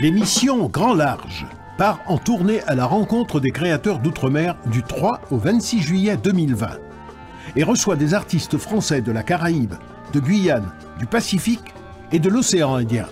[0.00, 5.36] L'émission Grand Large part en tournée à la rencontre des créateurs d'outre-mer du 3 au
[5.36, 6.68] 26 juillet 2020
[7.54, 9.74] et reçoit des artistes français de la Caraïbe,
[10.14, 11.74] de Guyane, du Pacifique
[12.12, 13.08] et de l'océan Indien.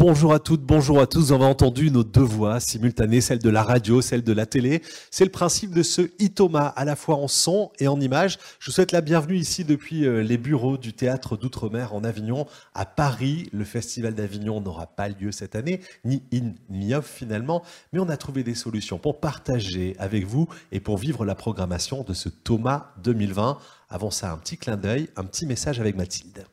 [0.00, 1.30] Bonjour à toutes, bonjour à tous.
[1.30, 4.80] On a entendu nos deux voix simultanées, celle de la radio, celle de la télé.
[5.10, 8.38] C'est le principe de ce Itoma, à la fois en son et en image.
[8.60, 12.46] Je vous souhaite la bienvenue ici depuis euh, les bureaux du théâtre d'Outre-mer en Avignon,
[12.72, 13.50] à Paris.
[13.52, 17.62] Le festival d'Avignon n'aura pas lieu cette année, ni in ni off finalement,
[17.92, 22.04] mais on a trouvé des solutions pour partager avec vous et pour vivre la programmation
[22.04, 23.58] de ce Thomas 2020.
[23.90, 26.46] Avant ça, un petit clin d'œil, un petit message avec Mathilde.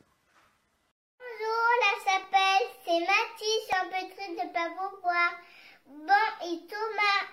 [2.88, 5.30] C'est Mathis, je suis un peu triste de ne pas vous voir.
[5.86, 7.26] Bon, et Thomas.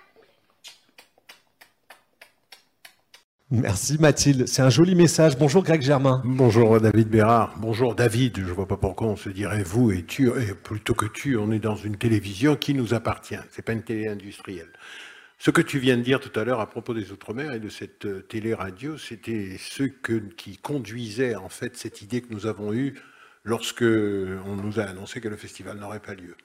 [3.50, 5.36] Merci Mathilde, c'est un joli message.
[5.36, 6.22] Bonjour Greg Germain.
[6.24, 7.54] Bonjour David Bérard.
[7.58, 8.38] Bonjour David.
[8.38, 11.36] Je vois pas pourquoi on se dirait vous et tu, et plutôt que tu.
[11.36, 13.38] On est dans une télévision qui nous appartient.
[13.50, 14.72] C'est pas une télé industrielle.
[15.38, 17.68] Ce que tu viens de dire tout à l'heure à propos des Outre-mer et de
[17.68, 22.72] cette euh, télé-radio, c'était ce que, qui conduisait en fait cette idée que nous avons
[22.72, 22.94] eue
[23.44, 26.36] lorsque on nous a annoncé que le festival n'aurait pas lieu.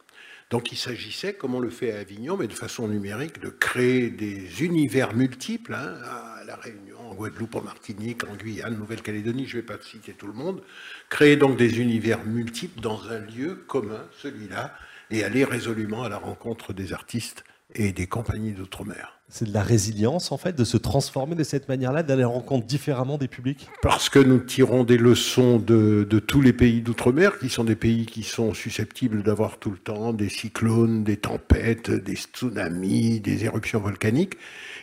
[0.51, 4.09] Donc il s'agissait, comme on le fait à Avignon, mais de façon numérique, de créer
[4.09, 9.55] des univers multiples hein, à La Réunion, en Guadeloupe, en Martinique, en Guyane, Nouvelle-Calédonie, je
[9.55, 10.61] ne vais pas citer tout le monde,
[11.09, 14.75] créer donc des univers multiples dans un lieu commun, celui-là,
[15.09, 19.21] et aller résolument à la rencontre des artistes et des compagnies d'outre-mer.
[19.33, 23.17] C'est de la résilience, en fait, de se transformer de cette manière-là, d'aller rencontrer différemment
[23.17, 23.69] des publics?
[23.81, 28.05] Parce que nous tirons des leçons de, tous les pays d'outre-mer, qui sont des pays
[28.05, 33.79] qui sont susceptibles d'avoir tout le temps des cyclones, des tempêtes, des tsunamis, des éruptions
[33.79, 34.33] volcaniques.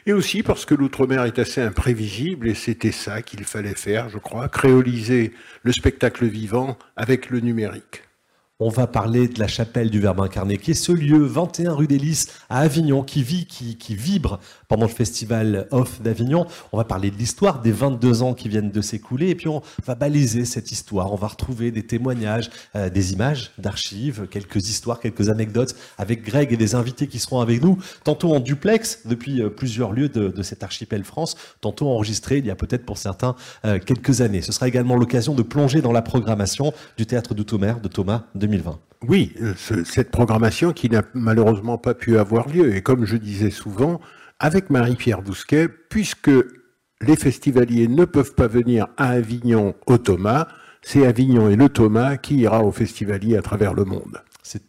[0.06, 4.16] Et aussi parce que l'outre-mer est assez imprévisible, et c'était ça qu'il fallait faire, je
[4.16, 8.07] crois, créoliser le spectacle vivant avec le numérique.
[8.60, 11.86] On va parler de la chapelle du Verbe incarné, qui est ce lieu 21 rue
[11.86, 16.46] des Lys à Avignon, qui vit, qui, qui vibre pendant le festival Off d'Avignon.
[16.72, 19.62] On va parler de l'histoire des 22 ans qui viennent de s'écouler, et puis on
[19.86, 21.12] va baliser cette histoire.
[21.12, 26.52] On va retrouver des témoignages, euh, des images d'archives, quelques histoires, quelques anecdotes avec Greg
[26.52, 30.42] et des invités qui seront avec nous, tantôt en duplex depuis euh, plusieurs lieux de,
[30.42, 34.42] cet archipel France, tantôt enregistré il y a peut-être pour certains euh, quelques années.
[34.42, 38.46] Ce sera également l'occasion de plonger dans la programmation du théâtre d'Outre-mer de Thomas de
[39.06, 39.54] oui, euh,
[39.84, 42.74] cette programmation qui n'a malheureusement pas pu avoir lieu.
[42.74, 44.00] Et comme je disais souvent,
[44.38, 46.30] avec Marie-Pierre Bousquet, puisque
[47.00, 50.48] les festivaliers ne peuvent pas venir à Avignon au Thomas,
[50.82, 54.22] c'est Avignon et le Thomas qui ira aux festivaliers à travers le monde.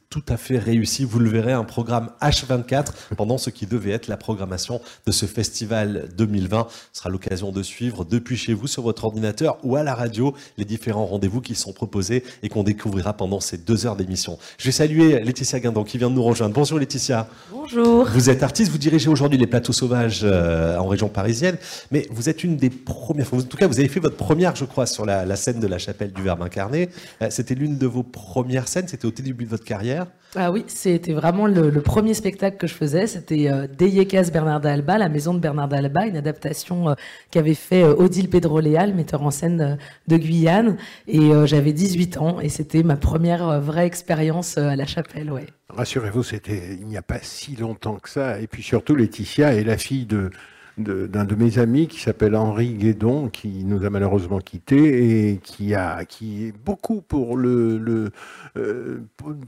[0.10, 1.06] Tout à fait réussi.
[1.06, 5.28] Vous le verrez, un programme H24 pendant ce qui devait être la programmation de ce
[5.28, 6.66] festival 2020.
[6.72, 10.34] Ce sera l'occasion de suivre depuis chez vous sur votre ordinateur ou à la radio
[10.58, 14.40] les différents rendez-vous qui sont proposés et qu'on découvrira pendant ces deux heures d'émission.
[14.58, 16.56] Je vais saluer Laetitia Guindon qui vient de nous rejoindre.
[16.56, 17.28] Bonjour Laetitia.
[17.52, 18.06] Bonjour.
[18.06, 21.60] Vous êtes artiste, vous dirigez aujourd'hui les plateaux sauvages euh, en région parisienne,
[21.92, 24.66] mais vous êtes une des premières, en tout cas vous avez fait votre première, je
[24.66, 26.90] crois, sur la, scène de la chapelle du Verbe incarné.
[27.22, 29.99] Euh, c'était l'une de vos premières scènes, c'était au début de votre carrière.
[30.36, 33.08] Ah oui, c'était vraiment le, premier spectacle que je faisais.
[33.08, 36.94] C'était euh, Deyekas Bernarda Alba, la maison de Bernarda Alba, une adaptation euh,
[37.32, 40.78] qu'avait fait euh, Odile Pedroléal, metteur en scène de Guyane.
[41.08, 45.32] Et j'avais 18 ans et c'était ma première vraie expérience à la chapelle.
[45.32, 45.48] Ouais.
[45.70, 48.40] Rassurez-vous, c'était il n'y a pas si longtemps que ça.
[48.40, 50.30] Et puis surtout, Laetitia est la fille de
[50.80, 55.74] d'un de, mes amis qui s'appelle Henri Guédon, qui nous a malheureusement quittés et qui
[55.74, 58.10] est beaucoup euh,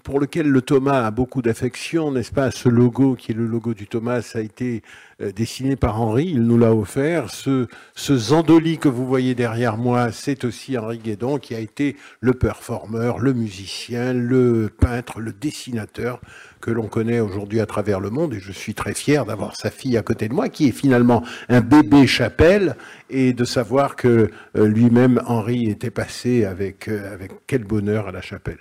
[0.03, 2.52] pour, lequel le Thomas a beaucoup d'affection, n'est-ce pas?
[2.52, 4.84] Ce logo qui est le logo du Thomas a été
[5.22, 7.30] euh, dessiné par Henri, il nous l'a offert.
[7.30, 11.96] Ce, ce Zandoli que vous voyez derrière moi, c'est aussi Henri Guédon qui a été
[12.20, 16.20] le performeur, le musicien, le peintre, le dessinateur
[16.62, 18.34] que l'on connaît aujourd'hui à travers le monde.
[18.34, 21.24] Et je suis très fier d'avoir sa fille à côté de moi, qui est finalement
[21.50, 22.76] un bébé chapelle,
[23.09, 28.12] et de savoir que euh, lui-même, Henri, était passé avec, euh, avec quel bonheur à
[28.12, 28.59] la chapelle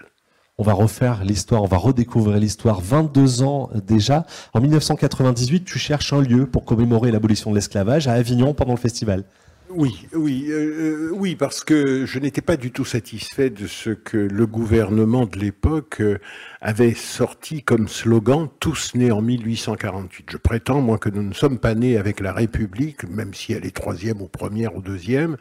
[0.58, 2.82] on va refaire l'histoire, on va redécouvrir l'histoire.
[2.82, 4.26] 22 ans déjà.
[4.52, 8.78] En 1998, tu cherches un lieu pour commémorer l'abolition de l'esclavage à Avignon pendant le
[8.78, 9.24] festival.
[9.72, 13.90] Oui, oui, euh, euh, oui, parce que je n'étais pas du tout satisfait de ce
[13.90, 16.18] que le gouvernement de l'époque euh,
[16.60, 20.26] avait sorti comme slogan tous nés en 1848.
[20.32, 23.64] Je prétends, moi, que nous ne sommes pas nés avec la République, même si elle
[23.64, 25.36] est troisième ou première ou deuxième,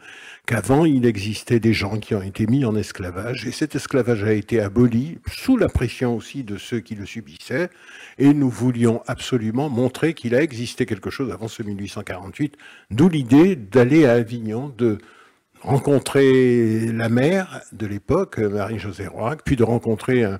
[0.46, 4.32] qu'avant il existait des gens qui ont été mis en esclavage, et cet esclavage a
[4.32, 7.68] été aboli sous la pression aussi de ceux qui le subissaient,
[8.20, 12.56] et nous voulions absolument montrer qu'il a existé quelque chose avant ce 1848,
[12.90, 14.98] d'où l'idée d'aller à Avignon, de
[15.62, 20.38] rencontrer la mère de l'époque, Marie-Josée Roac, puis de rencontrer un,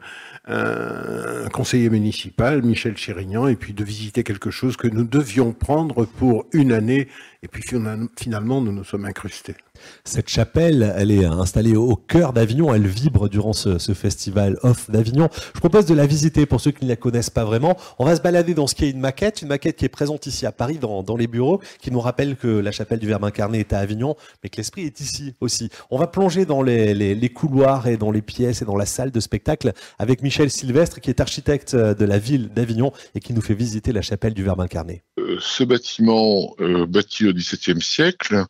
[1.52, 6.46] conseiller municipal, Michel Chérignan, et puis de visiter quelque chose que nous devions prendre pour
[6.52, 7.08] une année,
[7.42, 9.56] et puis finalement nous nous sommes incrustés.
[10.04, 15.28] Cette chapelle, elle est installée au cœur d'Avignon, elle vibre durant ce, festival Off d'Avignon.
[15.54, 17.76] Je propose de la visiter pour ceux qui ne la connaissent pas vraiment.
[17.98, 20.26] On va se balader dans ce qui est une maquette, une maquette qui est présente
[20.26, 23.60] ici à Paris dans, les bureaux, qui nous rappelle que la chapelle du Verbe incarné
[23.60, 25.70] est à Avignon, mais que l'esprit est ici aussi.
[25.90, 29.20] On va plonger dans les, couloirs et dans les pièces et dans la salle de
[29.20, 33.54] spectacle avec Michel Sylvestre, qui est architecte de la ville d'Avignon et qui nous fait
[33.54, 35.02] visiter la chapelle du Verbe incarné.
[35.18, 38.44] Euh, ce bâtiment, euh, bâti au XVIIe siècle,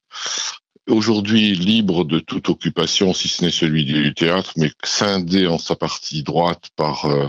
[0.90, 5.76] aujourd'hui libre de toute occupation, si ce n'est celui du théâtre, mais scindé en sa
[5.76, 7.28] partie droite par euh,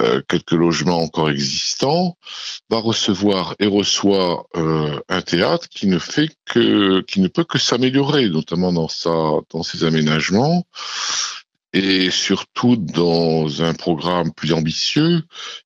[0.00, 2.16] euh, quelques logements encore existants,
[2.70, 7.58] va recevoir et reçoit euh, un théâtre qui ne fait que, qui ne peut que
[7.58, 9.10] s'améliorer, notamment dans sa,
[9.50, 10.64] dans ses aménagements
[11.72, 15.22] et surtout dans un programme plus ambitieux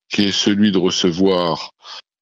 [0.09, 1.73] qui est celui de recevoir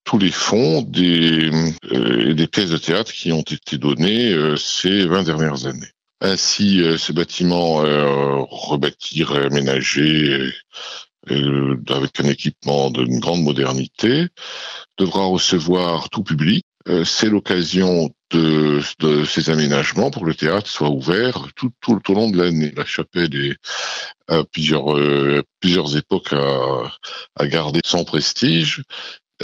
[0.04, 1.50] tous les fonds des,
[1.90, 5.90] euh, des pièces de théâtre qui ont été données euh, ces 20 dernières années.
[6.20, 7.76] Ainsi, euh, ce bâtiment
[8.48, 10.52] rebâti, réaménagé,
[11.26, 14.28] avec un équipement d'une grande modernité,
[14.98, 16.64] devra recevoir tout public.
[17.04, 22.14] C'est l'occasion de, de, ces aménagements pour que le théâtre soit ouvert tout, tout, au
[22.14, 22.74] long de l'année.
[22.76, 24.94] La chapelle est plusieurs,
[25.60, 26.92] plusieurs époques à,
[27.36, 28.82] à garder son prestige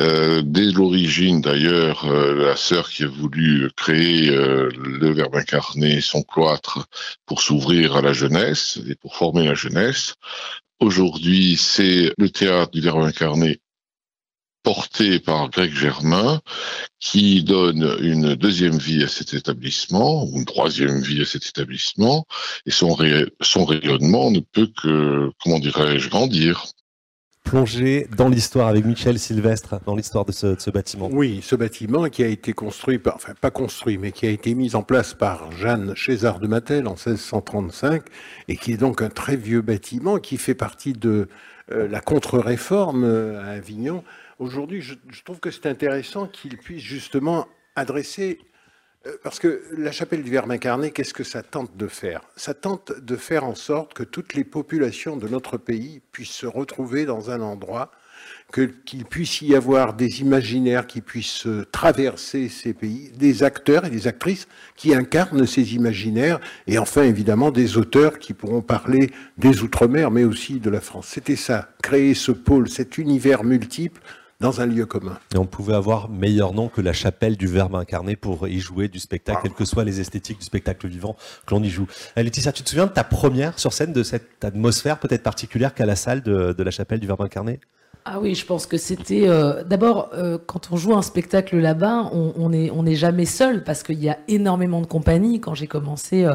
[0.00, 6.00] euh, dès l'origine, d'ailleurs, euh, la sœur qui a voulu créer euh, le Verbe incarné,
[6.00, 6.87] son cloître,
[7.26, 10.14] pour s'ouvrir à la jeunesse et pour former la jeunesse.
[10.81, 13.61] Aujourd'hui, c'est le théâtre du Verbe incarné
[14.62, 16.41] porté par Greg Germain,
[16.99, 22.26] qui donne une deuxième vie à cet établissement, ou une troisième vie à cet établissement,
[22.67, 22.97] et son,
[23.41, 26.67] son rayonnement ne peut que, comment dirais-je, grandir
[27.44, 31.08] plonger dans l'histoire avec Michel Sylvestre, dans l'histoire de, ce, bâtiment.
[31.10, 34.75] Oui, ce bâtiment qui a été construit, enfin pas construit, mais qui a été mis
[34.75, 38.02] en place par Jeanne César de Mattel en 1635,
[38.48, 41.28] et qui est donc un très vieux bâtiment qui fait partie de
[41.72, 44.04] euh, la contre-réforme euh, à Avignon.
[44.38, 44.94] Aujourd'hui, je,
[45.25, 47.46] trouve que c'est intéressant qu'il puisse justement
[47.76, 48.38] adresser
[49.23, 52.20] parce que la chapelle du Verbe incarné, qu'est-ce que ça tente de faire?
[52.37, 56.47] Ça tente de faire en sorte que toutes les populations de notre pays puissent se
[56.47, 57.91] retrouver dans un endroit,
[58.85, 64.06] qu'il puisse y avoir des imaginaires qui puissent traverser ces pays, des acteurs et des
[64.06, 70.11] actrices qui incarnent ces imaginaires, et enfin évidemment des auteurs qui pourront parler des Outre-mer,
[70.11, 71.06] mais aussi de la France.
[71.08, 74.02] C'était ça, créer ce pôle, cet univers multiple
[74.40, 75.19] dans un lieu commun.
[75.34, 78.88] Et on pouvait avoir meilleur nom que la chapelle du Verbe incarné pour y jouer
[78.88, 81.16] du spectacle, quelles que soient les esthétiques du spectacle vivant
[81.46, 81.87] que l'on y joue.
[82.16, 85.75] Euh, Laetitia, tu te souviens de ta première sur scène, de cette atmosphère peut-être particulière
[85.75, 87.60] qu'à la salle de, de la chapelle du Verbe incarné?
[88.06, 89.28] Ah oui, je pense que c'était.
[89.28, 93.62] Euh, d'abord, euh, quand on joue un spectacle là-bas, on n'est on est jamais seul
[93.62, 95.38] parce qu'il y a énormément de compagnies.
[95.40, 96.34] Quand j'ai commencé euh,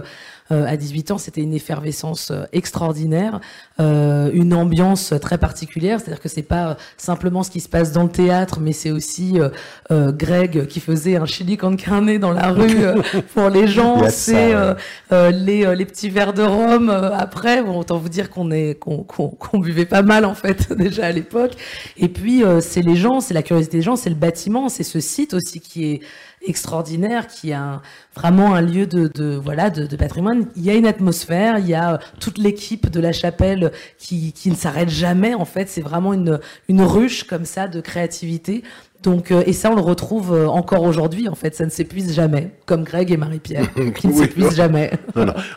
[0.52, 3.40] à 18 ans, c'était une effervescence euh, extraordinaire,
[3.80, 6.00] euh, une ambiance très particulière.
[6.00, 9.40] C'est-à-dire que c'est pas simplement ce qui se passe dans le théâtre, mais c'est aussi
[9.90, 12.86] Greg qui faisait un chili con carne dans la rue
[13.34, 14.04] pour les gens.
[14.10, 14.54] C'est
[15.12, 17.64] les, les petits verres de rhum après.
[17.64, 21.12] Bon, autant vous dire qu'on est qu'on qu'on buvait pas mal en fait déjà à
[21.12, 21.54] l'époque.
[21.98, 25.00] Et puis c'est les gens, c'est la curiosité des gens, c'est le bâtiment, c'est ce
[25.00, 26.02] site aussi qui est
[26.46, 27.82] extraordinaire, qui a
[28.16, 30.48] vraiment un lieu de, voilà de, patrimoine.
[30.56, 34.50] Il y a une atmosphère, il y a toute l'équipe de la chapelle qui, qui
[34.50, 35.34] ne s'arrête jamais.
[35.34, 38.64] En fait, c'est vraiment une, une ruche comme ça de créativité.
[39.06, 42.14] Donc, euh, et ça, on le retrouve euh, encore aujourd'hui, en fait, ça ne s'épuise
[42.14, 44.92] jamais, comme Greg et Marie-Pierre, qui ne s'épuisent jamais.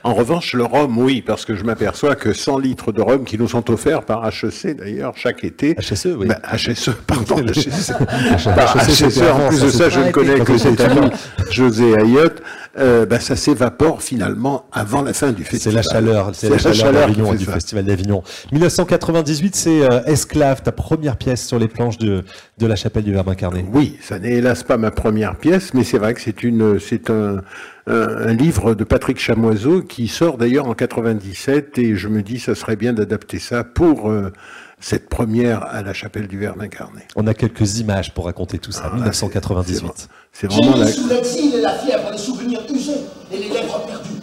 [0.05, 3.39] En revanche, le rhum, oui, parce que je m'aperçois que 100 litres de rhum qui
[3.39, 5.75] nous sont offerts par HEC, d'ailleurs, chaque été.
[5.75, 6.29] HSE, oui.
[6.29, 7.69] Bah, HSE, pardon, HEC.
[7.69, 11.09] HEC, en plus de ça, je ne connais que cet ami,
[11.51, 12.43] José Ayotte,
[12.79, 15.83] euh, bah, ça s'évapore finalement avant la fin du festival.
[15.83, 18.23] C'est la chaleur, c'est la, chaleur d'Avignon du festival d'Avignon.
[18.53, 22.25] 1998, c'est Esclave, ta première pièce sur les planches de,
[22.59, 23.65] de la chapelle du Verbe incarné.
[23.73, 27.11] Oui, ça n'est hélas pas ma première pièce, mais c'est vrai que c'est une, c'est
[27.11, 27.43] un,
[27.89, 32.55] un, livre de Patrick Chamoiseau qui sort d'ailleurs en 97 et je me dis ça
[32.55, 34.33] serait bien d'adapter ça pour euh,
[34.81, 37.03] cette première à la chapelle du Verbe incarné.
[37.17, 38.91] On a quelques images pour raconter tout ça.
[38.95, 39.85] 1998.
[39.89, 40.87] Ah, c'est vraiment la...
[40.87, 43.01] sous l'exil et la fièvre, les souvenirs usés
[43.33, 44.21] et les lèvres perdues.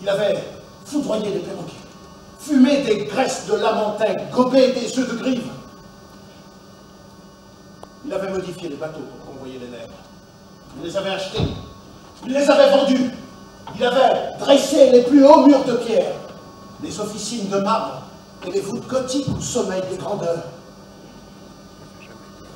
[0.00, 0.38] Il avait
[0.84, 1.72] foudroyé des perroquets,
[2.40, 5.42] fumé des graisses de lamentin, gobé des œufs de grive
[8.04, 9.92] il avait modifié les bateaux pour convoyer les lèvres.
[10.76, 11.38] Il les avait achetés.
[12.26, 13.10] Il les avait vendus.
[13.76, 16.12] Il avait dressé les plus hauts murs de pierre,
[16.82, 18.02] les officines de marbre
[18.46, 20.44] et les voûtes gothiques où sommeillent des grandeurs.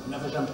[0.05, 0.47] Il n'avait jamais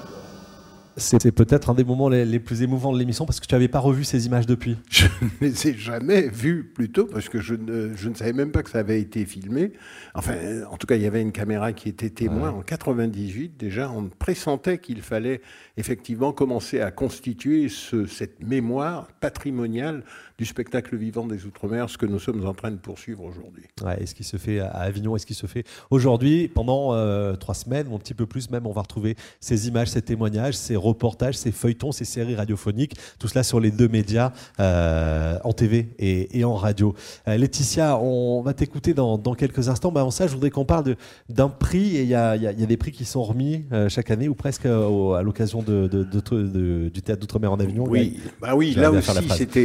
[0.96, 3.68] C'est peut-être un des moments les, les plus émouvants de l'émission parce que tu n'avais
[3.68, 4.78] pas revu ces images depuis.
[4.90, 8.52] Je ne les ai jamais vues plutôt parce que je ne, je ne savais même
[8.52, 9.74] pas que ça avait été filmé.
[10.14, 10.36] Enfin,
[10.70, 13.90] en tout cas, il y avait une caméra qui était témoin en 98 déjà.
[13.92, 15.42] On pressentait qu'il fallait
[15.78, 20.04] effectivement commencer à constituer ce- cette mémoire patrimoniale
[20.38, 23.64] du spectacle vivant des Outre-mer, ce que nous sommes en train de poursuivre aujourd'hui.
[23.84, 26.94] Ouais, et ce qui se fait à Avignon et ce qui se fait aujourd'hui pendant
[26.94, 30.02] euh, trois semaines ou un petit peu plus même, on va retrouver ces images, ces
[30.02, 35.38] témoignages, ces reportages, ces feuilletons, ces séries radiophoniques, tout cela sur les deux médias, euh,
[35.44, 36.94] en TV et, et en radio.
[37.28, 39.92] Euh, Laetitia, on va t'écouter dans, dans quelques instants.
[39.92, 40.96] Bah, avant ça, je voudrais qu'on parle
[41.30, 44.12] d'un prix et il y a, y y des prix qui sont remis euh, chaque
[44.12, 47.86] année ou presque au- à l'occasion de, de- de- de- du théâtre d'Outre-mer en Avignon.
[47.88, 49.10] Oui, bah oui là aussi,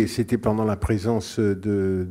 [0.06, 2.06] c'était, pendant la présence de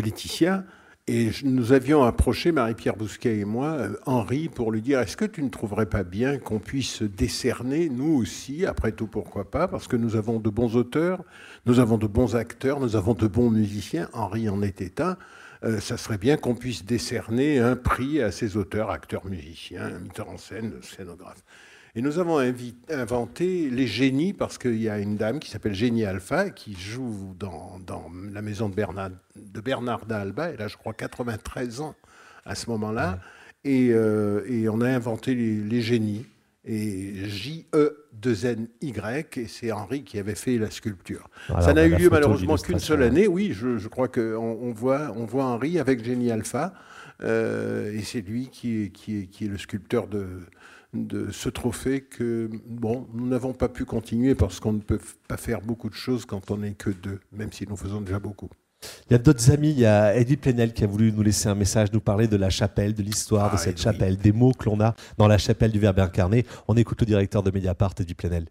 [0.00, 0.64] Laetitia.
[1.12, 5.24] Et nous avions approché, Marie-Pierre Bousquet et moi, euh, Henri, pour lui dire est-ce que
[5.24, 9.88] tu ne trouverais pas bien qu'on puisse décerner, nous aussi, après tout, pourquoi pas, parce
[9.88, 11.24] que nous avons de bons auteurs,
[11.66, 14.08] nous avons de bons acteurs, nous avons de bons musiciens.
[14.12, 15.16] Henri en était un.
[15.64, 20.28] Euh, ça serait bien qu'on puisse décerner un prix à ces auteurs, acteurs, musiciens, metteurs
[20.28, 21.42] en scène, scénographes.
[21.96, 22.38] Et nous avons
[22.88, 27.34] inventé les génies parce qu'il y a une dame qui s'appelle Génie Alpha qui joue
[27.38, 30.50] dans, dans la maison de Bernard, de Bernard d'Alba.
[30.50, 31.96] Elle a, je crois, 93 ans
[32.44, 33.18] à ce moment-là.
[33.64, 36.26] Et, euh, et on a inventé les, les génies.
[36.64, 39.38] Et J-E-2-N-Y.
[39.38, 41.28] Et c'est Henri qui avait fait la sculpture.
[41.48, 43.26] Voilà, Ça n'a eu lieu malheureusement qu'une seule année.
[43.26, 46.72] Oui, je, je crois qu'on on voit, on voit Henri avec Génie Alpha.
[47.22, 50.26] Euh, et c'est lui qui est, qui, est, qui est le sculpteur de,
[50.92, 55.36] de ce trophée que, bon, nous n'avons pas pu continuer parce qu'on ne peut pas
[55.36, 58.48] faire beaucoup de choses quand on n'est que deux, même si nous faisons déjà beaucoup.
[59.08, 61.48] Il y a d'autres amis, il y a Eddie Plenel qui a voulu nous laisser
[61.48, 63.82] un message, nous parler de la chapelle, de l'histoire Ah, de cette Eddie.
[63.82, 66.46] chapelle, des mots que l'on a dans la chapelle du Verbe incarné.
[66.66, 68.46] On écoute le directeur de Mediapart, Eddie Plenel.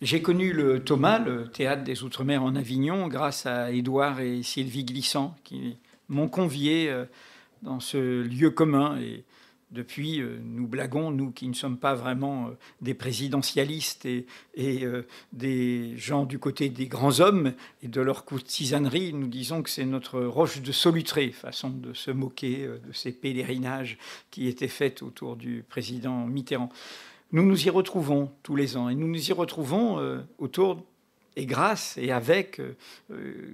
[0.00, 4.84] J'ai connu le Thomas, le théâtre des Outre-mer en Avignon, grâce à Édouard et Sylvie
[4.86, 5.76] Glissant, qui
[6.08, 7.04] m'ont convié euh,
[7.62, 8.98] dans ce lieu commun.
[8.98, 9.24] Et
[9.70, 12.50] depuis, euh, nous blaguons, nous qui ne sommes pas vraiment euh,
[12.80, 14.26] des présidentialistes et,
[14.58, 19.70] euh, des gens du côté des grands hommes et de leur courtisanerie, nous disons que
[19.70, 23.98] c'est notre roche de solutré, façon de se moquer de ces pèlerinages
[24.30, 26.70] qui étaient faits autour du président Mitterrand.
[27.32, 30.00] Nous nous y retrouvons tous les ans et nous nous y retrouvons
[30.38, 30.84] autour
[31.36, 32.60] et grâce et avec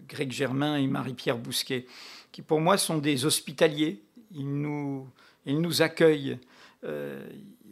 [0.08, 1.86] Greg Germain et Marie-Pierre Bousquet,
[2.32, 4.02] qui pour moi sont des hospitaliers.
[4.34, 5.06] Ils nous,
[5.46, 6.38] ils nous accueillent.
[6.84, 7.26] Euh,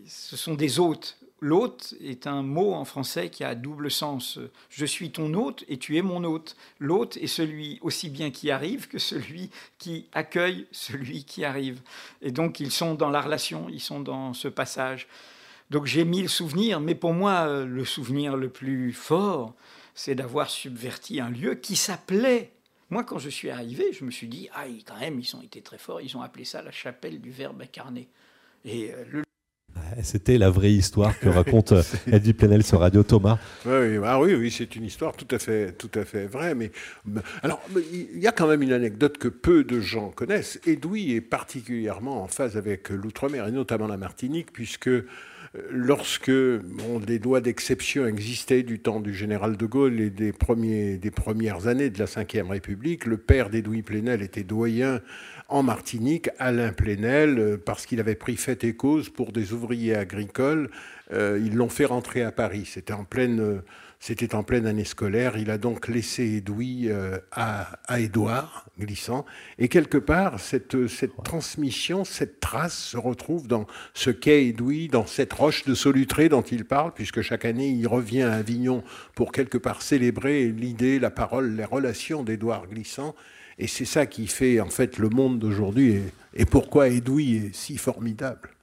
[0.06, 1.18] ce sont des hôtes.
[1.40, 4.38] L'hôte est un mot en français qui a double sens.
[4.70, 6.56] Je suis ton hôte et tu es mon hôte.
[6.78, 11.82] L'hôte est celui aussi bien qui arrive que celui qui accueille celui qui arrive.
[12.22, 15.06] Et donc ils sont dans la relation, ils sont dans ce passage.
[15.68, 19.52] Donc j'ai mille souvenirs, mais pour moi, euh, le souvenir le plus fort,
[19.94, 22.53] c'est d'avoir subverti un lieu qui s'appelait.
[22.90, 25.60] Moi, quand je suis arrivé, je me suis dit, ah, quand même, ils ont été
[25.62, 28.08] très forts, ils ont appelé ça la chapelle du Verbe incarné.
[28.64, 29.22] Et euh, le
[30.02, 33.38] C'était la vraie histoire que raconte euh, Eddie Plenel sur Radio Thomas.
[33.66, 36.54] Oui, ah oui, oui, c'est une histoire tout à fait, tout à fait vraie.
[36.54, 36.70] Mais
[37.04, 40.60] mais- alors, mais il y a quand même une anecdote que peu de gens connaissent.
[40.66, 45.06] Edoui est particulièrement en phase avec l'outre-mer et notamment la Martinique, puisque euh,
[45.70, 51.66] lorsque bon, les lois d'exception existaient du temps du général de Gaulle et des, premières
[51.66, 55.00] années de la Ve République, le père d'Edoui Plenel était doyen
[55.48, 59.94] en Martinique, Alain Plenel, euh, parce qu'il avait pris fait et cause pour des ouvriers
[59.94, 60.70] agricoles.
[61.12, 62.64] Euh, ils l'ont fait rentrer à Paris.
[62.66, 63.60] C'était en pleine, euh,
[64.06, 65.38] c'était en pleine année scolaire.
[65.38, 69.24] Il a donc laissé Edoui euh, à, à Édouard, glissant.
[69.58, 75.06] Et quelque part, cette, cette transmission, cette trace se retrouve dans ce quai Edoui, dans
[75.06, 78.84] cette roche de Solutré dont il parle, puisque chaque année, il revient à Avignon
[79.14, 83.14] pour quelque part célébrer l'idée, la parole, les relations d'Édouard Glissant.
[83.58, 86.02] Et c'est ça qui fait en fait le monde d'aujourd'hui et,
[86.34, 88.53] et pourquoi Edoui est si formidable.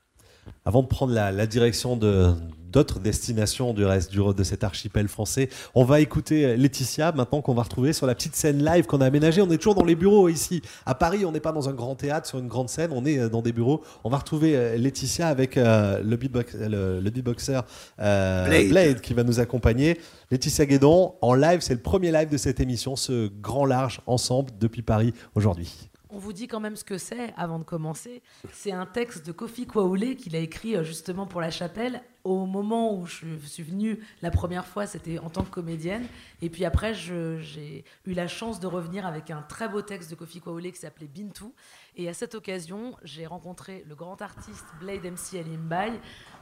[0.65, 2.33] Avant de prendre la, la direction de
[2.71, 7.53] d'autres destinations du reste du, de cet archipel français, on va écouter Laetitia maintenant qu'on
[7.53, 9.41] va retrouver sur la petite scène live qu'on a aménagée.
[9.41, 11.25] On est toujours dans les bureaux ici à Paris.
[11.25, 12.91] On n'est pas dans un grand théâtre sur une grande scène.
[12.93, 13.81] On est euh, dans des bureaux.
[14.03, 17.59] On va retrouver euh, Laetitia avec euh, le, beatbox, le, le beatboxer
[17.99, 18.69] euh, Blade.
[18.69, 19.99] Blade qui va nous accompagner.
[20.29, 24.51] Laetitia Guédon en live, c'est le premier live de cette émission, ce grand large ensemble
[24.59, 28.21] depuis Paris aujourd'hui on vous dit quand même ce que c'est avant de commencer.
[28.51, 32.03] C'est un texte de Kofi Kwaoulé qu'il a écrit euh, justement pour La Chapelle.
[32.23, 36.05] Au moment où je suis venue la première fois, c'était en tant que comédienne.
[36.43, 40.15] Et puis après, j'ai eu la chance de revenir avec un très beau texte de
[40.15, 41.55] Kofi Kwaoulé qui s'appelait Bintou.
[41.95, 45.99] Et à cette occasion, j'ai rencontré le grand artiste Blade MC Alimbay,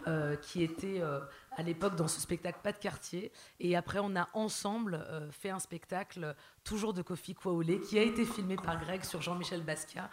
[0.07, 1.21] euh, qui était euh,
[1.55, 3.31] à l'époque dans ce spectacle Pas de quartier.
[3.61, 6.35] Et après, on a ensemble fait un spectacle
[6.69, 10.07] toujours de Kofi Kwaolé, qui a été filmé par Greg sur Jean-Michel Basquiat.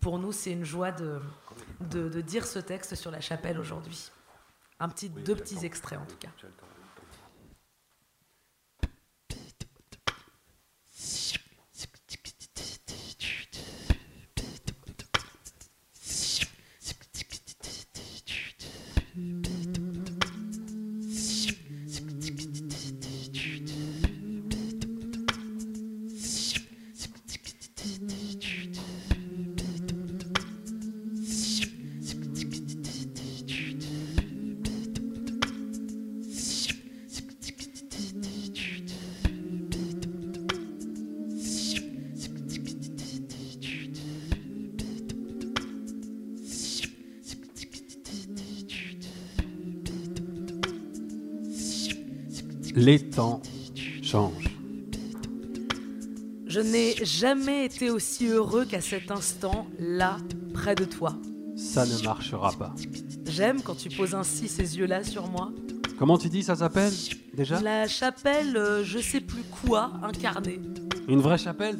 [0.00, 1.20] Pour nous, c'est une joie de,
[1.80, 4.10] de, dire ce texte sur la chapelle aujourd'hui.
[4.80, 6.30] Un petit, deux petits extraits en tout cas.
[52.80, 53.42] les temps
[54.02, 54.56] changent.
[56.46, 60.16] Je n'ai jamais été aussi heureux qu'à cet instant, là,
[60.54, 61.14] près de toi.
[61.56, 62.74] Ça ne marchera pas.
[63.26, 65.52] J'aime quand tu poses ainsi ces yeux-là sur moi.
[65.98, 66.92] Comment tu dis ça s'appelle
[67.34, 67.60] déjà?
[67.60, 70.58] La chapelle, euh, je sais plus quoi, incarnée.
[71.06, 71.78] Une vraie chapelle?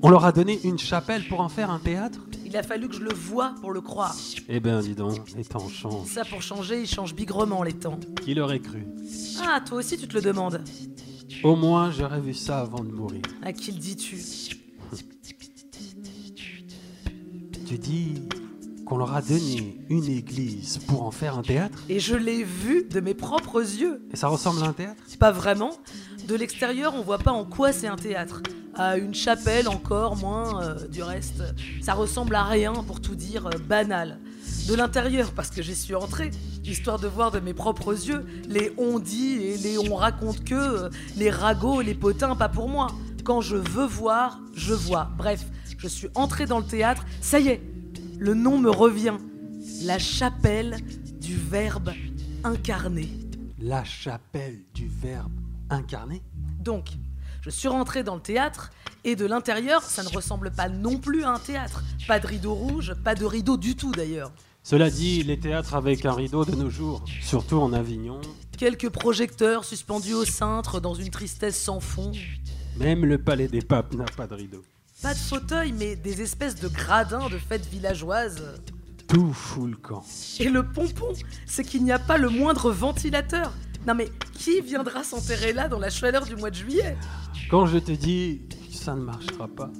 [0.00, 2.18] On leur a donné une chapelle pour en faire un théâtre?
[2.46, 4.16] Il a fallu que je le voie pour le croire.
[4.48, 6.08] Eh ben, dis donc, les temps changent.
[6.08, 8.00] Ça, pour changer, ils changent bigrement les temps.
[8.22, 8.86] Qui l'aurait cru?
[9.40, 10.62] Ah, toi aussi tu te le demandes.
[11.44, 13.22] Au moins, j'aurais vu ça avant de mourir.
[13.42, 14.16] À qui le dis-tu?
[14.92, 14.98] Hum.
[17.66, 18.14] Tu dis
[18.84, 21.82] qu'on leur a donné une église pour en faire un théâtre?
[21.88, 24.02] Et je l'ai vu de mes propres yeux.
[24.12, 25.02] Et ça ressemble à un théâtre?
[25.18, 25.70] Pas vraiment.
[26.28, 28.42] De l'extérieur, on voit pas en quoi c'est un théâtre.
[28.74, 31.42] À une chapelle encore, moins euh, du reste.
[31.80, 34.18] Ça ressemble à rien, pour tout dire, euh, banal
[34.66, 36.30] de l'intérieur parce que j'y suis entrée,
[36.64, 40.54] histoire de voir de mes propres yeux les on dit et les on raconte que,
[40.54, 42.88] euh, les ragots les potins, pas pour moi.
[43.24, 45.10] Quand je veux voir, je vois.
[45.16, 45.44] Bref,
[45.78, 47.62] je suis entrée dans le théâtre, ça y est,
[48.18, 49.16] le nom me revient.
[49.82, 50.76] La chapelle
[51.20, 51.92] du Verbe
[52.44, 53.08] incarné.
[53.60, 55.32] La chapelle du Verbe
[55.70, 56.22] incarné
[56.60, 56.86] Donc,
[57.42, 58.70] je suis rentrée dans le théâtre
[59.04, 61.82] et de l'intérieur, ça ne ressemble pas non plus à un théâtre.
[62.06, 64.32] Pas de rideau rouge, pas de rideau du tout d'ailleurs.
[64.64, 68.20] Cela dit, les théâtres avec un rideau de nos jours, surtout en Avignon.
[68.56, 72.12] Quelques projecteurs suspendus au cintre dans une tristesse sans fond.
[72.76, 74.62] Même le palais des papes n'a pas de rideau.
[75.02, 78.62] Pas de fauteuil, mais des espèces de gradins de fêtes villageoises.
[79.08, 80.04] Tout fout le camp.
[80.38, 81.12] Et le pompon,
[81.44, 83.52] c'est qu'il n'y a pas le moindre ventilateur.
[83.84, 86.96] Non mais qui viendra s'enterrer là dans la chaleur du mois de juillet?
[87.50, 89.70] Quand je te dis ça ne marchera pas,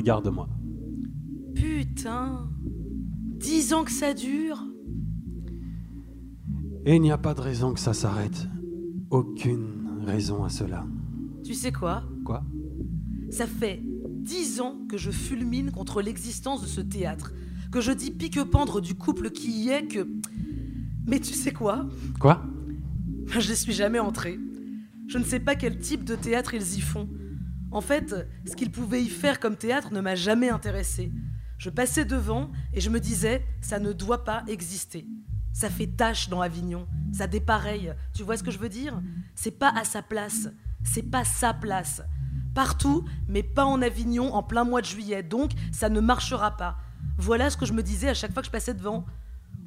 [0.00, 0.48] Regarde-moi.
[1.54, 2.48] Putain
[3.38, 4.64] Dix ans que ça dure
[6.86, 8.48] Et il n'y a pas de raison que ça s'arrête.
[9.10, 10.86] Aucune raison à cela.
[11.44, 12.04] Tu sais quoi?
[12.24, 12.42] Quoi?
[13.28, 13.82] Ça fait
[14.22, 17.34] dix ans que je fulmine contre l'existence de ce théâtre,
[17.70, 20.08] que je dis pique-pendre du couple qui y est, que...
[21.06, 21.86] Mais tu sais quoi?
[22.18, 22.42] Quoi?
[23.26, 24.40] Je n'y suis jamais entrée.
[25.08, 27.06] Je ne sais pas quel type de théâtre ils y font.
[27.70, 28.14] En fait,
[28.46, 31.12] ce qu'il pouvait y faire comme théâtre ne m'a jamais intéressé.
[31.58, 35.06] Je passais devant et je me disais, ça ne doit pas exister.
[35.52, 37.94] Ça fait tache dans Avignon, ça dépareille.
[38.14, 39.00] Tu vois ce que je veux dire?
[39.34, 40.48] C'est pas à sa place,
[40.84, 42.02] c'est pas sa place.
[42.54, 46.78] Partout, mais pas en Avignon en plein mois de juillet, donc ça ne marchera pas.
[47.18, 49.04] Voilà ce que je me disais à chaque fois que je passais devant.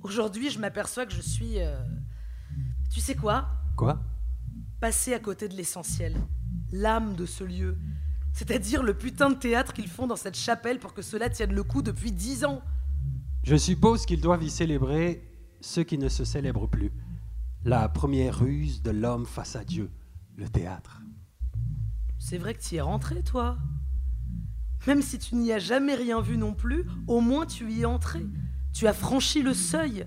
[0.01, 1.61] Aujourd'hui, je m'aperçois que je suis.
[1.61, 1.77] Euh,
[2.91, 3.49] tu sais quoi?
[3.77, 4.01] Quoi?
[4.81, 6.15] Passer à côté de l'essentiel,
[6.71, 7.77] l'âme de ce lieu,
[8.33, 11.63] c'est-à-dire le putain de théâtre qu'ils font dans cette chapelle pour que cela tienne le
[11.63, 12.61] coup depuis dix ans.
[13.43, 15.23] Je suppose qu'ils doivent y célébrer
[15.61, 16.91] ceux qui ne se célèbrent plus.
[17.63, 19.91] La première ruse de l'homme face à Dieu,
[20.35, 21.01] le théâtre.
[22.17, 23.57] C'est vrai que tu y es rentré, toi.
[24.87, 27.85] Même si tu n'y as jamais rien vu non plus, au moins tu y es
[27.85, 28.25] entré.
[28.73, 30.05] Tu as franchi le seuil.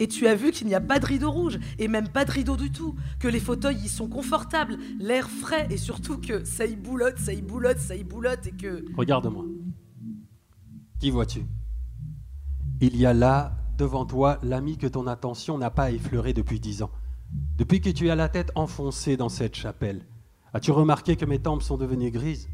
[0.00, 2.32] Et tu as vu qu'il n'y a pas de rideau rouge et même pas de
[2.32, 6.64] rideau du tout, que les fauteuils y sont confortables, l'air frais et surtout que ça
[6.64, 8.82] y boulotte, ça y boulotte, ça y boulotte et que...
[8.96, 9.44] Regarde-moi.
[10.98, 11.44] Qui vois-tu?
[12.80, 16.82] Il y a là, devant toi, l'ami que ton attention n'a pas effleuré depuis dix
[16.82, 16.90] ans.
[17.58, 20.06] Depuis que tu as la tête enfoncée dans cette chapelle,
[20.54, 22.48] as-tu remarqué que mes tempes sont devenues grises?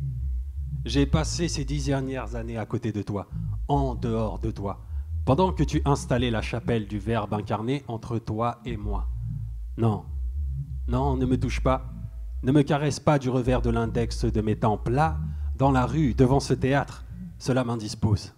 [0.85, 3.29] J'ai passé ces dix dernières années à côté de toi,
[3.69, 4.85] en dehors de toi,
[5.27, 9.09] pendant que tu installais la chapelle du Verbe incarné entre toi et moi.
[9.77, 10.05] Non,
[10.87, 11.93] non, ne me touche pas,
[12.45, 15.19] ne me caresse pas du revers de l'index de mes tempes là,
[15.59, 17.05] dans la rue, devant ce théâtre,
[17.39, 18.35] cela m'indispose.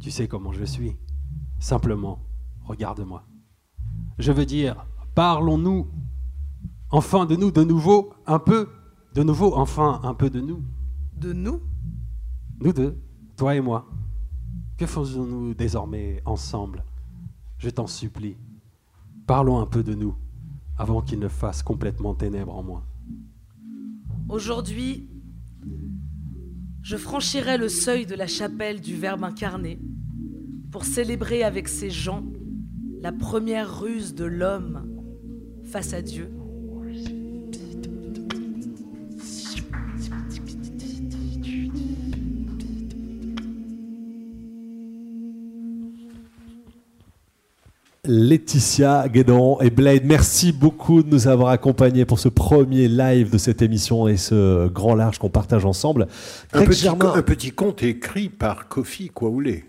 [0.00, 0.96] Tu sais comment je suis.
[1.58, 2.20] Simplement,
[2.64, 3.24] regarde-moi.
[4.18, 5.88] Je veux dire, parlons-nous
[6.90, 8.70] enfin de nous de nouveau, un peu,
[9.14, 10.64] de nouveau, enfin un peu de nous.
[11.18, 11.60] De nous?
[12.60, 12.98] Nous deux,
[13.36, 13.86] toi et moi.
[14.76, 16.82] Que faisons-nous désormais ensemble?
[17.58, 18.36] Je t'en supplie,
[19.26, 20.16] parlons un peu de nous
[20.76, 22.82] avant qu'il ne fasse complètement ténèbres en moi.
[24.28, 25.08] Aujourd'hui,
[26.82, 29.78] je franchirai le seuil de la chapelle du Verbe incarné
[30.72, 32.24] pour célébrer avec ces gens
[33.00, 34.88] la première ruse de l'homme
[35.62, 36.32] face à Dieu.
[48.14, 53.38] Laetitia Guédon et Blade, merci beaucoup de nous avoir accompagnés pour ce premier live de
[53.38, 56.06] cette émission et ce grand large qu'on partage ensemble.
[56.52, 59.64] Un petit, Germain- un petit conte écrit par Kofi Kwaoulé.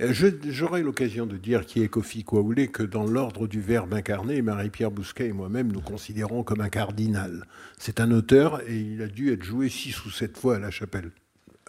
[0.00, 0.12] Euh,
[0.48, 4.90] J'aurai l'occasion de dire qui est Kofi Kwaoulé que dans l'ordre du Verbe incarné, Marie-Pierre
[4.90, 7.44] Bousquet et moi-même nous considérons comme un cardinal.
[7.78, 10.70] C'est un auteur et il a dû être joué six ou sept fois à la
[10.70, 11.10] chapelle.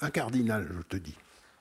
[0.01, 1.15] Un cardinal, je te dis.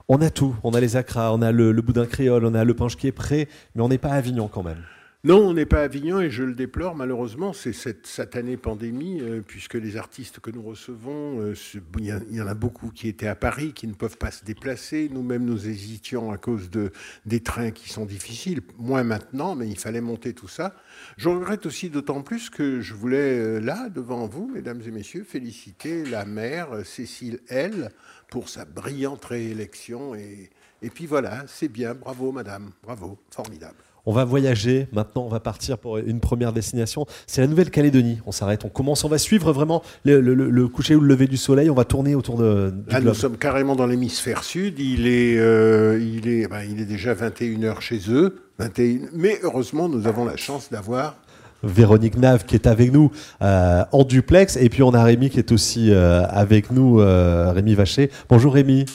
[0.07, 2.75] On a tout, on a les acras, on a le, boudin créole, on a le
[2.75, 4.83] punch qui est prêt, mais on n'est pas à Avignon quand même.
[5.23, 9.21] Non, on n'est pas à Avignon et je le déplore malheureusement, c'est cette satanée pandémie,
[9.21, 11.55] euh, puisque les artistes que nous recevons, euh,
[11.97, 15.09] il y, en a beaucoup qui étaient à Paris, qui ne peuvent pas se déplacer.
[15.11, 16.91] Nous-mêmes, nous hésitions à cause de,
[17.25, 20.75] des trains qui sont difficiles, moins maintenant, mais il fallait monter tout ça.
[21.17, 25.25] Je regrette aussi d'autant plus que je voulais, euh, là, devant vous, mesdames et messieurs,
[25.27, 27.89] féliciter la euh, Cécile L
[28.35, 30.13] pour sa brillante réélection.
[30.13, 30.49] Et,
[30.81, 33.75] et puis voilà, c'est bien, bravo madame, bravo, formidable.
[34.05, 38.19] On va voyager, maintenant on va partir pour une première destination, c'est la Nouvelle-Calédonie.
[38.25, 41.07] On s'arrête, on commence, on va suivre vraiment le, le- le- le coucher ou le
[41.07, 44.43] lever du soleil, on va tourner autour de, du Là, nous sommes carrément dans l'hémisphère
[44.43, 44.77] sud.
[44.79, 48.35] Il est, euh, il est, ben, il est déjà 21h chez eux.
[48.59, 49.07] 21...
[49.13, 51.15] Mais heureusement, nous avons la chance d'avoir.
[51.63, 55.39] Véronique Nave qui est avec nous euh, en duplex, et puis on a Rémi qui
[55.39, 58.11] est aussi euh, avec nous, euh, Rémi Vacher.
[58.29, 58.85] Bonjour Rémi.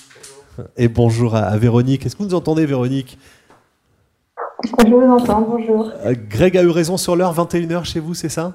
[0.77, 2.05] Et bonjour à, à Véronique.
[2.05, 3.18] Est-ce que vous nous entendez Véronique?
[4.85, 5.90] Je vous entends, bonjour.
[6.29, 8.53] Greg a eu raison sur l'heure, 21h chez vous, c'est ça?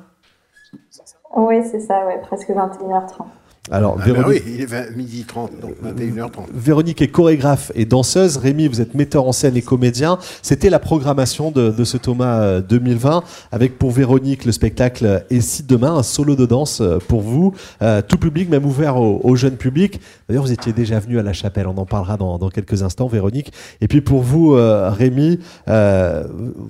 [1.36, 3.26] Oui, c'est ça, ouais, presque 21h30.
[3.72, 6.46] Alors, Ah ben Véronique, oui, il est 20 midi 30, donc 21h30.
[6.54, 8.38] Véronique est chorégraphe et danseuse.
[8.38, 10.20] Rémi, vous êtes metteur en scène et comédien.
[10.44, 15.42] C'était la programmation de, de ce Thomas euh, 2020 avec pour Véronique le spectacle Et
[15.42, 19.20] si demain, un solo de danse euh, pour vous, euh, tout public, même ouvert au,
[19.24, 20.00] au jeune public.
[20.30, 21.66] D'ailleurs, vous étiez déjà venu à la chapelle.
[21.68, 23.52] On en parlera dans, dans quelques instants, Véronique.
[23.82, 26.24] Et puis pour vous, euh, Rémi, euh,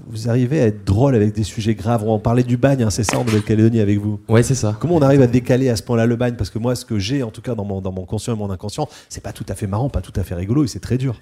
[0.08, 2.04] vous arrivez à être drôle avec des sujets graves.
[2.04, 4.56] On va en parler du bagne, hein, c'est ça en Nouvelle-Calédonie avec vous Ouais, c'est
[4.56, 4.78] ça.
[4.80, 6.36] Comment on arrive à décaler à ce point-là le bagne?
[6.36, 8.38] Parce que moi, ce que j'ai, en tout cas dans mon, dans mon conscient et
[8.38, 10.80] mon inconscient, c'est pas tout à fait marrant, pas tout à fait rigolo et c'est
[10.80, 11.20] très dur.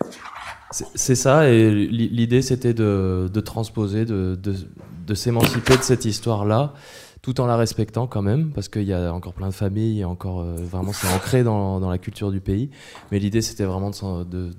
[0.72, 4.56] C'est- ça, et l'i- l'idée c'était de, de transposer, de, de,
[5.14, 6.74] s'émanciper de cette histoire-là,
[7.22, 10.42] tout en la respectant quand même, parce qu'il y a encore plein de familles, encore
[10.42, 12.70] euh, vraiment c'est ancré dans, dans la culture du pays.
[13.12, 14.50] Mais l'idée c'était vraiment de,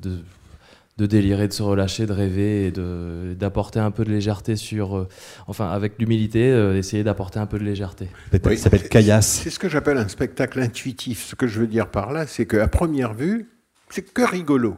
[0.97, 4.97] de, délirer, de se relâcher, de rêver et de- d'apporter un peu de légèreté sur.
[4.97, 5.09] euh,
[5.47, 8.09] enfin, avec l'humilité, euh, essayer d'apporter un peu de légèreté.
[8.57, 9.41] S'appelle Caillasse.
[9.43, 11.25] C'est ce que j'appelle un spectacle intuitif.
[11.27, 13.51] Ce que je veux dire par là, c'est qu'à première vue,
[13.91, 14.77] c'est que rigolo.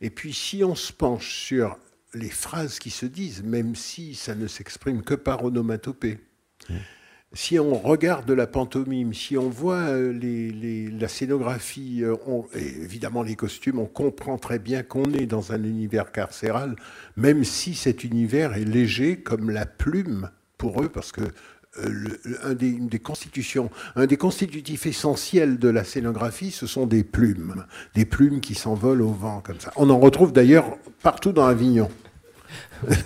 [0.00, 1.78] Et puis si on se penche sur
[2.14, 6.18] les phrases qui se disent, même si ça ne s'exprime que par onomatopée,
[7.34, 12.14] si on regarde la pantomime, si on voit euh, la scénographie, euh,
[12.54, 16.76] et évidemment les costumes, on comprend très bien qu'on est dans un univers carcéral,
[17.16, 21.22] même si cet univers est léger comme la plume pour eux, parce que
[21.78, 22.78] euh, des,
[23.96, 27.64] un des constitutifs essentiels de la scénographie, ce sont des plumes,
[27.96, 29.72] des plumes qui s'envolent au vent comme ça.
[29.74, 31.90] On en retrouve d'ailleurs partout dans Avignon.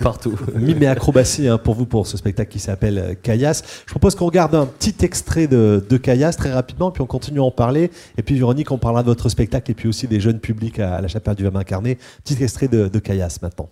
[0.01, 0.37] Partout.
[0.55, 3.63] Mime et acrobatie hein, pour vous pour ce spectacle qui s'appelle euh, Caillasse.
[3.87, 7.41] Je propose qu'on regarde un petit extrait de, de Caillasse très rapidement, puis on continue
[7.41, 7.91] à en parler.
[8.17, 11.01] Et puis Véronique, on parlera de votre spectacle et puis aussi des jeunes publics à,
[11.01, 11.99] la chapelle du Verbe incarné.
[12.25, 13.69] Petit extrait de, de Caillasse maintenant.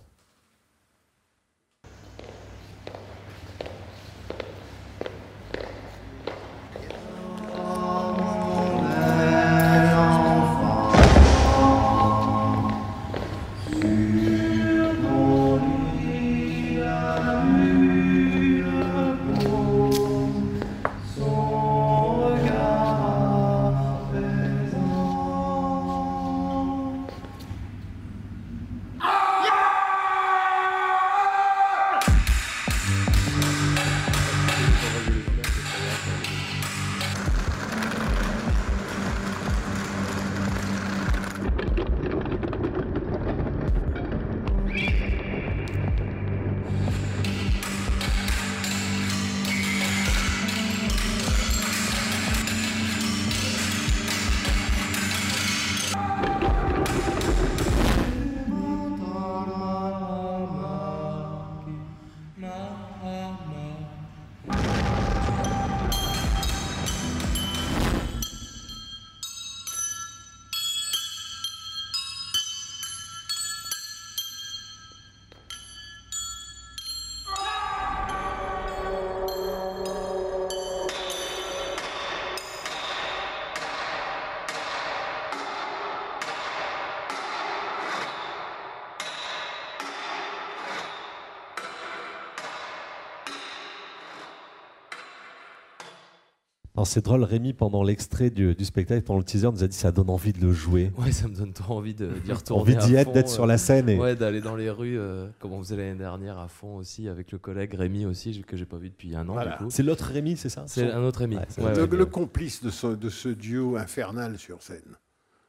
[96.97, 100.09] C'est drôle, Rémi, pendant l'extrait du, spectacle, pendant le teaser, nous a dit ça donne
[100.09, 100.91] envie de le jouer.
[100.97, 102.59] Ouais, ça me donne trop envie d'y retourner.
[102.59, 103.87] envie d'y être, d'être sur la scène.
[103.87, 103.99] Et...
[103.99, 104.99] Ouais, d'aller dans les rues,
[105.37, 108.65] comme on faisait l'année dernière à fond aussi, avec le collègue Rémi aussi, que j'ai
[108.65, 109.35] pas vu depuis un an.
[109.69, 110.63] C'est l'autre Rémi, c'est ça?
[110.65, 111.37] C'est un autre Rémi.
[111.59, 114.97] le complice de ce, de ce duo infernal sur scène.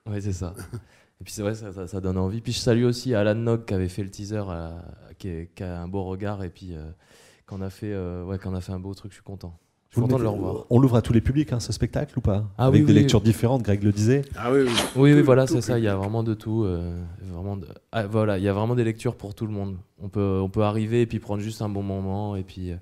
[0.06, 0.52] Oui, c'est ça.
[1.22, 2.42] Et puis c'est vrai, ça, ça, donne envie.
[2.42, 4.44] Puis je salue aussi Alan Nog qui avait fait le teaser,
[5.16, 6.90] qui, qui, a un beau regard et puis euh,
[7.46, 9.12] qu'on a fait, euh, ouais, qu'on a fait un beau truc.
[9.12, 9.58] Je suis content.
[9.90, 10.66] Je suis content de le revoir.
[10.68, 13.22] On l'ouvre à tous les publics, hein, ce spectacle ou pas ah, Avec des lectures
[13.22, 14.22] différentes, Greg le disait.
[14.36, 14.72] Ah oui, oui.
[14.96, 15.78] Oui, oui voilà, c'est ça.
[15.78, 16.64] Il y a vraiment de tout.
[16.64, 17.58] Euh, vraiment
[17.92, 19.78] ah, voilà, il y a vraiment des lectures pour tout le monde.
[20.00, 22.76] On peut, on peut arriver et puis prendre juste un bon moment et puis euh,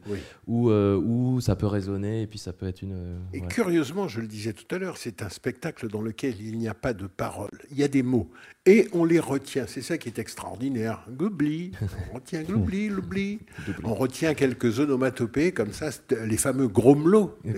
[0.46, 3.20] ou où, ça peut résonner et puis ça peut être une.
[3.32, 6.68] et curieusement, je le disais tout à l'heure, c'est un spectacle dans lequel il n'y
[6.68, 7.62] a pas de paroles.
[7.70, 8.28] Il y a des mots
[8.66, 9.64] et on les retient.
[9.66, 11.04] C'est ça qui est extraordinaire.
[11.10, 11.72] Goubli,
[12.10, 13.38] on retient gloubli, l'oubli.
[13.84, 15.90] On retient quelques onomatopées comme ça,
[16.24, 17.38] les fameux grommelots.
[17.44, 17.54] Les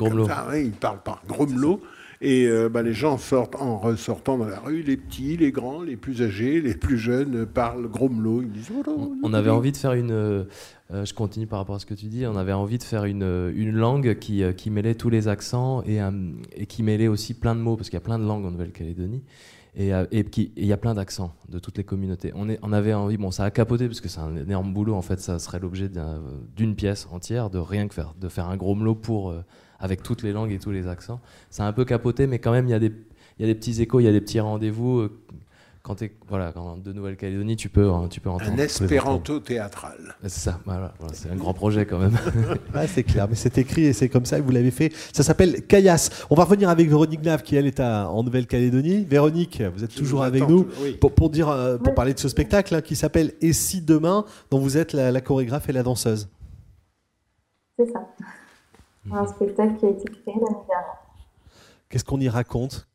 [0.62, 1.81] ils parlent par grommelots.
[2.21, 5.83] Et euh, bah, les gens sortent en ressortant dans la rue, les petits, les grands,
[5.83, 8.42] les plus âgés, les plus jeunes parlent grommelot.
[8.42, 10.11] Ils disent, oh on avait envie de faire une.
[10.11, 10.44] Euh,
[10.90, 12.27] je continue par rapport à ce que tu dis.
[12.27, 15.85] On avait envie de faire une, une langue qui, euh, qui mêlait tous les accents
[15.87, 16.01] et,
[16.57, 18.51] et qui mêlait aussi plein de mots, parce qu'il y a plein de langues en
[18.51, 19.23] Nouvelle-Calédonie.
[19.81, 19.93] Et
[20.37, 22.33] il y a plein d'accents de toutes les communautés.
[22.35, 24.95] On, avait envie, bon, ça a capoté parce que c'est un énorme boulot.
[24.95, 25.88] En fait, ça serait l'objet
[26.57, 29.33] d'une pièce entière, de rien que faire, de faire un gros melot pour
[29.79, 31.21] avec toutes les langues et tous les accents.
[31.51, 32.93] C'est un peu capoté, mais quand même, il y, a des,
[33.38, 34.99] y a des petits échos, il y a des petits rendez-vous.
[34.99, 35.21] Euh,
[35.88, 38.53] quand tu es voilà, quand de Nouvelle-Calédonie, tu peux, hein, tu peux entendre.
[38.53, 40.14] Un espéranto théâtral.
[40.22, 42.16] C'est ça, voilà, c'est un grand projet quand même.
[42.87, 44.92] c'est clair, mais c'est écrit et c'est comme ça que vous l'avez fait.
[45.12, 46.27] Ça s'appelle Caillasse.
[46.31, 49.05] On va revenir avec Véronique Nave qui, elle, est en Nouvelle-Calédonie.
[49.05, 50.68] Véronique, vous êtes toujours avec nous
[51.01, 54.24] pour, pour, dire, euh, pour parler de ce spectacle hein, qui s'appelle Et si demain,
[54.51, 56.29] dont vous êtes la chorégraphe et la danseuse.
[57.79, 58.07] C'est ça
[59.12, 60.96] un spectacle qui a été créé l'année dernière.
[61.88, 62.88] Qu'est-ce qu'on y raconte?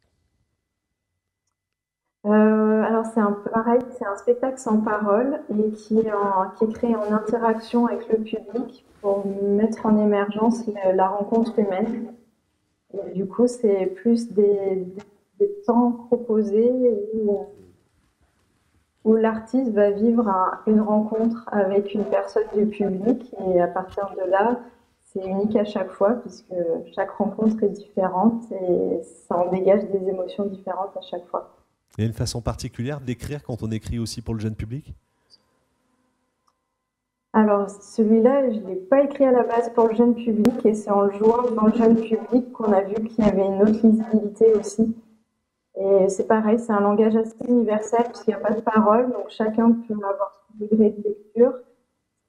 [2.25, 7.11] Euh, alors c'est un pareil, c'est un spectacle sans parole et qui est, créé en
[7.11, 12.13] interaction avec le public pour mettre en émergence la rencontre humaine.
[13.13, 14.85] du coup, c'est plus des,
[15.65, 16.71] temps proposés
[19.03, 20.29] où l'artiste va vivre
[20.67, 24.61] une rencontre avec une personne du public et à partir de là,
[25.03, 26.53] c'est unique à chaque fois puisque
[26.95, 31.62] chaque rencontre est différente et ça en dégage des émotions différentes à chaque fois.
[31.97, 34.93] Il y a une façon particulière d'écrire quand on écrit aussi pour le jeune public?
[37.33, 40.73] Alors, celui-là, je ne l'ai pas écrit à la base pour le jeune public et
[40.75, 43.61] c'est en le jouant dans le jeune public qu'on a vu qu'il y avait une
[43.61, 44.95] autre lisibilité aussi.
[45.75, 49.29] Et c'est pareil, c'est un langage assez universel puisqu'il n'y a pas de parole, donc
[49.29, 51.53] chacun peut avoir son degré de lecture.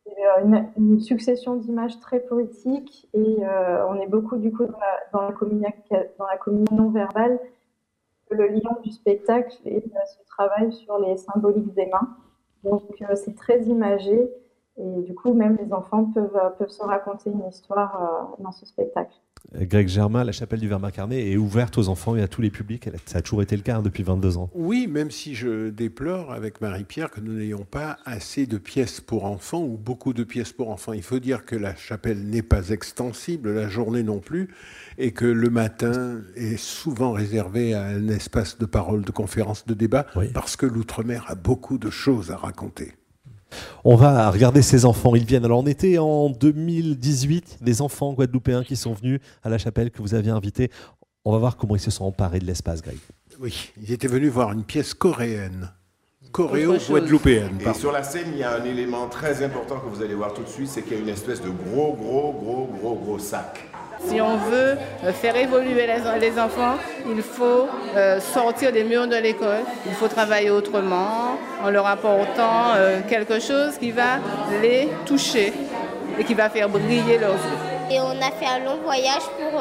[0.06, 5.30] Euh, une, succession d'images très poétiques et euh, on est beaucoup du coup dans la,
[5.30, 7.38] dans communion verbale.
[8.30, 12.16] Le lion du spectacle et ce travail sur les symboliques des mains.
[12.62, 14.30] Donc euh, c'est très imagé
[14.76, 19.14] et du coup même les enfants peuvent, peuvent se raconter une histoire dans ce spectacle.
[19.52, 22.50] Greg Germain, la chapelle du Verbe incarné est ouverte aux enfants et à tous les
[22.50, 22.88] publics.
[23.06, 24.50] Ça a toujours été le cas hein, depuis 22 ans.
[24.54, 29.24] Oui, même si je déplore avec Marie-Pierre que nous n'ayons pas assez de pièces pour
[29.26, 30.92] enfants ou beaucoup de pièces pour enfants.
[30.92, 34.48] Il faut dire que la chapelle n'est pas extensible, la journée non plus,
[34.98, 39.74] et que le matin est souvent réservé à un espace de parole, de conférence, de
[39.74, 42.92] débat, parce que l'outre-mer a beaucoup de choses à raconter.
[43.84, 45.14] On va regarder ces enfants.
[45.14, 45.44] Ils viennent.
[45.44, 50.02] Alors, on était en 2018, des enfants guadeloupéens qui sont venus à la chapelle que
[50.02, 50.70] vous aviez invité.
[51.24, 52.98] On va voir comment ils se sont emparés de l'espace, Greg.
[53.40, 55.70] Oui, ils étaient venus voir une pièce coréenne.
[56.32, 57.60] Coréo-guadeloupéenne.
[57.64, 60.34] Et sur la scène, il y a un élément très important que vous allez voir
[60.34, 63.18] tout de suite c'est qu'il y a une espèce de gros, gros, gros, gros, gros
[63.20, 63.60] sac
[64.00, 65.86] si on veut euh, faire évoluer
[66.20, 66.76] les, enfants,
[67.08, 72.74] il faut euh, sortir des murs de l'école, il faut travailler autrement, en leur apportant
[72.76, 74.18] euh, quelque chose qui va
[74.62, 75.52] les toucher
[76.18, 77.90] et qui va faire briller leurs yeux.
[77.90, 79.60] Et on a fait un long voyage pour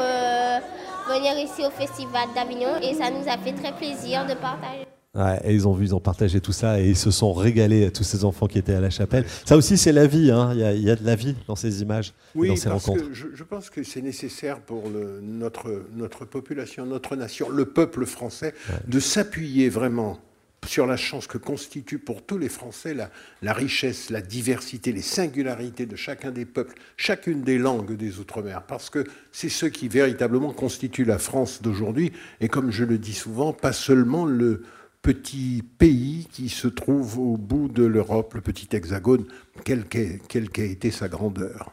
[1.12, 5.54] venir ici au Festival d'Avignon et ça nous a fait très plaisir de partager et
[5.54, 8.04] ils ont vu, ils ont partagé tout ça et ils se sont régalés à tous
[8.04, 9.24] ces enfants qui étaient à la chapelle.
[9.44, 10.30] Ça aussi, c'est la vie.
[10.30, 10.50] Hein.
[10.52, 13.08] Il, y a, de la vie dans ces images, oui, dans ces parce rencontres.
[13.08, 18.06] Que je, pense que c'est nécessaire pour le, notre, notre population, notre nation, le peuple
[18.06, 18.54] français,
[18.88, 20.18] de s'appuyer vraiment
[20.66, 23.10] sur la chance que constitue pour tous les Français la,
[23.42, 28.62] la, richesse, la diversité, les singularités de chacun des peuples, chacune des langues des Outre-mer,
[28.66, 33.12] parce que c'est ce qui véritablement constitue la France d'aujourd'hui, et comme je le dis
[33.12, 34.62] souvent, pas seulement le,
[35.04, 39.26] petit pays qui se trouve au bout de l'Europe, le petit hexagone,
[39.62, 41.72] quelle quelle qu'a été sa grandeur.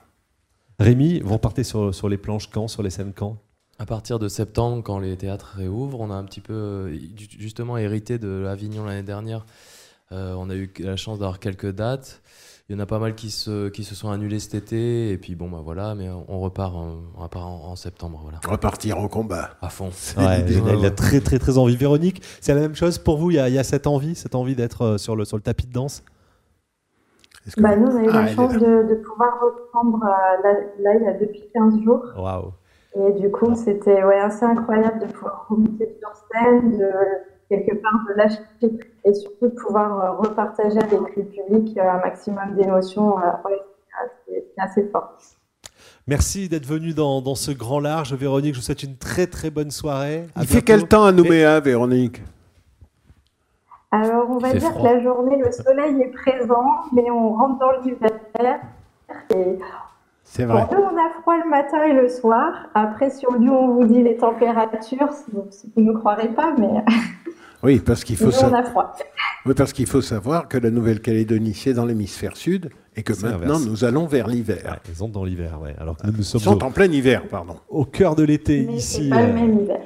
[0.79, 3.37] Rémi, vous repartez sur, sur les planches quand, sur les scènes quand?
[3.79, 6.97] À partir de septembre, quand les théâtres réouvrent, on a un petit peu euh,
[7.39, 9.45] justement hérité de Avignon l'année dernière.
[10.11, 12.21] Euh, on a eu la chance d'avoir quelques dates.
[12.71, 15.09] Il y en a pas mal qui se, qui se sont annulés cet été.
[15.09, 18.21] Et puis bon, bah voilà, mais on repart, en, on repart en, septembre.
[18.23, 18.39] Voilà.
[18.47, 19.49] Repartir au combat.
[19.61, 19.89] À fond.
[20.17, 21.75] Ouais, il, a, très très très envie.
[21.75, 24.15] Véronique, c'est la même chose pour vous il y, a, il y a cette envie,
[24.15, 26.01] cette envie d'être euh, sur le, sur le tapis de danse?
[27.57, 31.03] Bah, Nous, on a eu la ah, chance de, de, pouvoir reprendre là, là, il
[31.03, 32.05] y a depuis 15 jours.
[32.15, 32.53] Waouh
[32.95, 36.89] et du coup, c'était ouais, assez incroyable de pouvoir remonter sur scène, de
[37.51, 38.39] quelque part de lâcher
[39.03, 43.17] et surtout de pouvoir euh, repartager avec le public euh, un maximum d'émotions.
[43.19, 43.57] Euh,
[44.25, 45.17] c'est assez fort.
[46.07, 48.13] Merci d'être venu dans, dans, ce grand large.
[48.13, 50.27] Véronique, je vous souhaite une très très bonne soirée.
[50.37, 52.21] Il fait quel temps à Nouméa, Véronique?
[53.91, 57.71] Alors, on va dire que la journée, le soleil est présent, mais on rentre dans
[57.81, 58.61] l'hiver.
[59.35, 59.59] Et
[60.23, 60.65] c'est vrai.
[60.71, 62.69] nous, on a froid le matin et le soir.
[62.73, 66.85] Après, sur nous, on vous dit les températures, vous ne croirez pas, mais.
[67.63, 68.63] Oui, parce qu'il faut, savoir...
[69.45, 73.59] oui, parce qu'il faut savoir que la Nouvelle-Calédonie, c'est dans l'hémisphère sud et que maintenant,
[73.59, 74.79] nous allons vers l'hiver.
[74.89, 75.69] ils sont dans l'hiver, oui.
[75.77, 77.55] Alors que nous, sommes ils sont en plein hiver, pardon.
[77.69, 79.09] Au cœur de l'été, ici.
[79.09, 79.79] Pas le même hiver.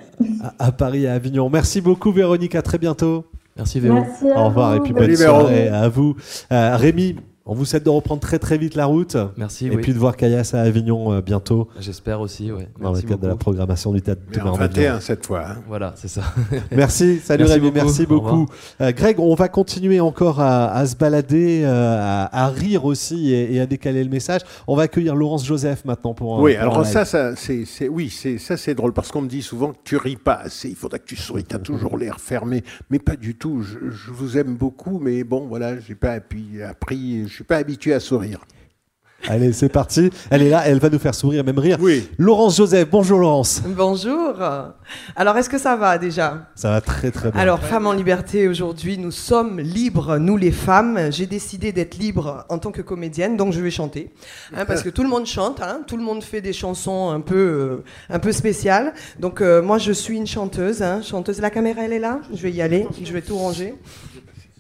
[0.57, 1.49] À, Paris, à Avignon.
[1.49, 2.55] Merci beaucoup, Véronique.
[2.55, 3.25] À très bientôt.
[3.57, 3.99] Merci, Véro.
[4.35, 6.15] Au revoir et puis bonne soirée à vous.
[6.51, 7.15] Euh, Rémi,
[7.47, 9.15] on vous souhaite de reprendre très très vite la route.
[9.37, 9.67] Merci.
[9.67, 11.67] Et puis de voir Kayas à Avignon euh, bientôt.
[11.79, 12.63] J'espère aussi, oui.
[12.81, 15.43] Dans le cadre de la programmation du théâtre de 21 cette fois.
[15.49, 15.57] Hein.
[15.67, 16.23] Voilà, c'est ça.
[16.71, 18.47] merci, salut Rémi, merci beaucoup.
[18.81, 23.67] Euh, Greg, on va continuer encore à, se balader, euh, à, rire aussi et, à
[23.67, 24.41] décaler le message.
[24.67, 26.39] On va accueillir Laurence Joseph maintenant pour.
[26.39, 29.71] Oui, alors ça, ça c'est, oui, c'est ça c'est drôle parce qu'on me dit souvent
[29.71, 30.69] que tu ris pas assez.
[30.69, 31.43] Il faudra que tu souris.
[31.43, 33.61] Tu as toujours l'air fermé, mais pas du tout.
[33.61, 33.77] Je,
[34.11, 37.99] vous aime beaucoup, mais bon, voilà, j'ai pas appris, appris je suis pas habitué à
[37.99, 38.39] sourire.
[39.27, 40.11] Allez, c'est parti.
[40.29, 41.77] Elle est là, elle va nous faire sourire, même rire.
[41.81, 42.07] Oui.
[42.19, 43.63] Laurence Joseph, bonjour Laurence.
[43.65, 44.35] Bonjour.
[45.15, 46.47] Alors, est-ce que ça va déjà?
[46.53, 47.41] Ça va très très bien.
[47.41, 51.11] Alors, Femmes en Liberté, aujourd'hui, nous sommes libres, nous les femmes.
[51.11, 54.13] J'ai décidé d'être libre en tant que comédienne, donc je vais chanter.
[54.55, 55.81] Hein, parce que tout le monde chante, hein.
[55.87, 58.93] tout le monde fait des chansons un peu, euh, un peu spéciales.
[59.19, 60.83] Donc, euh, moi, je suis une chanteuse.
[60.83, 61.01] Hein.
[61.01, 62.19] chanteuse, la caméra, elle est là?
[62.31, 63.73] Je vais y aller, je vais tout ranger.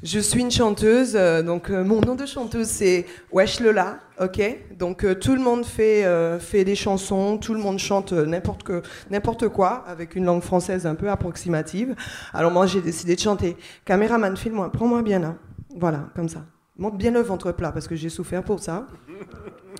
[0.05, 4.39] Je suis une chanteuse, euh, donc euh, mon nom de chanteuse c'est Wesh Lola, ok?
[4.77, 6.05] Donc euh, tout le monde fait,
[6.39, 10.85] fait des chansons, tout le monde chante n'importe que n'importe quoi avec une langue française
[10.85, 11.95] un peu approximative.
[12.35, 13.57] Alors moi j'ai décidé de chanter.
[13.83, 15.33] Caméraman, filme-moi, prends-moi bien là.
[15.75, 16.45] Voilà, comme ça.
[16.77, 18.85] Montre bien le ventre plat parce que j'ai souffert pour ça.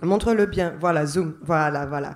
[0.01, 0.73] Montre-le bien.
[0.79, 1.35] Voilà, zoom.
[1.43, 2.15] Voilà, voilà.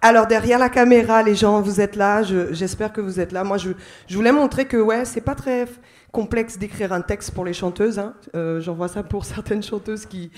[0.00, 2.22] Alors derrière la caméra, les gens, vous êtes là.
[2.22, 3.42] J'espère que vous êtes là.
[3.42, 3.70] Moi, je,
[4.06, 5.66] je voulais montrer que ouais, c'est pas très
[6.12, 7.98] complexe d'écrire un texte pour les chanteuses.
[7.98, 8.14] Hein.
[8.36, 10.30] Euh, J'en vois ça pour certaines chanteuses qui,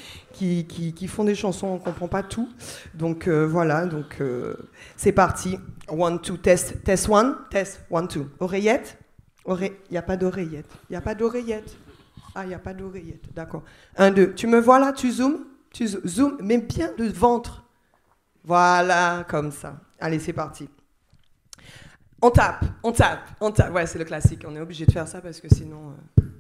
[1.09, 2.49] font des chansons, on ne comprend pas tout.
[2.95, 4.55] Donc euh, voilà, donc euh,
[4.97, 5.59] c'est parti.
[5.89, 8.27] One, two, test, test one, test, one, two.
[8.39, 8.97] Oreillette?
[9.47, 10.66] Il n'y a pas d'oreillette.
[10.89, 11.77] Il n'y a pas d'oreillette.
[12.35, 13.62] Ah, il n'y a pas d'oreillette, d'accord.
[13.97, 14.33] Un, deux.
[14.33, 14.93] Tu me vois là?
[14.93, 15.45] Tu zoomes?
[15.70, 17.64] Tu zoomes, mais bien le ventre.
[18.45, 19.81] Voilà, comme ça.
[20.01, 20.68] Allez, c'est parti.
[22.27, 23.75] On tape, on tape, on tape.
[23.75, 24.47] Ouais, c'est le classique.
[24.49, 25.91] On est obligé de faire ça parce que sinon.
[25.91, 26.33] Euh,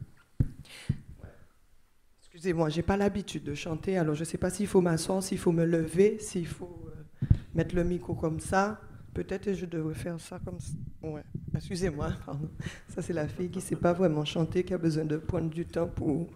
[2.22, 5.52] Excusez-moi, j'ai pas l'habitude de chanter, alors je sais pas s'il faut m'asseoir, s'il faut
[5.52, 8.80] me lever, s'il faut euh, mettre le micro comme ça.
[9.12, 10.72] Peut-être je devrais faire ça comme ça.
[11.02, 11.22] Ouais.
[11.54, 12.48] Excusez-moi, pardon.
[12.88, 15.66] Ça, c'est la fille qui sait pas vraiment chanter, qui a besoin de prendre du
[15.66, 16.30] temps pour,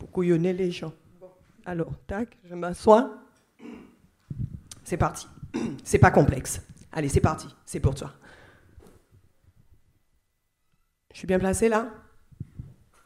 [0.00, 0.92] pour couillonner les gens.
[1.64, 3.16] Alors, tac, je m'assois.
[4.82, 5.28] C'est parti.
[5.84, 6.60] C'est pas complexe.
[6.90, 7.46] Allez, c'est parti.
[7.64, 8.12] C'est pour toi.
[11.16, 11.88] Je suis bien placé là?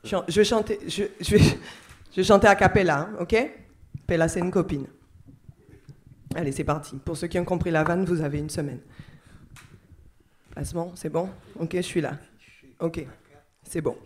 [0.03, 1.05] Je, vais chanter, je,
[2.17, 3.37] vais, chanter à capella, hein, ok?
[4.05, 4.89] Pella, c'est une copine.
[6.35, 6.97] Allez, c'est parti.
[6.97, 8.81] Pour ceux qui ont compris la vanne, vous avez une semaine.
[10.51, 11.29] Placement, c'est bon?
[11.57, 12.19] Ok, je suis là.
[12.81, 13.07] Ok,
[13.63, 13.97] c'est bon.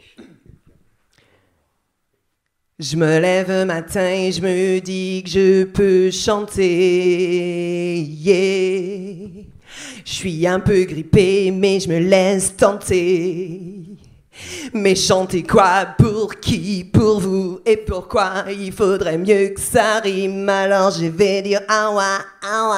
[2.78, 8.00] Je me lève matin et je me dis que je peux chanter.
[8.02, 9.44] Yeah.
[10.04, 13.83] Je suis un peu grippé, mais je me laisse tenter.
[14.72, 20.48] Mais chanter quoi Pour qui Pour vous Et pourquoi Il faudrait mieux que ça rime.
[20.48, 22.76] Alors je vais dire awa awa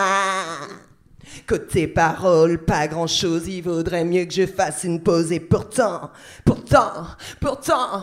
[1.47, 5.31] Côté parole, pas grand chose, il vaudrait mieux que je fasse une pause.
[5.31, 6.11] Et pourtant,
[6.45, 7.07] pourtant,
[7.41, 8.03] pourtant,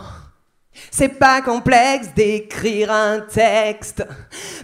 [0.90, 4.04] c'est pas complexe d'écrire un texte.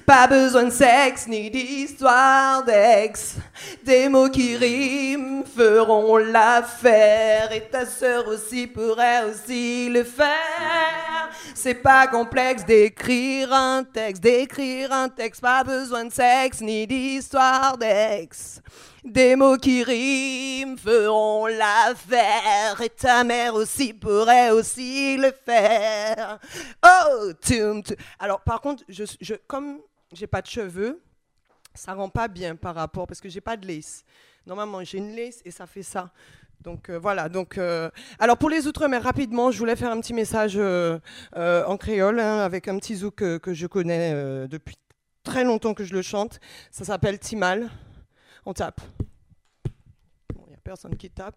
[0.06, 3.36] Pas besoin de sexe ni d'histoire d'ex.
[3.84, 7.52] Des mots qui riment feront l'affaire.
[7.52, 11.30] Et ta sœur aussi pourrait aussi le faire.
[11.54, 14.22] C'est pas complexe d'écrire un texte.
[14.22, 15.40] D'écrire un texte.
[15.40, 18.60] Pas besoin de sexe ni d'histoire d'ex.
[19.04, 26.38] Des mots qui riment feront l'affaire et ta mère aussi pourrait aussi le faire.
[26.84, 27.96] Oh, tum, tum.
[28.18, 29.80] Alors par contre, je, je, comme
[30.12, 31.00] j'ai pas de cheveux,
[31.74, 34.04] ça rend pas bien par rapport parce que j'ai pas de lace.
[34.46, 36.10] Normalement, j'ai une lace et ça fait ça.
[36.60, 37.28] Donc euh, voilà.
[37.28, 40.98] Donc euh, alors pour les outre-mer rapidement, je voulais faire un petit message euh,
[41.34, 44.12] en créole hein, avec un petit zouk que, je connais
[44.48, 44.76] depuis
[45.24, 46.40] très longtemps que je le chante.
[46.70, 47.70] Ça s'appelle Timal.
[48.50, 48.80] On tape.
[50.34, 51.36] Il n'y a personne qui tape.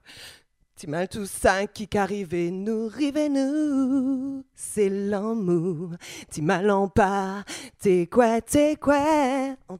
[0.75, 5.91] Timal tout ça qui qu'arrive nous, rive nous, c'est l'amour.
[6.31, 7.43] Timal en pas,
[7.79, 9.77] t'es quoi, t'es quoi, on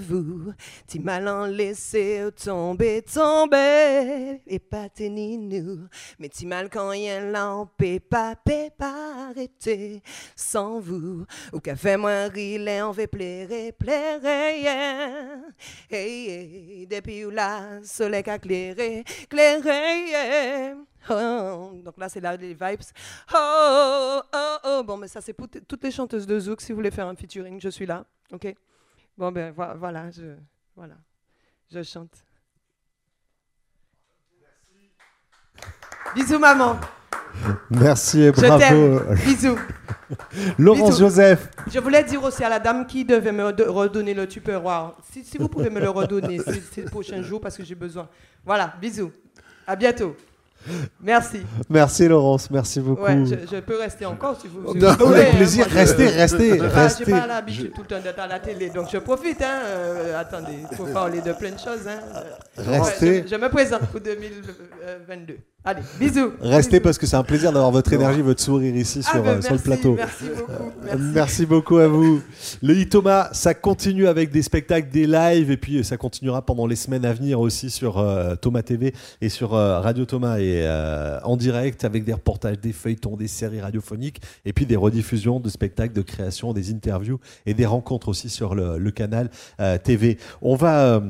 [0.00, 0.52] vous.
[0.86, 5.86] Timal en laisser tomber, tomber, et pas ni nous.
[6.18, 10.02] Mais Timal quand y'en l'empé, pas, pé, pas arrêter
[10.34, 11.24] sans vous.
[11.52, 15.38] Ou qu'a fait moi rire, on veut plaire, plaire, yeah.
[15.88, 20.74] Hey, hey, depuis où là, soleil qu'a clairé, clairé, yeah.
[21.10, 22.80] Oh, donc là, c'est là les vibes.
[23.34, 24.82] Oh, oh, oh.
[24.84, 26.62] Bon, mais ça, c'est pour toutes les chanteuses de Zouk.
[26.62, 28.06] Si vous voulez faire un featuring, je suis là.
[28.32, 28.54] OK?
[29.18, 30.34] Bon, ben vo- voilà, je,
[30.74, 30.94] voilà.
[31.70, 32.24] je chante.
[36.14, 36.78] Bisous, maman.
[37.70, 39.00] Merci et bravo.
[39.26, 39.58] Bisous.
[40.58, 40.98] Laurence Bisous.
[41.00, 41.50] Joseph.
[41.66, 44.94] Je voulais dire aussi à la dame qui devait me de- redonner le tupperware.
[45.10, 46.38] Si, si vous pouvez me le redonner
[46.72, 48.08] ces prochains jours parce que j'ai besoin.
[48.44, 49.12] Voilà, bisous.
[49.66, 50.16] À bientôt.
[51.02, 51.42] Merci.
[51.68, 53.02] Merci Laurence, merci beaucoup.
[53.02, 55.68] Ouais, je, je peux rester encore si vous, si Non, vous avec voulez, plaisir, hein,
[55.72, 57.04] moi, restez, je- restez, pas- restez.
[57.04, 59.42] J'ai pas l'habitude tout le temps d'être à la télé, donc je profite.
[59.42, 61.86] Hein, euh, attendez, il faut parler de plein de choses.
[61.86, 62.00] Hein.
[62.56, 63.10] Restez.
[63.10, 65.36] ouais, je, je me présente pour 2022.
[65.66, 66.32] Allez, bisous.
[66.42, 69.28] Restez parce que c'est un plaisir d'avoir votre énergie, votre sourire ici Ah sur, ben,
[69.30, 69.94] euh, sur le plateau.
[69.96, 70.52] merci beaucoup,
[70.92, 71.46] Euh, merci.
[71.46, 72.20] beaucoup à vous.
[72.62, 76.66] Le Thomas, ça continue avec des spectacles, des lives, et puis euh, ça continuera pendant
[76.66, 78.92] les semaines à venir aussi sur euh, Thomas TV
[79.22, 83.26] et sur euh, Radio Thomas et euh, en direct avec des reportages, des feuilletons, des
[83.28, 88.08] séries radiophoniques, et puis des rediffusions de spectacles, de création, des interviews et des rencontres
[88.08, 90.18] aussi sur le, le canal euh, TV.
[90.42, 91.00] On va euh,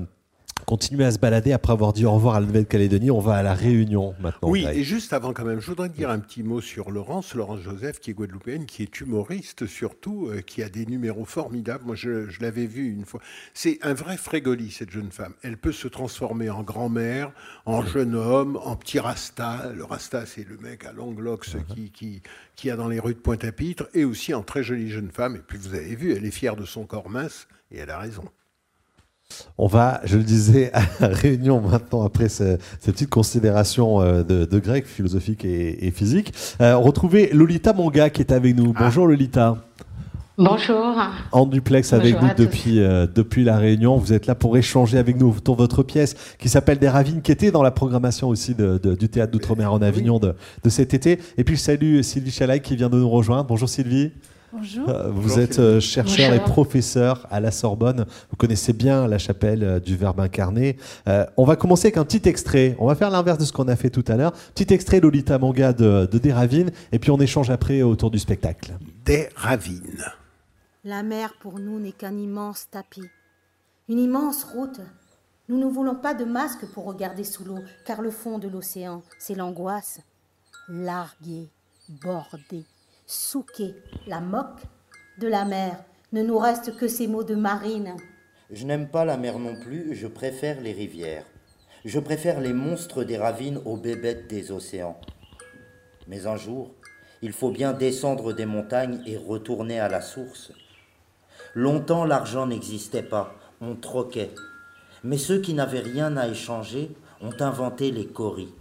[0.64, 3.10] continuer à se balader après avoir dit au revoir à la Nouvelle-Calédonie.
[3.10, 4.48] On va à la Réunion maintenant.
[4.48, 7.60] Oui, et juste avant quand même, je voudrais dire un petit mot sur Laurence, Laurence
[7.60, 11.84] Joseph, qui est guadeloupéenne, qui est humoriste surtout, euh, qui a des numéros formidables.
[11.84, 13.20] Moi, je, je l'avais vu une fois.
[13.52, 15.34] C'est un vrai frégoli, cette jeune femme.
[15.42, 17.32] Elle peut se transformer en grand-mère,
[17.66, 19.70] en jeune homme, en petit rasta.
[19.74, 22.22] Le rasta, c'est le mec à longue locks qui, qui,
[22.56, 25.36] qui a dans les rues de Pointe-à-Pitre, et aussi en très jolie jeune femme.
[25.36, 27.98] Et puis, vous avez vu, elle est fière de son corps mince, et elle a
[27.98, 28.24] raison.
[29.58, 34.22] On va, je le disais, à la réunion maintenant, après ce- ces petites considérations euh,
[34.22, 36.32] de, de grec, philosophique et, et physique.
[36.60, 38.72] Euh, retrouver Lolita Manga qui est avec nous.
[38.72, 39.56] Bonjour Lolita.
[40.36, 40.96] Bonjour.
[41.30, 43.96] En duplex avec Bonjour nous depuis, euh, depuis la Réunion.
[43.98, 47.22] Vous êtes là pour échanger avec nous autour de votre pièce qui s'appelle Des Ravines,
[47.22, 50.68] qui était dans la programmation aussi de- de- du théâtre d'Outre-mer en Avignon de, de
[50.68, 51.20] cet été.
[51.38, 53.44] Et puis, salut Sylvie Chalaï qui vient de nous rejoindre.
[53.44, 54.10] Bonjour Sylvie.
[54.56, 54.88] Bonjour.
[54.88, 56.46] Euh, vous Bonjour, êtes euh, chercheur Bonjour.
[56.46, 58.06] et professeur à la Sorbonne.
[58.30, 60.76] Vous connaissez bien la chapelle euh, du Verbe incarné.
[61.08, 62.76] Euh, on va commencer avec un petit extrait.
[62.78, 64.32] On va faire l'inverse de ce qu'on a fait tout à l'heure.
[64.54, 66.70] Petit extrait Lolita Manga de, de Des Ravines.
[66.92, 68.74] Et puis on échange après autour du spectacle.
[69.04, 70.04] Des Ravines.
[70.84, 73.08] La mer pour nous n'est qu'un immense tapis,
[73.88, 74.80] une immense route.
[75.48, 79.02] Nous ne voulons pas de masque pour regarder sous l'eau, car le fond de l'océan,
[79.18, 80.00] c'est l'angoisse.
[80.68, 81.48] Larguer,
[82.02, 82.64] border,
[83.06, 83.74] souquer,
[84.06, 84.62] la moque
[85.18, 87.96] de la mer, ne nous reste que ces mots de marine.
[88.50, 91.26] Je n'aime pas la mer non plus, je préfère les rivières.
[91.84, 94.98] Je préfère les monstres des ravines aux bébêtes des océans.
[96.08, 96.70] Mais un jour,
[97.20, 100.52] il faut bien descendre des montagnes et retourner à la source.
[101.54, 104.30] Longtemps l'argent n'existait pas, on troquait.
[105.02, 106.90] Mais ceux qui n'avaient rien à échanger
[107.20, 108.54] ont inventé les coris.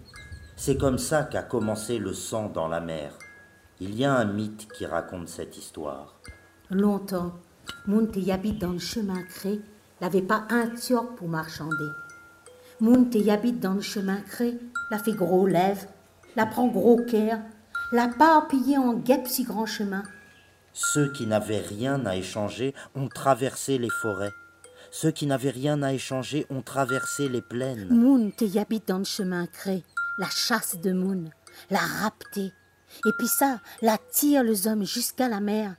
[0.56, 3.18] C'est comme ça qu'a commencé le sang dans la mer.
[3.80, 6.16] Il y a un mythe qui raconte cette histoire.
[6.70, 7.34] Longtemps,
[7.86, 9.60] Moun te habite dans le chemin cré,
[10.02, 11.90] n'avait pas un tioc pour marchander.
[12.80, 14.58] Moun te habite dans le chemin cré,
[14.92, 15.86] la fait gros lèvres,
[16.36, 17.40] la prend gros cœur,
[17.92, 20.04] la pas pillé en guêpe si grand chemin.
[20.74, 24.34] Ceux qui n'avaient rien à échanger ont traversé les forêts.
[24.92, 27.88] Ceux qui n'avaient rien à échanger ont traversé les plaines.
[27.90, 29.84] Moun te habite dans le chemin cré,
[30.18, 31.30] la chasse de Moun,
[31.70, 32.52] la rapté.
[33.06, 35.76] Et puis ça, la tire les hommes jusqu'à la mer.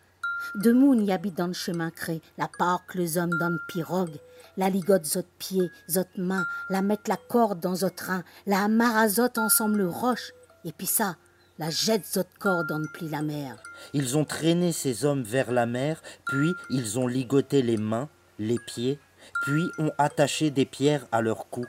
[0.56, 4.18] De Moun y habite dans le chemin cré, la parque les hommes dans le pirogue,
[4.56, 9.08] la ligote zot pied, zot main, la mettre la corde dans zot rein, la amarre
[9.08, 10.32] zot ensemble le roche.
[10.64, 11.16] Et puis ça,
[11.58, 13.56] la jette zot corde dans le pli la mer.
[13.94, 18.08] Ils ont traîné ces hommes vers la mer, puis ils ont ligoté les mains,
[18.38, 18.98] les pieds,
[19.42, 21.64] puis ont attaché des pierres à leur cou.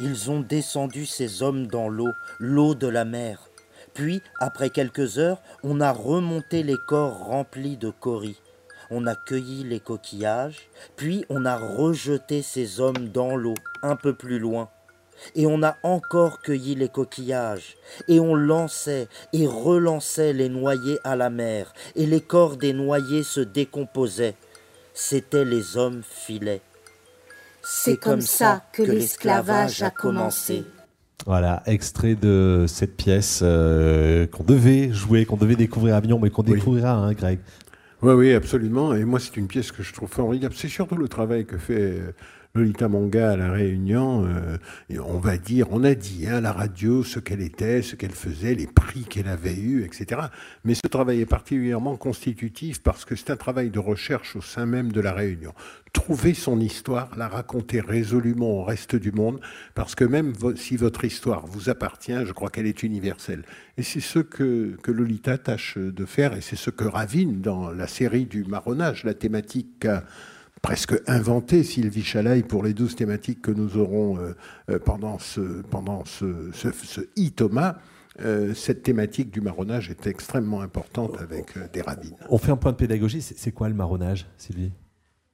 [0.00, 3.48] Ils ont descendu ces hommes dans l'eau, l'eau de la mer.
[3.96, 8.42] Puis, après quelques heures, on a remonté les corps remplis de coris.
[8.90, 14.12] On a cueilli les coquillages, puis on a rejeté ces hommes dans l'eau, un peu
[14.12, 14.68] plus loin.
[15.34, 21.16] Et on a encore cueilli les coquillages, et on lançait et relançait les noyés à
[21.16, 24.36] la mer, et les corps des noyés se décomposaient.
[24.92, 26.60] C'étaient les hommes filets.
[27.62, 30.66] C'est comme ça que l'esclavage a commencé.
[31.26, 36.30] Voilà, extrait de cette pièce euh, qu'on devait jouer, qu'on devait découvrir à Avignon, mais
[36.30, 37.40] qu'on découvrira, hein, Greg.
[38.00, 38.94] Oui, oui, absolument.
[38.94, 40.54] Et moi, c'est une pièce que je trouve formidable.
[40.56, 42.12] C'est surtout le travail que fait euh,
[42.56, 44.24] Lolita Manga à La Réunion.
[44.24, 44.56] euh,
[45.04, 48.12] on va dire, on a dit hein, à la radio ce qu'elle était, ce qu'elle
[48.12, 50.22] faisait, les prix qu'elle avait eus, etc.
[50.64, 54.64] Mais ce travail est particulièrement constitutif parce que c'est un travail de recherche au sein
[54.64, 55.52] même de La Réunion.
[55.92, 59.40] Trouver son histoire, la raconter résolument au reste du monde,
[59.74, 63.44] parce que même si votre histoire vous appartient, je crois qu'elle est universelle.
[63.76, 67.70] Et c'est ce que, que Lolita tâche de faire, et c'est ce que ravine dans
[67.70, 70.04] la série du marronnage, la thématique qu'a
[70.62, 74.34] presque inventé Sylvie Chalaille pour les douze thématiques que nous aurons euh,
[74.70, 76.50] euh, pendant ce, pendant ce
[77.18, 77.76] e-Thomas.
[78.20, 82.16] Euh, cette thématique du marronnage est extrêmement importante avec des ravines.
[82.30, 83.20] On fait un point de pédagogie.
[83.20, 84.72] C'est quoi le marronnage, Sylvie?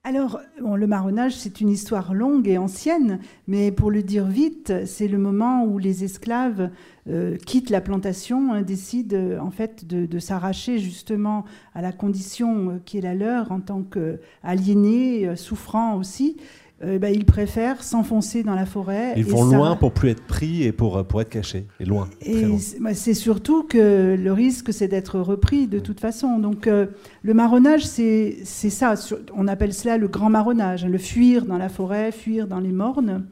[0.05, 4.73] Alors, bon, le marronnage, c'est une histoire longue et ancienne, mais pour le dire vite,
[4.85, 6.71] c'est le moment où les esclaves
[7.09, 11.93] euh, quittent la plantation, hein, décident euh, en fait de, de s'arracher justement à la
[11.93, 16.37] condition euh, qui est la leur en tant qu'aliénés, euh, souffrants aussi.
[16.85, 19.15] Euh, ben, ils préfèrent s'enfoncer dans la forêt.
[19.17, 21.67] Ils vont ça- loin pour plus être pris et pour, pour être cachés.
[21.79, 22.09] Et loin.
[22.21, 26.41] et c'est- bah, c'est surtout que le risque, c'est d'être repris de toute façon.
[26.41, 26.87] Donc, euh,
[27.23, 28.95] le marronnage, c'est ça.
[29.37, 30.85] On appelle cela le grand marronnage.
[30.85, 33.27] Le fuir dans la forêt, fuir dans les mornes,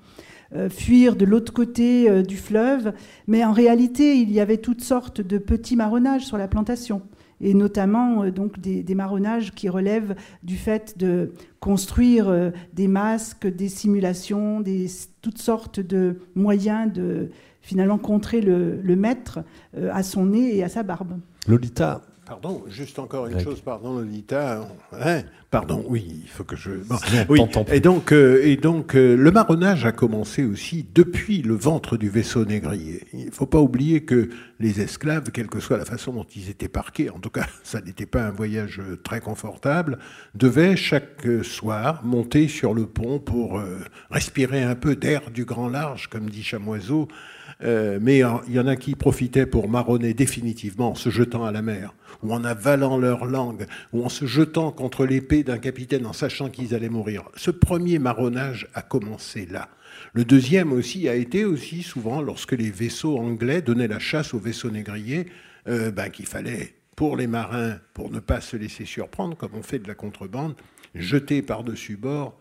[0.54, 2.92] euh, fuir de l'autre côté euh, du fleuve.
[3.26, 7.02] Mais en réalité, il y avait toutes sortes de petits marronnages sur la plantation.
[7.40, 13.46] Et notamment euh, donc des, marronnages qui relèvent du fait de construire euh, des masques,
[13.46, 14.62] des simulations,
[15.22, 17.30] toutes sortes de moyens de
[17.62, 19.40] finalement contrer le, le maître
[19.76, 21.18] euh, à son nez et à sa barbe.
[21.46, 23.44] Lolita, Pardon, juste encore une Greg.
[23.44, 24.60] chose, pardon, Lolita.
[24.92, 26.70] Hein pardon, oui, il faut que je.
[26.70, 26.96] bon,
[27.28, 27.40] oui.
[27.72, 32.08] Et donc, euh, et donc euh, le marronnage a commencé aussi depuis le ventre du
[32.08, 33.04] vaisseau négrier.
[33.12, 34.28] Il ne faut pas oublier que
[34.60, 37.80] les esclaves, quelle que soit la façon dont ils étaient parqués, en tout cas, ça
[37.80, 39.98] n'était pas un voyage euh, très confortable,
[40.36, 43.80] devaient chaque soir monter sur le pont pour euh,
[44.12, 47.08] respirer un peu d'air du grand large, comme dit Chamoiseau.
[47.62, 51.60] Mais il y en a qui profitaient pour marronner définitivement en se jetant à la
[51.60, 51.92] mer,
[52.22, 56.50] ou en avalant leur langue, ou en se jetant contre l'épée d'un capitaine en sachant
[56.50, 57.24] qu'ils allaient mourir.
[57.36, 59.68] Ce premier marronnage a commencé là.
[60.12, 64.38] Le deuxième aussi a été aussi souvent lorsque les vaisseaux anglais donnaient la chasse aux
[64.38, 65.26] vaisseaux négriers,
[65.68, 69.62] euh, ben, qu'il fallait pour les marins, pour ne pas se laisser surprendre, comme on
[69.62, 70.54] fait de la contrebande,
[70.94, 72.38] jeter par-dessus bord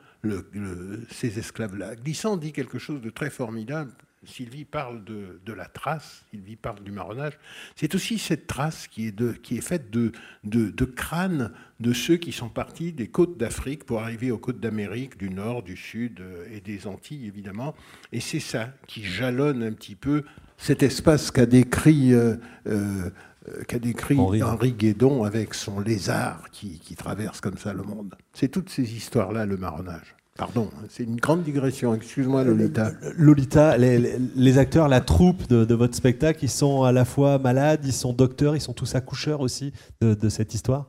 [1.09, 1.95] ces esclaves-là.
[1.95, 3.91] Glissant dit quelque chose de très formidable.
[4.26, 7.39] Sylvie parle de, de la trace, Sylvie parle du marronnage.
[7.76, 10.11] C'est aussi cette trace qui est, de, qui est faite de,
[10.43, 14.59] de, de crânes de ceux qui sont partis des côtes d'Afrique pour arriver aux côtes
[14.59, 17.76] d'Amérique, du Nord, du Sud euh, et des Antilles, évidemment.
[18.11, 20.24] Et c'est ça qui jalonne un petit peu
[20.57, 22.36] cet espace qu'a décrit, euh,
[22.67, 23.09] euh,
[23.47, 24.43] euh, qu'a décrit Henri.
[24.43, 24.74] Henri.
[24.74, 28.15] Guédon avec son lézard qui, qui traverse comme ça le monde.
[28.34, 30.15] C'est toutes ces histoires-là, le marronnage.
[30.39, 31.93] Pardon, c'est une grande digression.
[31.93, 32.91] Excuse-moi, Lolita.
[33.17, 37.03] Lolita, les, les- les acteurs, la troupe de, de votre spectacle, ils sont à la
[37.03, 40.85] fois malades, ils sont docteurs, ils sont tous accoucheurs aussi de, de cette histoire?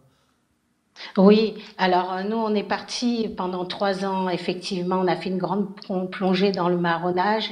[1.17, 5.39] Oui, alors euh, nous, on est partis pendant trois ans, effectivement, on a fait une
[5.39, 7.51] grande plon- plongée dans le marronnage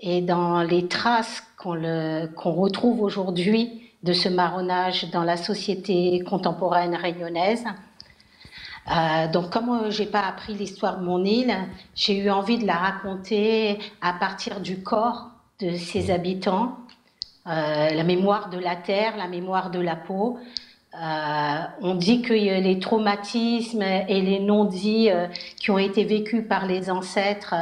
[0.00, 6.22] et dans les traces qu'on le- qu'on retrouve aujourd'hui de ce marronnage dans la société
[6.28, 7.64] contemporaine réunionnaise.
[8.90, 11.54] Euh, donc, comme euh, j'ai pas appris l'histoire de mon île,
[11.94, 15.28] j'ai eu envie de la raconter à partir du corps
[15.60, 16.76] de ses habitants,
[17.46, 20.38] euh, la mémoire de la terre, la mémoire de la peau.
[20.94, 25.10] Euh, on dit que les traumatismes et les non-dits
[25.58, 27.54] qui ont été vécus par les ancêtres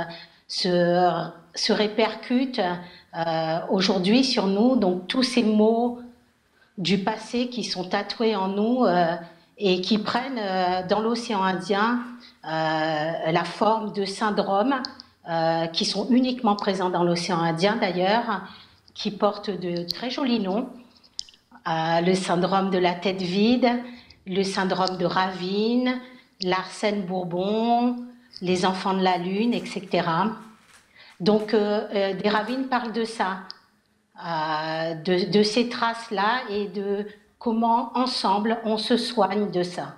[0.46, 2.62] se, se répercutent
[3.70, 4.76] aujourd'hui sur nous.
[4.76, 5.98] Donc tous ces mots
[6.78, 8.84] du passé qui sont tatoués en nous
[9.58, 12.00] et qui prennent euh, dans l'océan Indien
[12.44, 14.82] euh, la forme de syndromes
[15.28, 18.42] euh, qui sont uniquement présents dans l'océan Indien d'ailleurs,
[18.94, 20.68] qui portent de très jolis noms.
[21.68, 23.68] Le syndrome de la tête vide,
[24.24, 26.00] le syndrome de Ravine,
[26.40, 27.96] l'Arsène Bourbon,
[28.40, 30.06] les enfants de la Lune, etc.
[31.18, 33.38] Donc, des ravines parlent de ça,
[34.24, 37.04] de, de ces traces-là et de
[37.46, 39.94] comment ensemble on se soigne de ça.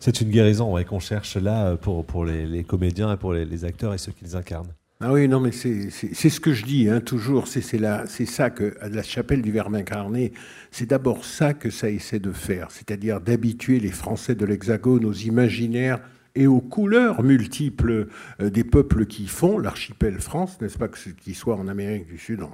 [0.00, 3.44] C'est une guérison ouais, qu'on cherche là pour, pour les, les comédiens et pour les,
[3.44, 4.72] les acteurs et ceux qui les incarnent.
[5.02, 7.48] Ah oui, non, mais c'est ce que je dis, hein, toujours.
[7.48, 10.32] C'est c'est la- c'est ça que, à la chapelle du Verbe incarné,
[10.70, 15.12] c'est d'abord ça que ça essaie de faire, c'est-à-dire d'habituer les Français de l'Hexagone aux
[15.12, 16.00] imaginaires
[16.34, 18.08] et aux couleurs multiples
[18.40, 22.06] euh, des peuples qui font l'archipel France, n'est-ce pas, que ce- qu'ils soient en Amérique
[22.06, 22.50] du Sud, en,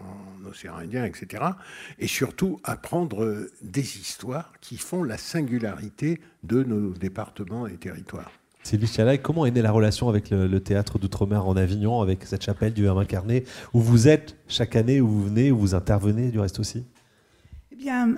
[0.49, 1.45] en océan Indien, etc.
[1.99, 8.33] Et surtout apprendre des histoires qui font la singularité de nos départements et territoires.
[8.63, 12.25] Sylvie Chalaï, comment est née la relation avec le, le théâtre d'outre-mer en Avignon, avec
[12.25, 15.75] cette chapelle du Verbe incarné, où vous êtes chaque année, où vous venez, où vous
[15.75, 16.85] intervenez du reste aussi?
[17.73, 18.17] Eh bien,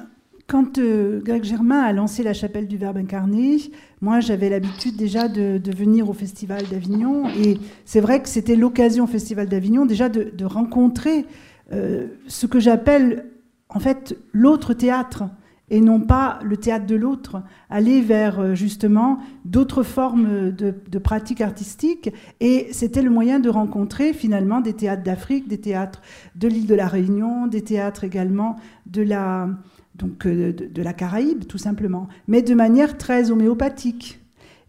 [0.51, 3.59] quand euh, Greg Germain a lancé la chapelle du Verbe incarné,
[4.01, 7.28] moi j'avais l'habitude déjà de, de venir au Festival d'Avignon.
[7.28, 11.26] Et c'est vrai que c'était l'occasion au Festival d'Avignon déjà de, de rencontrer
[11.73, 13.27] euh, ce que j'appelle
[13.68, 15.25] en fait l'autre théâtre
[15.71, 21.41] et non pas le théâtre de l'autre, aller vers euh, justement d'autres formes de, pratiques
[21.41, 22.11] artistiques.
[22.41, 26.03] Et c'était le moyen de rencontrer finalement des théâtres d'Afrique, des théâtres
[26.35, 28.57] de l'île de la Réunion, des théâtres également
[28.87, 29.49] de la,
[29.95, 34.20] donc, euh, de la Caraïbe, tout simplement, mais de manière très homéopathique.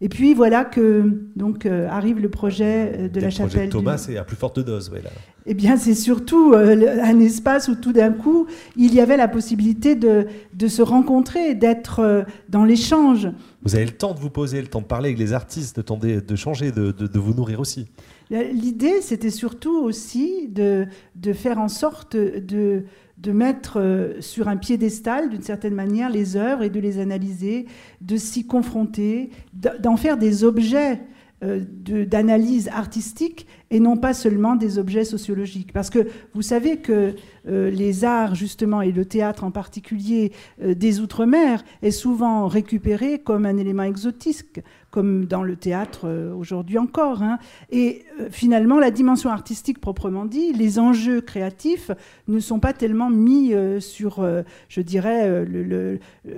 [0.04, 1.04] Et puis voilà que
[1.36, 3.60] donc euh, arrive le projet euh, de la Le projet chapelle.
[3.60, 4.90] de du- Thomas, c'est à plus forte dose.
[4.90, 5.10] ouais, là.
[5.46, 8.46] eh bien, c'est surtout euh, un espace où tout d'un coup,
[8.76, 13.28] il y avait la possibilité de, de se rencontrer, d'être euh, dans l'échange.
[13.62, 15.84] Vous avez le temps de vous poser, le temps de parler avec les artistes, le
[15.84, 17.86] temps de, de changer, de, de- de vous nourrir aussi.
[18.30, 20.86] L'idée, c'était surtout aussi de,
[21.16, 22.84] de faire en sorte de,
[23.22, 27.66] de mettre euh, sur un piédestal, d'une certaine manière, les œuvres et de les analyser,
[28.00, 31.00] de s'y confronter, d'en faire des objets
[31.44, 31.60] euh,
[32.04, 35.72] d'analyse artistique et non pas seulement des objets sociologiques.
[35.72, 37.14] Parce que vous savez que
[37.46, 43.46] euh, les arts, justement, et le théâtre en particulier des Outre-mer, est souvent récupéré comme
[43.46, 44.60] un élément exotique,
[44.92, 47.22] comme dans le théâtre euh, aujourd'hui encore.
[47.22, 47.38] hein.
[47.70, 51.90] Et euh, finalement, la dimension artistique proprement dit, les enjeux créatifs
[52.28, 54.24] ne sont pas tellement mis euh, sur,
[54.68, 55.46] je dirais,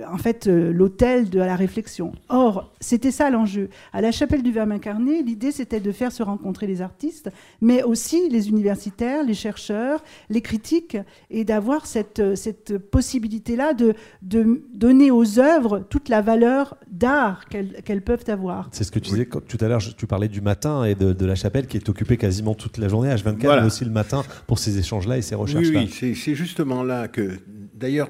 [0.09, 2.13] en fait, l'autel de la réflexion.
[2.29, 3.69] Or, c'était ça l'enjeu.
[3.91, 7.29] À la chapelle du Verbe incarné, l'idée c'était de faire se rencontrer les artistes,
[7.61, 10.97] mais aussi les universitaires, les chercheurs, les critiques,
[11.29, 17.81] et d'avoir cette, cette possibilité-là de, de donner aux œuvres toute la valeur d'art qu'elles
[17.83, 18.44] qu'elles peuvent avoir.
[18.71, 21.25] C'est ce que tu disais tout à l'heure, tu parlais du matin et de, de
[21.25, 23.61] la chapelle qui est occupée quasiment toute la journée, H24, Voilà.
[23.61, 25.79] mais aussi le matin pour ces échanges-là et ces recherches-là.
[25.81, 27.39] oui, c'est c'est justement là que,
[27.73, 28.09] d'ailleurs,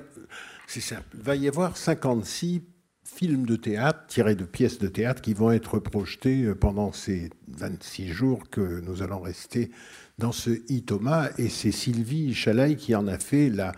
[0.68, 0.98] c'est ça.
[1.16, 2.64] Il va y avoir 56
[3.04, 7.30] films de théâtre tirés de pièces de théâtre qui vont être projetés euh, pendant ces
[7.48, 9.72] 26 jours que nous allons rester
[10.18, 11.30] dans ce ITOMA.
[11.38, 13.72] Et c'est Sylvie Chalaï qui en a fait la,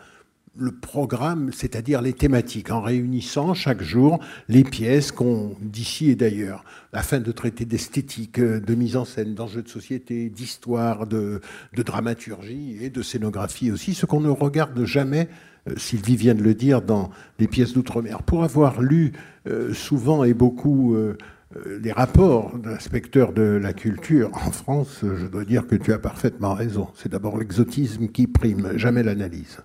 [0.60, 6.64] le programme, c'est-à-dire les thématiques, en réunissant chaque jour les pièces qu'on d'ici et d'ailleurs,
[6.94, 11.42] afin de traiter d'esthétique, euh, de mise en scène, d'enjeux de société, d'histoire, de,
[11.76, 15.30] dramaturgie et de scénographie aussi, ce qu'on ne regarde jamais,
[15.70, 18.24] euh, Sylvie vient de le dire, dans les pièces d'outre-mer.
[18.24, 19.14] Pour avoir lu
[19.48, 20.96] euh, souvent et beaucoup
[21.82, 26.54] les rapports d'inspecteurs de la culture en France, je dois dire que tu as parfaitement
[26.54, 26.90] raison.
[26.96, 29.58] C'est d'abord l'exotisme qui prime, jamais l'analyse.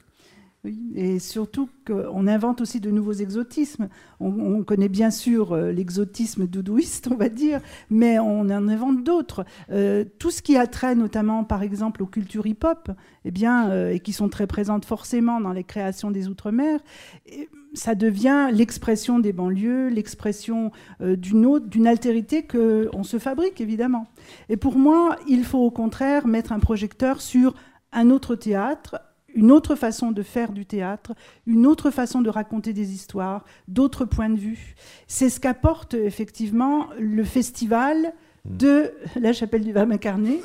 [0.94, 3.88] Et surtout qu'on invente aussi de nouveaux exotismes.
[4.20, 7.60] On, on connaît bien sûr euh, l'exotisme doudouiste, on va dire,
[7.90, 9.44] mais on en invente d'autres.
[9.72, 12.92] Euh, tout ce qui a trait notamment, par exemple, aux cultures hip-hop,
[13.24, 16.78] eh bien, euh, et qui sont très présentes forcément dans les créations des Outre-mer,
[17.74, 24.06] ça devient l'expression des banlieues, l'expression d'une autre, d'une altérité que on se fabrique évidemment.
[24.48, 27.54] Et pour moi, il faut au contraire mettre un projecteur sur
[27.92, 29.00] un autre théâtre,
[29.34, 31.12] une autre façon de faire du théâtre,
[31.46, 34.74] une autre façon de raconter des histoires, d'autres points de vue.
[35.06, 38.12] C'est ce qu'apporte effectivement le festival
[38.44, 40.40] de la chapelle du Verbe incarné.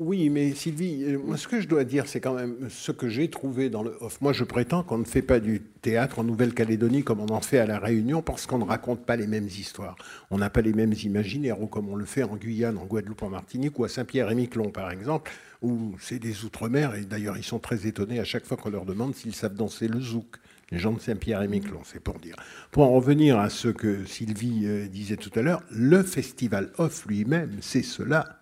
[0.00, 3.08] Oui, mais Sylvie, euh, moi, ce que je dois dire, c'est quand même ce que
[3.08, 4.20] j'ai trouvé dans le off.
[4.20, 7.58] Moi, je prétends qu'on ne fait pas du théâtre en Nouvelle-Calédonie comme on en fait
[7.58, 9.96] à La Réunion parce qu'on ne raconte pas les mêmes histoires.
[10.30, 13.24] On n'a pas les mêmes imaginaires, ou comme on le fait en Guyane, en Guadeloupe,
[13.24, 15.32] en Martinique, ou à Saint-Pierre-et-Miquelon, par exemple,
[15.62, 18.84] où c'est des outre-mer, et d'ailleurs, ils sont très étonnés à chaque fois qu'on leur
[18.84, 20.36] demande s'ils savent danser le zouk.
[20.70, 22.36] Les gens de Saint-Pierre-et-Miquelon, c'est pour dire.
[22.70, 27.06] Pour en revenir à ce que Sylvie euh, disait tout à l'heure, le festival off
[27.06, 28.37] lui-même, c'est cela.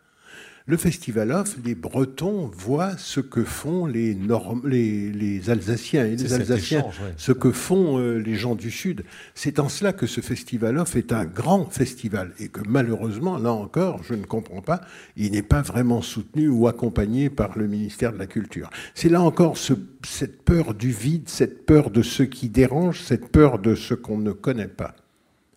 [0.69, 6.17] Le Festival Off, les Bretons voient ce que font les, Norm- les, les Alsaciens et
[6.17, 7.15] les Alsaciens, échange, ouais.
[7.17, 9.05] ce que font euh, les gens du Sud.
[9.37, 13.53] C'est en cela que ce Festival Off est un grand festival et que malheureusement, là
[13.53, 14.81] encore, je ne comprends pas,
[15.17, 18.69] il n'est pas vraiment soutenu ou accompagné par le ministère de la Culture.
[18.97, 23.29] C'est là encore ce- cette peur du vide, cette peur de ce qui dérange, cette
[23.29, 24.97] peur de ce qu'on ne connaît pas.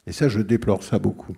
[0.05, 1.35] Et ça, je déplore ça beaucoup.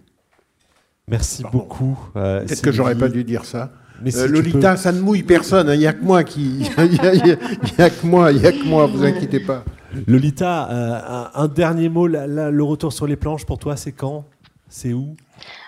[1.11, 1.99] Merci beaucoup.
[2.15, 3.69] euh, Peut-être que j'aurais pas dû dire ça.
[4.01, 4.77] Mais Euh, si Lolita, peux.
[4.77, 5.69] ça ne mouille personne.
[5.73, 6.67] Il n'y a que moi qui.
[6.79, 8.87] Il n'y a, que moi, il a que moi.
[8.87, 9.63] Vous inquiétez pas.
[10.07, 10.99] Lolita, euh,
[11.35, 12.07] un, un dernier mot.
[12.07, 14.25] là, là, le retour sur les planches pour toi, c'est quand?
[14.69, 15.15] C'est où?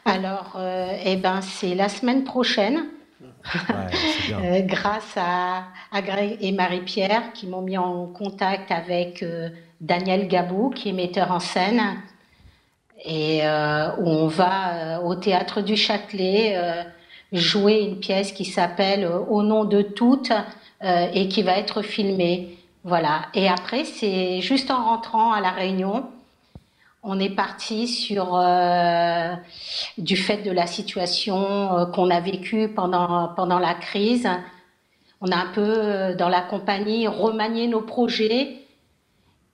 [0.06, 2.86] Alors, euh, eh ben, c'est la semaine prochaine.
[4.68, 9.50] grâce à, à Greg et Marie-Pierre qui m'ont mis en contact avec euh,
[9.82, 11.82] Daniel Gabou, qui est metteur en scène,
[13.04, 16.84] et euh, où on va euh, au théâtre du Châtelet euh,
[17.34, 20.32] jouer une pièce qui s'appelle euh, Au nom de toutes
[21.14, 22.58] et qui va être filmée.
[22.84, 23.28] Voilà.
[23.34, 26.10] Et après, c'est juste en rentrant à La Réunion,
[27.04, 29.34] on est parti sur euh,
[29.98, 34.28] du fait de la situation qu'on a vécue pendant, pendant la crise.
[35.22, 38.63] On a un peu, dans la compagnie, remanié nos projets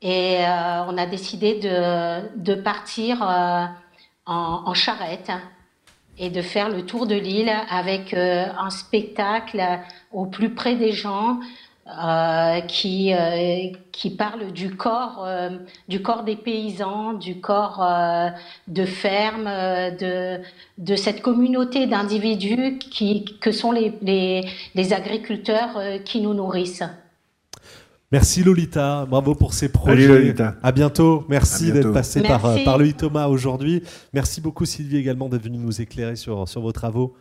[0.02, 3.66] et euh, on a décidé de, de partir euh,
[4.26, 5.32] en, en charrette
[6.18, 9.62] et de faire le tour de l'île avec euh, un spectacle
[10.12, 11.40] au plus près des gens
[11.88, 17.84] euh, qui, euh, qui parle du corps, euh, du corps des paysans, du corps
[18.68, 20.40] de ferme, de,
[20.78, 24.46] de cette communauté d'individus qui, que sont les, les,
[24.76, 26.84] les agriculteurs qui nous nourrissent.
[28.12, 30.06] Merci Lolita, bravo pour ces projets.
[30.06, 30.56] Allez, Lolita.
[30.64, 31.26] À bientôt.
[31.30, 32.62] Merci d'être passé par, Merci.
[32.62, 33.84] euh, par le Thomas aujourd'hui.
[34.14, 37.16] Merci beaucoup Sylvie également d'être venue nous éclairer sur, sur vos travaux.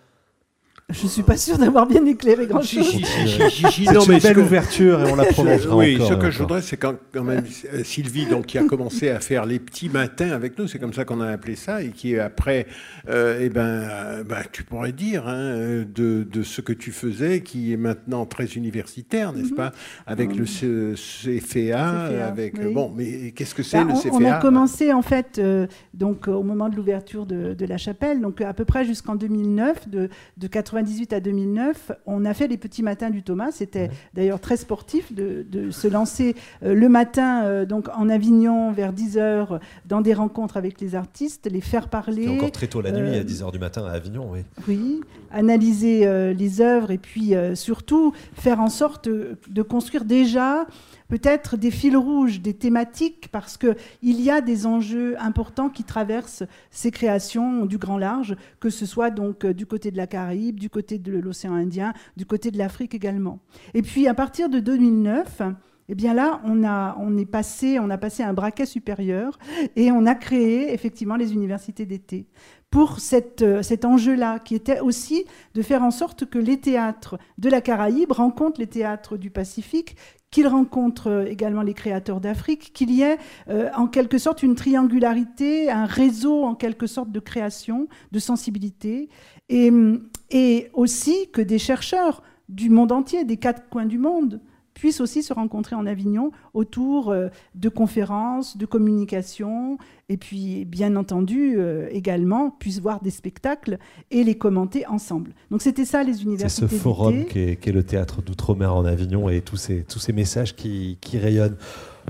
[0.90, 2.82] Je suis pas sûre d'avoir bien éclairé grand chose.
[2.88, 3.84] Si, si, si, si, si, si.
[3.84, 6.14] C'est Non, une mais ce belle que- ouverture et on la prolongera Oui, encore ce
[6.14, 9.44] que je voudrais, c'est quand, quand même euh, Sylvie, donc, qui a commencé à faire
[9.44, 12.66] les petits matins avec nous, c'est comme ça qu'on a appelé ça, et qui après,
[13.10, 17.42] euh, eh ben, euh, bah, tu pourrais dire, hein, de, de ce que tu faisais,
[17.42, 19.72] qui est maintenant très universitaire, n'est-ce pas,
[20.06, 22.72] avec le C- CFA, CFA, avec oui.
[22.72, 24.38] bon, mais qu'est-ce que c'est Bah, le CFA on a?
[24.38, 28.54] commencé en fait euh, donc au moment de l'ouverture de, de la chapelle, donc à
[28.54, 30.08] peu près jusqu'en 2009, de,
[30.38, 30.46] de
[30.78, 33.50] 98 à 2009, on a fait les petits matins du Thomas.
[33.50, 38.70] C'était d'ailleurs très sportif de, de se lancer euh, le matin euh, donc en Avignon
[38.70, 42.28] vers 10 h dans des rencontres avec les artistes, les faire parler.
[42.28, 44.30] Encore très tôt la nuit, euh, à 10h du matin à Avignon.
[44.30, 44.40] Oui.
[44.68, 45.00] oui,
[45.30, 50.66] analyser euh, les œuvres et puis euh, surtout faire en sorte euh, de construire déjà
[51.08, 55.84] peut-être des fils rouges, des thématiques, parce que il y a des enjeux importants qui
[55.84, 60.06] traversent ces créations du grand large, que ce soit donc euh, du côté de la
[60.06, 63.40] Caraïbe, du côté de l'océan Indien, du côté de l'Afrique également.
[63.74, 65.42] Et puis à partir de 2009.
[65.90, 69.38] Eh bien là, on a, on est passé, on a passé un braquet supérieur
[69.74, 72.26] et on a créé effectivement les universités d'été
[72.70, 72.98] pour
[73.42, 77.60] euh, cet enjeu-là, qui était aussi de faire en sorte que les théâtres de la
[77.60, 79.96] Caraïbe rencontrent les théâtres du Pacifique,
[80.30, 83.16] qu'ils rencontrent euh, également les créateurs d'Afrique, qu'il y ait
[83.48, 89.08] euh, en quelque sorte une triangularité, un réseau en quelque sorte de création, de sensibilité,
[89.50, 94.42] et aussi que des chercheurs du monde entier, des quatre coins du monde,
[94.78, 99.76] puissent aussi se rencontrer en Avignon autour euh, de conférences, de communication,
[100.08, 103.78] et puis bien entendu euh, également puissent voir des spectacles
[104.10, 105.32] et les commenter ensemble.
[105.50, 106.68] Donc c'était ça les C'est universités.
[106.68, 110.56] ce forum qui est, le théâtre d'outre-mer en Avignon et tous ces, tous ces messages
[110.56, 111.56] qui, qui rayonnent.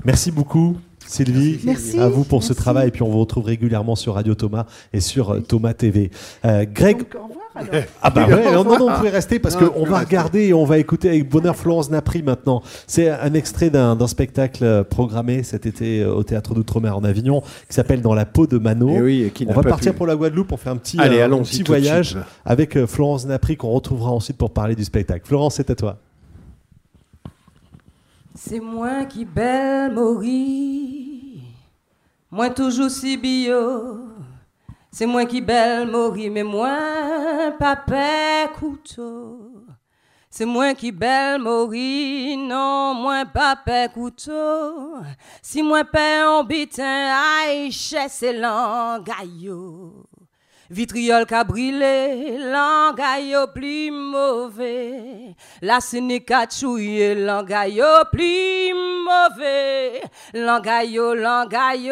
[0.05, 0.77] Merci beaucoup.
[1.09, 1.99] Sylvie, Merci.
[1.99, 2.89] à vous pour ce travail.
[2.89, 6.11] Et puis on vous retrouve régulièrement sur Radio Thomas et sur euh, Thomas TV.
[6.45, 6.99] Euh, Greg.
[6.99, 7.83] Donc, au revoir alors.
[8.03, 10.65] Ah bah ouais, non, non, non, vous pouvez rester parce qu'on va regarder et on
[10.65, 12.61] va écouter avec bonheur Florence Napri maintenant.
[12.85, 17.73] C'est un extrait d'un spectacle euh, programmé cet été au Théâtre d'Outre-mer en Avignon qui
[17.73, 18.91] s'appelle Dans la peau de Mano.
[18.95, 19.97] Eh oui, et qui on va pas partir pu.
[19.97, 23.71] pour la Guadeloupe, on fait un petit, Allez, un petit voyage avec Florence Napri qu'on
[23.71, 25.25] retrouvera ensuite pour parler du spectacle.
[25.25, 25.97] Florence, c'est à toi.
[28.41, 31.41] C'est moi qui belle mori,
[32.31, 33.99] moi toujours si bio.
[34.89, 39.51] C'est moi qui belle mori, mais moi papa couteau.
[40.29, 45.01] C'est moi qui belle mori, non, moi papa couteau.
[45.41, 47.13] Si moi paie en bitin,
[47.43, 50.05] aïe, c'est l'engaillot.
[50.71, 55.35] Vitriol qu'a brûlé, langay yo plus mauvais.
[55.63, 58.71] La Sénéca chouillé, langay yo plus
[59.03, 60.03] mauvais.
[60.35, 61.89] Langay yo, langay.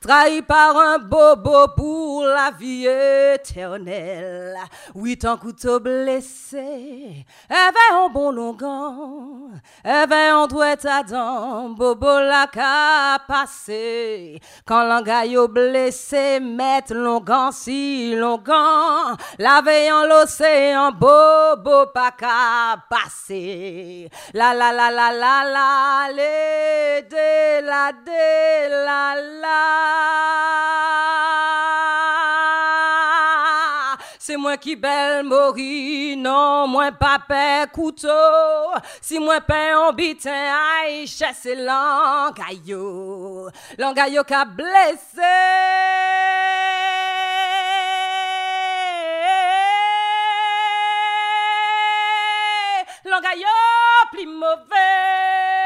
[0.00, 4.54] Trahi par un bobo pour la vie éternelle.
[4.94, 9.50] Huit ans couteau blessé, avait un bon longan.
[9.82, 14.38] Avait un doigt à dents, bobo la ka passé.
[14.64, 19.16] Quand langay yo blessé, mettre longan si longan.
[19.38, 24.08] La veille en l'océan, bobo pas ka passer.
[24.32, 29.84] La la la la la la, les de la de la la.
[34.26, 37.18] C'est moi qui belle mori, non, moi pas
[37.70, 38.08] couteau.
[39.02, 43.50] Si moi paix en bitin, aïe, chasse l'angayo.
[43.76, 45.20] L'angayo qu'a blessé.
[53.04, 53.46] L'angayo
[54.10, 55.63] plus mauvais.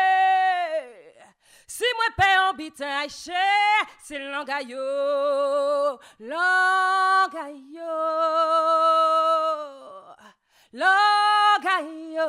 [1.78, 3.08] Si moi paix en bitin, aïe,
[4.02, 4.76] c'est l'angayo.
[6.18, 7.94] L'angayo.
[10.72, 12.24] L'angayo.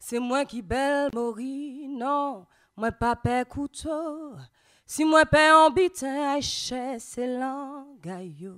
[0.00, 2.44] C'est moi qui belle mori, non,
[2.76, 4.34] moi pas paix couteau.
[4.84, 8.56] Si moi paix en bitin, aïe, c'est l'angayo.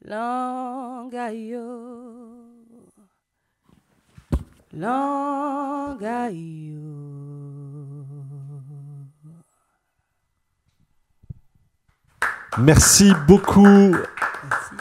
[0.00, 1.62] L'angayo.
[12.58, 13.94] Merci beaucoup.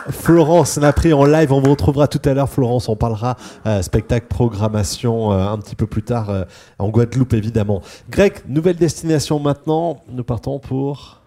[0.10, 2.50] Florence Napri en live, on vous retrouvera tout à l'heure.
[2.50, 6.44] Florence, on parlera euh, spectacle, programmation euh, un petit peu plus tard euh,
[6.80, 7.82] en Guadeloupe évidemment.
[8.10, 10.04] Greg, nouvelle destination maintenant.
[10.10, 11.22] Nous partons pour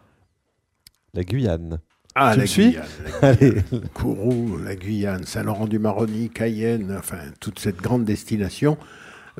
[1.15, 1.81] la Guyane.
[2.15, 2.85] Ah, tu la me suis Guyane,
[3.23, 3.55] Allez.
[3.93, 8.77] Kourou, la Guyane, Saint-Laurent-du-Maroni, Cayenne, enfin, toute cette grande destination.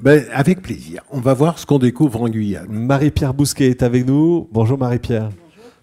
[0.03, 1.03] Ben, avec plaisir.
[1.11, 2.67] On va voir ce qu'on découvre en Guyane.
[2.69, 4.49] Marie-Pierre Bousquet est avec nous.
[4.51, 5.31] Bonjour Marie-Pierre.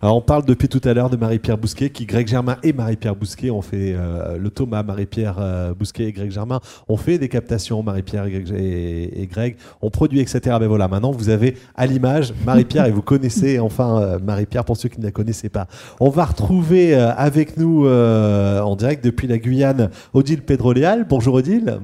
[0.03, 3.51] On parle depuis tout à l'heure de Marie-Pierre Bousquet, qui Greg Germain et Marie-Pierre Bousquet
[3.51, 7.83] ont fait euh, le Thomas, Marie-Pierre euh, Bousquet et Greg Germain ont fait des captations,
[7.83, 10.57] Marie-Pierre et, Greg- ont produit, etc.
[10.59, 14.75] Mais voilà, maintenant vous avez à l'image Marie-Pierre et vous connaissez enfin euh, Marie-Pierre pour
[14.75, 15.67] ceux qui ne la connaissaient pas.
[15.99, 21.05] On va retrouver avec nous en direct depuis la Guyane Odile Pedroléal.
[21.07, 21.79] Bonjour Odile.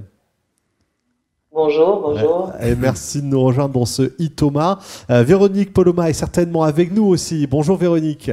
[1.62, 2.51] Bonjour, bonjour.
[2.62, 4.78] Et merci de nous rejoindre dans ce e-Thomas.
[5.10, 7.47] Euh, Véronique Poloma est certainement avec nous aussi.
[7.47, 8.30] Bonjour Véronique.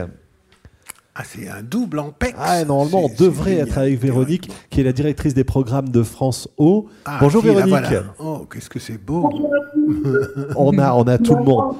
[1.14, 2.35] Ah, c'est un double en PEX.
[2.39, 6.51] Ah, normalement, on devrait être avec Véronique, qui est la directrice des programmes de France
[6.59, 6.85] O.
[7.07, 7.68] Ah, Bonjour Véronique.
[7.70, 8.03] voilà.
[8.18, 9.31] Oh, qu'est-ce que c'est beau.
[10.55, 11.77] On a, on a tout le monde.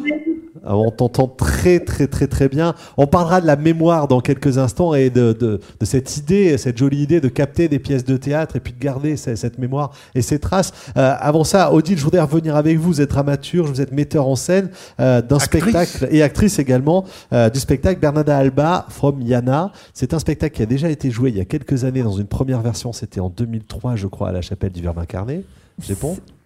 [0.67, 2.75] Ah, On t'entend très très très très bien.
[2.97, 6.79] On parlera de la mémoire dans quelques instants et de, de- de cette idée, cette
[6.79, 9.91] jolie idée de capter des pièces de théâtre et puis de garder ce- cette mémoire
[10.15, 10.73] et ces traces.
[10.97, 12.85] Euh, avant ça, Odile, je voudrais revenir avec vous.
[12.93, 17.51] Vous êtes dramaturge, vous êtes metteur en scène euh, d'un spectacle et actrice également euh,
[17.51, 19.73] du spectacle Bernada Alba from Yana.
[19.93, 22.27] C'est un spectacle qui a déjà été joué il y a quelques années dans une
[22.27, 22.93] première version.
[22.93, 25.45] C'était en 2003, je crois, à la chapelle du Verbe incarné.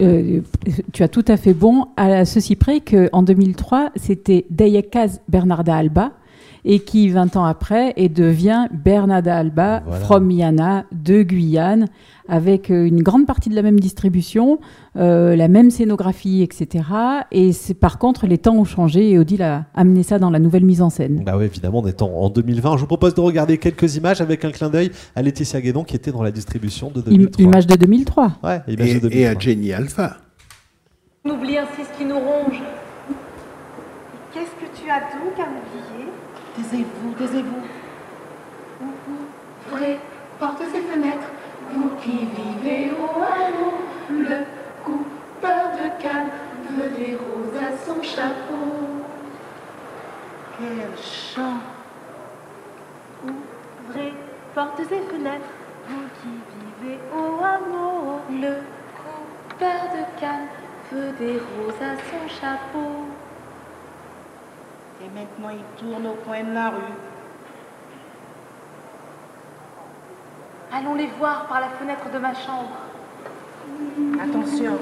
[0.01, 0.41] Euh,
[0.93, 6.13] tu as tout à fait bon, à ceci près qu'en 2003, c'était Dayakaz Bernarda Alba,
[6.65, 10.05] et qui, 20 ans après, et devient Bernarda Alba Voilà.
[10.05, 11.87] from Yana de Guyane,
[12.29, 14.59] avec euh, une grande partie de la même distribution,
[14.97, 16.85] euh, la même scénographie, etc.
[17.33, 20.39] Et c'est par contre, les temps ont changé, et Odile a amené ça dans la
[20.39, 21.23] nouvelle mise en scène.
[21.25, 22.77] Bah oui, évidemment, on est en, en 2020.
[22.77, 25.97] Je vous propose de regarder quelques images avec un clin d'œil à Laetitia Guédon qui
[25.97, 27.45] était dans la distribution de Im- 2003.
[27.45, 28.33] image de 2003.
[28.45, 29.41] Ouais, image Et, de et à 2003.
[29.41, 30.17] Jenny Alpha.
[31.25, 32.61] On oublie ainsi ce qui nous ronge.
[34.33, 36.07] Qu'est-ce que tu as donc à oublier
[36.55, 37.63] Taisez-vous, taisez-vous.
[39.73, 39.99] Ouvrez
[40.39, 41.29] portes et fenêtres,
[41.73, 43.73] vous qui vivez au hameau.
[44.11, 44.45] Le
[44.85, 46.29] coupeur de canne
[46.77, 49.05] veut des roses à son chapeau.
[50.59, 51.61] Quel chant
[53.25, 54.13] Ouvrez
[54.55, 55.53] portes et fenêtres,
[55.89, 58.21] vous qui vivez au hameau.
[58.31, 58.57] Le
[59.49, 60.49] coupeur de canne
[60.93, 63.07] veut des roses à son chapeau.
[65.01, 66.95] Et maintenant, il tourne au coin de la rue.
[70.73, 72.73] Allons les voir par la fenêtre de ma chambre.
[74.21, 74.77] Attention,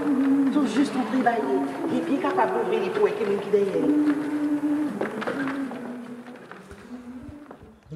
[0.53, 1.43] tout juste en privaillé.
[1.91, 4.36] Il est bien capable d'ouvrir les poings qui nous derrière.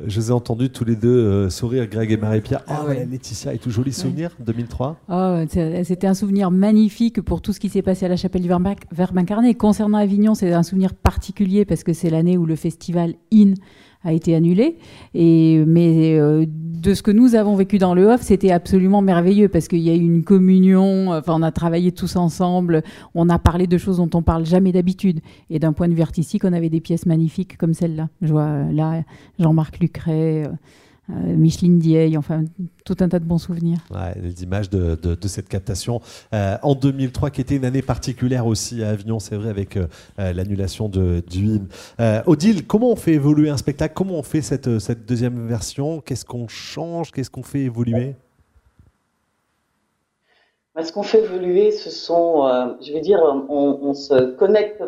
[0.06, 2.62] Je vous ai entendus tous les deux euh, sourire, Greg et Marie-Pierre.
[2.68, 3.06] Ah Ah ouais.
[3.10, 4.96] Laetitia et tout joli souvenir, 2003.
[5.08, 8.42] Oh, c'est- C'était un souvenir magnifique pour tout ce qui s'est passé à la chapelle
[8.42, 9.54] du Verbe incarné.
[9.54, 13.54] Concernant Avignon, c'est un souvenir particulier parce que c'est l'année où le festival IN
[14.02, 14.76] a été annulé.
[15.14, 19.48] Et, mais euh, de ce que nous avons vécu dans le off, c'était absolument merveilleux
[19.48, 22.82] parce qu'il y a eu une communion, enfin, on a travaillé tous ensemble,
[23.14, 25.20] on a parlé de choses dont on parle jamais d'habitude.
[25.50, 28.08] Et d'un point de vue artistique, on avait des pièces magnifiques comme celle-là.
[28.22, 29.02] Je vois euh, là
[29.38, 30.52] Jean-Marc Lucret, euh,
[31.10, 32.44] euh, Micheline Dieille, enfin
[32.84, 33.78] tout un tas de bons souvenirs.
[33.90, 36.00] Ouais, les images de, de- de cette captation
[36.34, 39.86] euh, en 2003, qui était une année particulière aussi à Avignon, c'est vrai, avec euh,
[40.18, 41.68] l'annulation de, du hymne.
[42.00, 43.94] Euh, Odile, comment on fait évoluer un spectacle?
[43.94, 46.00] Comment on fait cette, cette deuxième version?
[46.00, 47.10] Qu'est-ce qu'on change?
[47.12, 48.14] Qu'est-ce qu'on fait évoluer?
[50.74, 54.82] Bah, Ce qu'on fait évoluer, ce sont, euh, je veux dire, on, on se connecte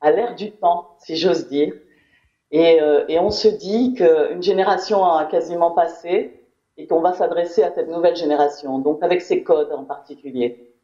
[0.00, 1.72] à l'ère du temps, si j'ose dire,
[2.50, 6.40] et, euh, et on se dit qu'une génération a quasiment passé
[6.76, 10.74] et qu'on va s'adresser à cette nouvelle génération, donc avec ses codes en particulier.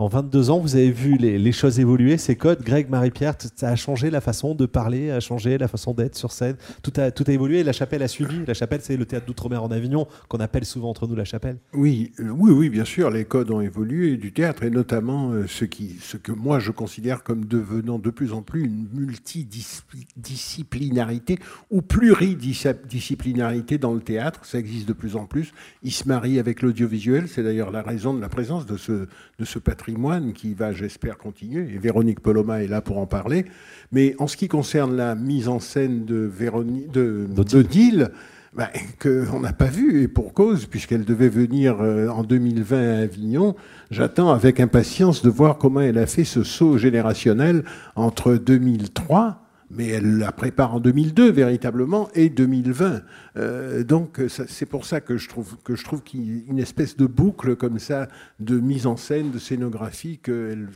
[0.00, 2.62] En 22 ans, vous avez vu les, choses évoluer, ces codes.
[2.62, 6.32] Greg, Marie-Pierre, ça a changé la façon de parler, a changé la façon d'être sur
[6.32, 6.56] scène.
[6.82, 7.62] Tout a, tout a évolué.
[7.62, 8.46] La chapelle a suivi.
[8.46, 11.58] La chapelle, c'est le théâtre d'outre-mer en Avignon, qu'on appelle souvent entre nous la chapelle.
[11.74, 15.46] Oui, euh, oui, oui, bien sûr, les codes ont évolué du théâtre et notamment euh,
[15.46, 21.38] ce, qui, ce que moi je considère comme devenant de plus en plus une multidisciplinarité
[21.70, 24.46] ou pluridisciplinarité dans le théâtre.
[24.46, 25.52] Ça existe de plus en plus.
[25.82, 27.28] Il se marie avec l'audiovisuel.
[27.28, 29.06] C'est d'ailleurs la raison de la présence de ce,
[29.38, 29.89] de ce patrimoine
[30.34, 31.62] qui va, j'espère, continuer.
[31.74, 33.44] Et Véronique Poloma est là pour en parler.
[33.92, 38.10] Mais en ce qui concerne la mise en scène de Véronique, de, d'Odile,
[38.52, 38.68] ben,
[39.00, 43.54] qu'on n'a pas vu, et pour cause, puisqu'elle devait venir euh, en 2020 à Avignon.
[43.90, 47.64] J'attends avec impatience de voir comment elle a fait ce saut générationnel
[47.94, 53.02] entre 2003, mais elle la prépare en 2002 véritablement, et 2020.
[53.36, 55.56] Euh, donc c'est pour ça que je trouve,
[56.04, 58.08] qu'il y a une espèce de boucle comme ça,
[58.40, 60.66] de mise en scène, de scénographie que,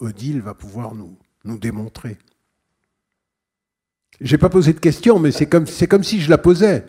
[0.00, 2.18] Odile va pouvoir nous, nous démontrer.
[4.20, 5.66] J'ai pas posé de question, mais c'est comme
[6.04, 6.84] si je la posais.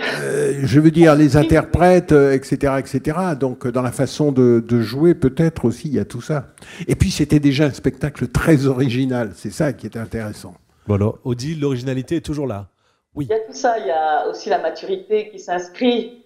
[0.00, 3.18] Euh, je veux dire, les interprètes, euh, etc., etc.
[3.38, 6.48] Donc, dans la façon de, de jouer, peut-être aussi, il y a tout ça.
[6.86, 9.32] Et puis, c'était déjà un spectacle très original.
[9.34, 10.54] C'est ça qui est intéressant.
[10.86, 11.12] Voilà.
[11.24, 12.66] Odile, l'originalité est toujours là.
[13.20, 16.24] Il y a tout ça, il y a aussi la maturité qui s'inscrit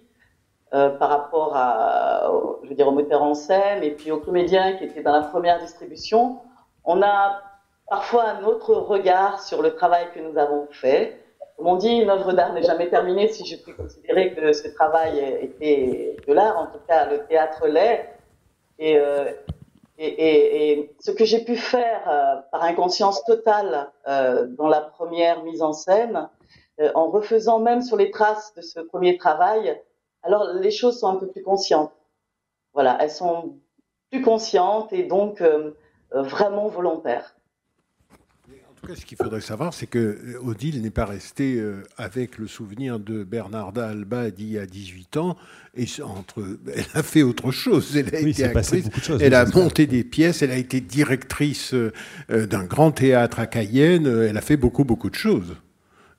[0.75, 4.19] euh, par rapport à, au- je veux dire, au metteur en scène et puis aux
[4.19, 6.37] comédiens qui étaient dans la première distribution.
[6.85, 7.41] On a
[7.89, 11.22] parfois un autre regard sur le travail que nous avons fait.
[11.57, 14.67] Comme on dit, une œuvre d'art n'est jamais terminée si je puis considérer que ce
[14.69, 18.09] travail était de l'art, en tout cas le théâtre l'est.
[18.79, 19.31] Et, euh,
[19.99, 24.81] et, et- et ce que j'ai pu faire euh, par inconscience totale euh, dans la
[24.81, 26.27] première mise en scène,
[26.81, 29.79] euh, en refaisant même sur les traces de ce premier travail,
[30.23, 31.91] alors les choses sont un peu plus conscientes.
[32.73, 33.59] Voilà, elles sont
[34.11, 35.73] plus conscientes et donc euh,
[36.11, 37.35] vraiment volontaires.
[38.87, 42.47] Cas, ce qu'il faudrait savoir, c'est que euh, Odile n'est pas restée euh, avec le
[42.47, 45.37] souvenir de Bernarda Alba d'il y a 18 ans.
[45.75, 46.43] Et s- entre,
[46.75, 47.95] elle a fait autre chose.
[47.95, 48.85] Elle a Oui, été actrice.
[49.01, 50.41] choses, Elle monté des pièces.
[50.41, 51.91] Elle a été directrice euh,
[52.29, 54.05] d'un grand théâtre à Cayenne.
[54.07, 55.55] Elle a fait beaucoup, beaucoup de choses.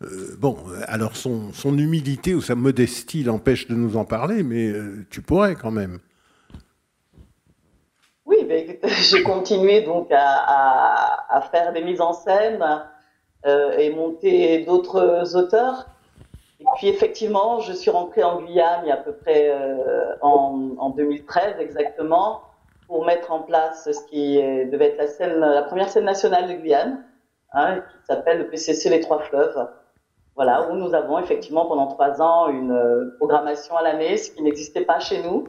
[0.03, 0.57] Euh, bon,
[0.87, 4.73] alors son, son humilité ou sa modestie l'empêche de nous en parler, mais
[5.11, 5.99] tu pourrais quand même.
[9.03, 12.63] J'ai continué donc à, faire des mises en scène
[13.47, 15.87] euh, et monter d'autres auteurs.
[16.61, 20.15] Et puis effectivement, je suis rentrée en Guyane il y a à peu près euh,
[20.21, 22.43] en, en 2013 exactement
[22.87, 26.55] pour mettre en place ce qui devait être la, scène, la première scène nationale de
[26.55, 27.03] Guyane,
[27.55, 29.67] hein, qui s'appelle le PCC Les Trois Fleuves.
[30.37, 34.43] Voilà, où nous avons effectivement pendant trois ans une euh, programmation à l'année, ce qui
[34.43, 35.45] n'existait pas chez nous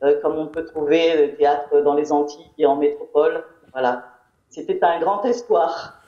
[0.00, 3.44] comme on peut trouver le théâtre dans les Antilles et en métropole.
[3.72, 4.04] Voilà.
[4.50, 6.00] C'était un grand espoir.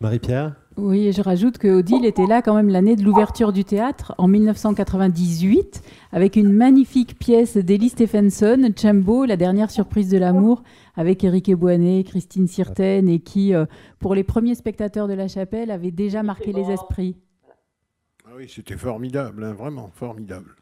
[0.00, 0.54] Marie-Pierre?
[0.76, 4.14] Oui, et je rajoute que Odile était là quand même l'année de l'ouverture du théâtre
[4.18, 5.82] en 1998
[6.12, 10.62] avec une magnifique pièce d'Ellie Stephenson, Chambo, la dernière surprise de l'amour,
[10.94, 13.64] avec Éric Eboinet, Christine Sirten et qui, euh,
[14.00, 17.16] pour les premiers spectateurs de la chapelle, avait déjà marqué les esprits.
[18.26, 20.56] Ah oui, c'était formidable, hein, vraiment formidable.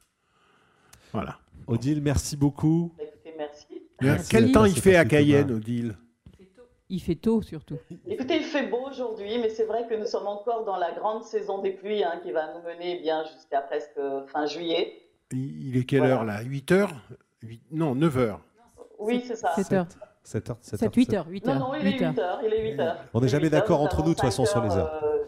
[1.12, 1.38] Voilà.
[1.66, 2.92] Odile, merci beaucoup.
[2.98, 3.82] Écoutez, merci.
[4.00, 4.28] Merci.
[4.30, 5.50] Quel temps il fait à Cayenne.
[5.52, 5.96] Odile?
[6.90, 7.78] Il fait tôt surtout.
[8.06, 11.24] Écoutez, il fait beau aujourd'hui, mais c'est vrai que nous sommes encore dans la grande
[11.24, 14.92] saison des pluies hein, qui va nous mener bien jusqu'à presque fin juillet.
[15.32, 16.14] Il est quelle Voilà.
[16.16, 16.42] heure là?
[16.42, 16.92] 8 heures?
[17.42, 18.40] Huit- Non, 9 heures.
[18.98, 19.52] Oui, c'est ça.
[19.56, 19.86] 7 heures.
[20.22, 21.58] 7 heures, 7 7, 8 heures, 8 Non, heures.
[21.58, 22.12] non, il est 8 heures.
[22.12, 22.40] 8 heures.
[22.46, 22.96] Il est 8 heures.
[23.12, 25.02] On n'est jamais 8 heures, d'accord entre nous, de toute façon, sur les heures.
[25.04, 25.24] euh,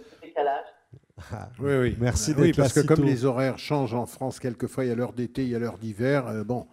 [1.18, 1.48] décalage.
[1.58, 1.96] Oui, oui.
[1.98, 3.04] Merci Oui, parce là que si comme tôt.
[3.04, 5.78] les horaires changent en France, quelquefois il y a l'heure d'été, il y a l'heure
[5.78, 6.26] d'hiver.
[6.28, 6.66] euh, bon,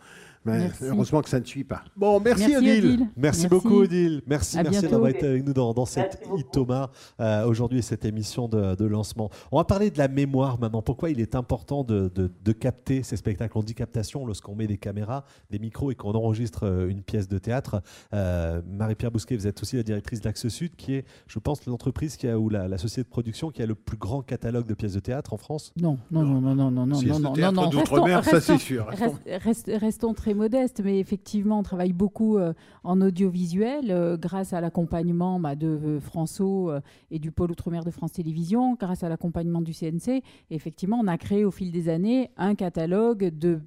[0.46, 0.84] mais Merci.
[0.86, 1.84] heureusement que ça ne suit pas.
[1.96, 2.86] Bon, merci, Merci, Odile.
[2.86, 3.08] Odile.
[3.16, 4.22] Merci, beaucoup Odile.
[4.28, 4.92] Merci, À merci bientôt.
[4.92, 6.90] d'avoir été avec nous dans, dans cette Merci I Thomas
[7.20, 9.30] euh, aujourd'hui cette émission de, de lancement.
[9.52, 10.82] On va parler de la mémoire maintenant.
[10.82, 13.58] Pourquoi il est important de, de- de capter ces spectacles?
[13.58, 17.28] On dit captation lorsqu'on met des caméras, des micros et qu'on enregistre euh, une pièce
[17.28, 17.82] de théâtre.
[18.14, 22.18] Euh, Marie-Pierre Bousquet, vous êtes aussi la directrice d'Axe Sud, qui est, je pense, l'entreprise
[22.18, 24.74] qui a ou la, la société de production qui a le plus grand catalogue de
[24.74, 25.74] pièces de théâtre en France.
[25.80, 28.58] Non, non, non, non, non, non, non, non, non, non, d'outre-mer, restons- ça, c'est restons-
[28.66, 28.86] sûr.
[28.90, 32.54] rest- rest- restons très modestes, mais effectivement, on travaille beaucoup euh,
[32.84, 36.82] en audiovisuel euh, grâce à l'accompagnement bah, de euh, François
[37.12, 40.24] et du pôle outre-mer de France Télévisions, grâce à l'accompagnement du CNC.
[40.50, 43.60] Effectivement, on a créé au fil des années un catalogue de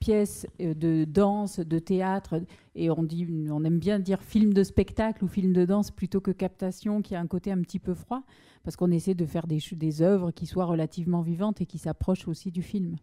[0.00, 2.42] pièces de danse, de théâtre,
[2.74, 6.20] et on, dit, on aime bien dire film de spectacle ou film de danse plutôt
[6.20, 8.22] que captation, qui a un côté un petit peu froid,
[8.64, 12.28] parce qu'on essaie de faire des, des œuvres qui soient relativement vivantes et qui s'approchent
[12.28, 12.96] aussi du film.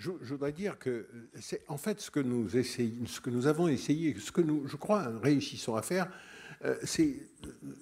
[0.00, 1.06] Je, voudrais dire que euh,
[1.38, 4.66] c'est en fait ce que nous essayons, ce que nous avons essayé, ce que nous,
[4.66, 6.10] je crois, réussissons à faire,
[6.64, 7.16] euh, c'est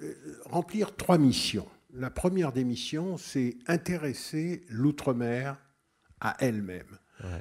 [0.03, 1.69] euh, remplir trois missions.
[1.95, 5.59] La première des missions, c'est intéresser l'outre-mer
[6.21, 6.99] à elle-même.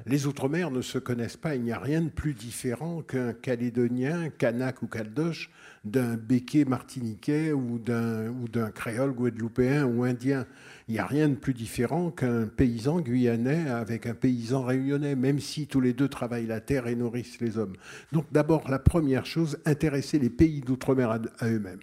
[0.08, 4.30] Les Outre-mer ne se connaissent pas, il n'y a rien de plus différent qu'un Calédonien,
[4.30, 5.52] Kanak ou Caldoche,
[5.86, 10.48] d'un Béquet martiniquais ou d'un, créole guadeloupéen ou indien.
[10.88, 15.40] Il n'y a rien de plus différent qu'un paysan guyanais avec un paysan réunionnais, même
[15.40, 17.76] si tous les deux travaillent la terre et nourrissent les hommes.
[18.12, 21.80] Donc d'abord, la première chose, intéresser les pays d'outre-mer à eux-mêmes.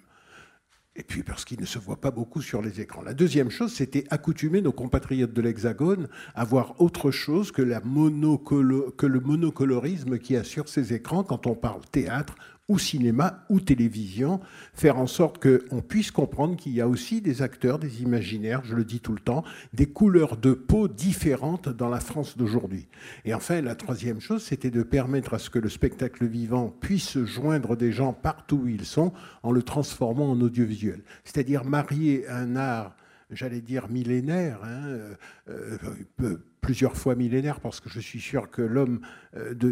[0.97, 3.01] Et puis parce qu'ils ne se voient pas beaucoup sur les écrans.
[3.01, 9.19] La deuxième chose, c'était accoutumer nos compatriotes de l'Hexagone à voir autre chose que, le
[9.19, 12.35] monocolorisme qui a sur ces écrans quand on parle théâtre
[12.67, 14.39] ou cinéma ou télévision,
[14.73, 18.75] faire en sorte qu'on puisse comprendre qu'il y a aussi des acteurs, des imaginaires, je
[18.75, 19.43] le dis tout le temps,
[19.73, 22.87] des couleurs de peau différentes dans la France d'aujourd'hui.
[23.23, 27.17] Et enfin, la troisième chose, c'était de permettre à ce que le spectacle vivant puisse
[27.23, 29.13] joindre des gens partout où ils sont
[29.43, 31.03] en le transformant en audiovisuel.
[31.23, 32.95] C'est-à-dire marier un art
[33.31, 35.15] j'allais dire millénaire, hein, euh,
[35.49, 38.99] euh, plusieurs fois millénaire, parce que je suis sûr que l'homme
[39.37, 39.69] euh, de,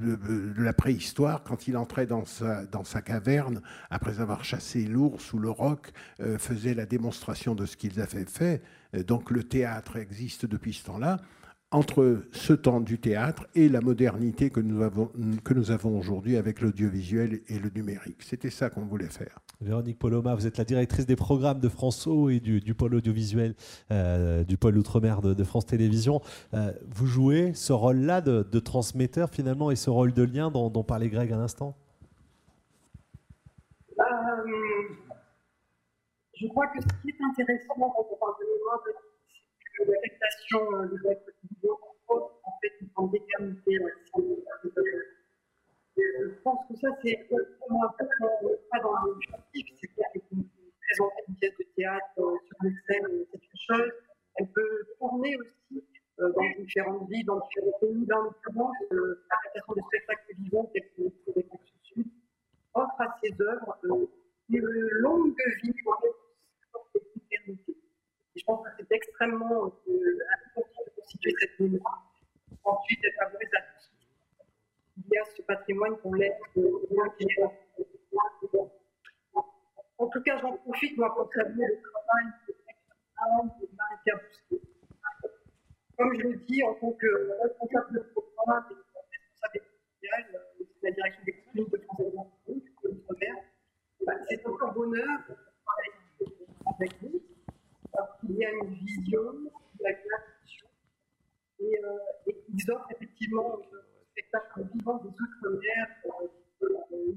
[0.00, 5.32] de- la préhistoire, quand il entrait dans sa, dans sa caverne, après avoir chassé l'ours
[5.32, 8.62] ou le roc, euh, faisait la démonstration de ce qu'ils avaient fait.
[8.96, 11.18] Euh, Donc le théâtre existe depuis ce temps-là.
[11.70, 17.58] Entre ce temps du théâtre et la modernité que nous avons aujourd'hui avec l'audiovisuel et
[17.58, 18.22] le numérique.
[18.22, 19.38] C'était ça qu'on voulait faire.
[19.60, 23.56] Véronique Poloma, vous êtes la directrice des programmes de France O et du, pôle audiovisuel
[23.90, 26.20] euh, du pôle Outre-mer de, France Télévisions.
[26.54, 31.08] Euh, vous jouez ce rôle-là de, transmetteur finalement et ce rôle de lien dont, parlait
[31.08, 31.74] Greg à l'instant?
[33.98, 34.04] Euh,
[36.40, 40.08] je crois que ce qui est intéressant quand on parle de mémoire, c'est que la
[40.08, 41.16] captation euh, de la
[42.06, 43.78] propose en fait une forme d'éternité.
[45.98, 50.36] C'est- Je pense que ça, c'est un peu comme- pas dans l'objectif, c'est-à-dire que
[50.88, 53.92] présenter une pièce de théâtre euh, sur une scène, euh, c'est une chose.
[54.36, 55.84] Elle peut tourner aussi
[56.20, 58.06] euh, dans différentes villes, dans différents pays.
[58.06, 61.42] L'occurrence, euh, la captation de spectacles vivants, tels que le
[61.82, 62.06] Sud,
[62.74, 64.06] offre à ses œuvres euh,
[64.50, 64.64] une
[65.00, 65.72] longue vie,
[68.34, 72.04] je pense que c'est extrêmement euh, important de constituer cette mémoire.
[72.64, 73.60] Ensuite, elle favorise la
[74.98, 76.62] il y a ce patrimoine qu'on laisse euh.
[79.98, 82.54] En tout cas, j'en profite, moi, pour saluer le travail de
[83.60, 84.20] de Marie-Pierre.
[85.96, 88.74] Comme je le dis, en tant que responsable de programme et
[89.10, 93.34] responsable euh, de la direction des cliniques de France de l'Outre-mer,
[94.06, 95.34] bah, c'est grand bonheur de
[95.64, 95.92] travailler
[96.78, 97.20] avec vous,
[97.92, 99.34] parce qu'il y a une vision,
[99.74, 100.68] il y a une attention,
[101.58, 106.66] et, euh, offrent effectivement un spectacle vivant des Outre-mer, euh,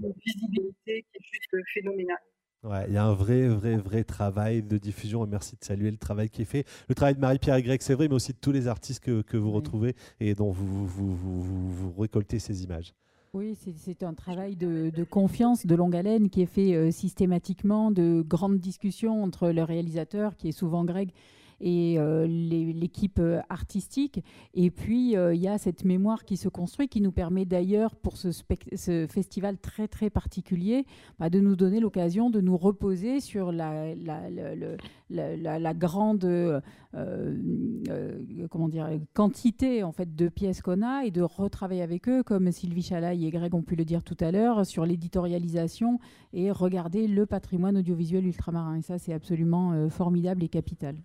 [0.02, 2.18] une visibilité qui est juste phénoménale.
[2.64, 5.90] Ouais, il y a un vrai, vrai, vrai travail de diffusion et merci de saluer
[5.90, 6.64] le travail qui est fait.
[6.90, 9.24] Le travail de Marie-Pierre et Greg, c'est vrai, mais aussi de tous les artistes que,
[9.24, 12.94] que vous retrouvez et dont vous, vous, vous, vous- vous récoltez ces images.
[13.34, 16.92] Oui, c'est- c'est un travail de, de confiance, de longue haleine, qui est fait euh,
[16.92, 21.10] systématiquement, de grandes discussions entre le réalisateur, qui est souvent Greg,
[21.62, 24.24] et euh, l'équipe euh, artistique.
[24.54, 27.96] Et puis, euh, il y a cette mémoire qui se construit, qui nous permet d'ailleurs,
[27.96, 28.32] pour ce,
[29.08, 30.86] festival très, très particulier,
[31.20, 33.94] bah, de nous donner l'occasion de nous reposer sur la,
[35.74, 36.62] grande
[39.14, 43.26] quantité en fait, de pièces qu'on a et de retravailler avec eux, comme Sylvie Chalaille
[43.26, 46.00] et Greg ont pu le dire tout à l'heure, sur l'éditorialisation
[46.34, 48.78] et regarder le patrimoine audiovisuel ultramarin.
[48.78, 50.96] Et ça, c'est absolument formidable et capital.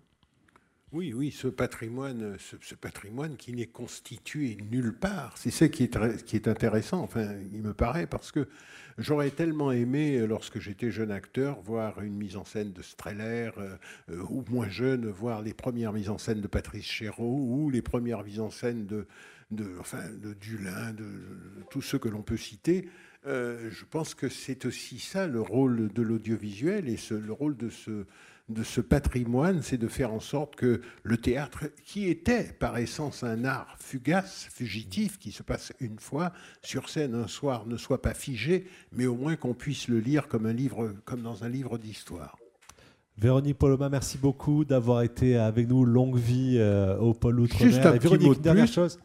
[0.93, 5.37] Oui, oui, ce patrimoine, ce, patrimoine qui n'est constitué nulle part.
[5.37, 8.47] C'est ça qui est, intéressant, enfin, il me paraît, parce que
[8.97, 13.51] j'aurais tellement aimé, euh, lorsque j'étais jeune acteur, voir une mise en scène de Streller,
[13.57, 13.75] euh,
[14.11, 17.81] euh, ou moins jeune, voir les premières mises en scène de Patrice Chéreau, ou les
[17.81, 19.07] premières mises en scène de,
[19.51, 21.05] de, Dulin, de,
[21.69, 22.87] tous ceux que l'on peut citer.
[23.25, 27.69] Je pense que c'est aussi ça le rôle de l'audiovisuel et ce- le rôle de
[27.69, 28.05] ce,
[28.49, 33.23] de ce patrimoine, c'est de faire en sorte que le théâtre, qui était par essence
[33.23, 38.01] un art fugace, fugitif, qui se passe une fois sur scène un soir, ne soit
[38.01, 41.49] pas figé, mais au moins qu'on puisse le lire comme, un livre, comme dans un
[41.49, 42.37] livre d'histoire.
[43.17, 45.83] Véronique Poloma, merci beaucoup d'avoir été avec nous.
[45.83, 47.67] Longue vie euh, au pôle Outre-mer.
[47.67, 48.73] Juste un Et petit mot de dernière plus.
[48.73, 48.99] chose.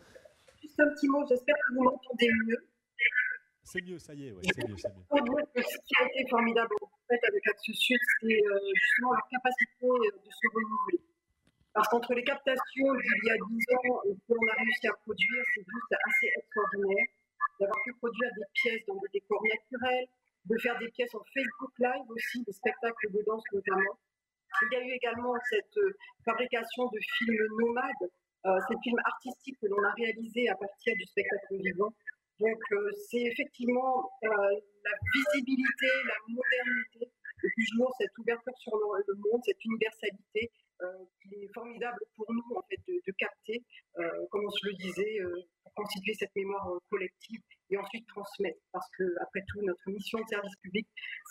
[0.60, 2.58] Juste un petit mot, j'espère que vous m'entendez mieux.
[3.64, 6.74] C'est mieux, ça y est, ouais, c'est mieux, ce qui a été formidable
[7.20, 11.00] avec Axe Sud, c'est euh, justement leur capacité euh, de se renouveler.
[11.74, 14.86] Parce qu'entre les captations d'il y a 10 ans et ce que l'on a réussi
[14.88, 17.06] à produire, c'est juste assez extraordinaire
[17.60, 20.06] d'avoir pu produire des pièces dans des décors naturels,
[20.46, 23.98] de faire des pièces en Facebook Live aussi, des spectacles de danse notamment.
[24.62, 28.10] Il y a eu également cette euh, fabrication de films nomades,
[28.44, 31.92] euh, ces films artistiques que l'on a réalisés à partir du spectacle vivant.
[32.40, 34.28] Donc euh, c'est effectivement euh,
[34.84, 37.12] la visibilité, la modernité,
[37.44, 40.50] et toujours cette ouverture sur le, monde, cette universalité
[40.82, 40.86] euh,
[41.22, 43.64] qui est formidable pour nous en fait de, capter,
[43.98, 47.40] euh, comme on se le disait, euh, pour constituer cette mémoire euh, collective
[47.70, 48.60] et ensuite transmettre.
[48.72, 50.86] Parce que après tout, notre mission de service public,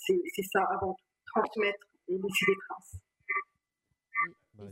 [0.05, 3.10] c'est ça avant tout, transmettre et laisser des traces.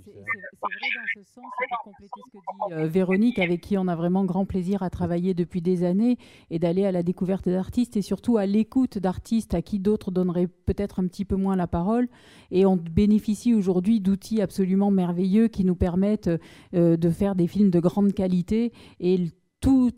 [0.06, 3.88] C'est vrai dans ce sens, pour compléter ce que dit euh, Véronique, avec qui on
[3.88, 6.18] a vraiment grand plaisir à travailler depuis des années,
[6.50, 10.48] et d'aller à la découverte d'artistes, et surtout à l'écoute d'artistes à qui d'autres donneraient
[10.48, 12.08] peut-être un petit peu moins la parole.
[12.52, 16.30] Et on bénéficie aujourd'hui d'outils absolument merveilleux qui nous permettent
[16.74, 18.72] euh, de faire des films de grande qualité.
[19.00, 19.32] Et
[19.62, 19.92] tout,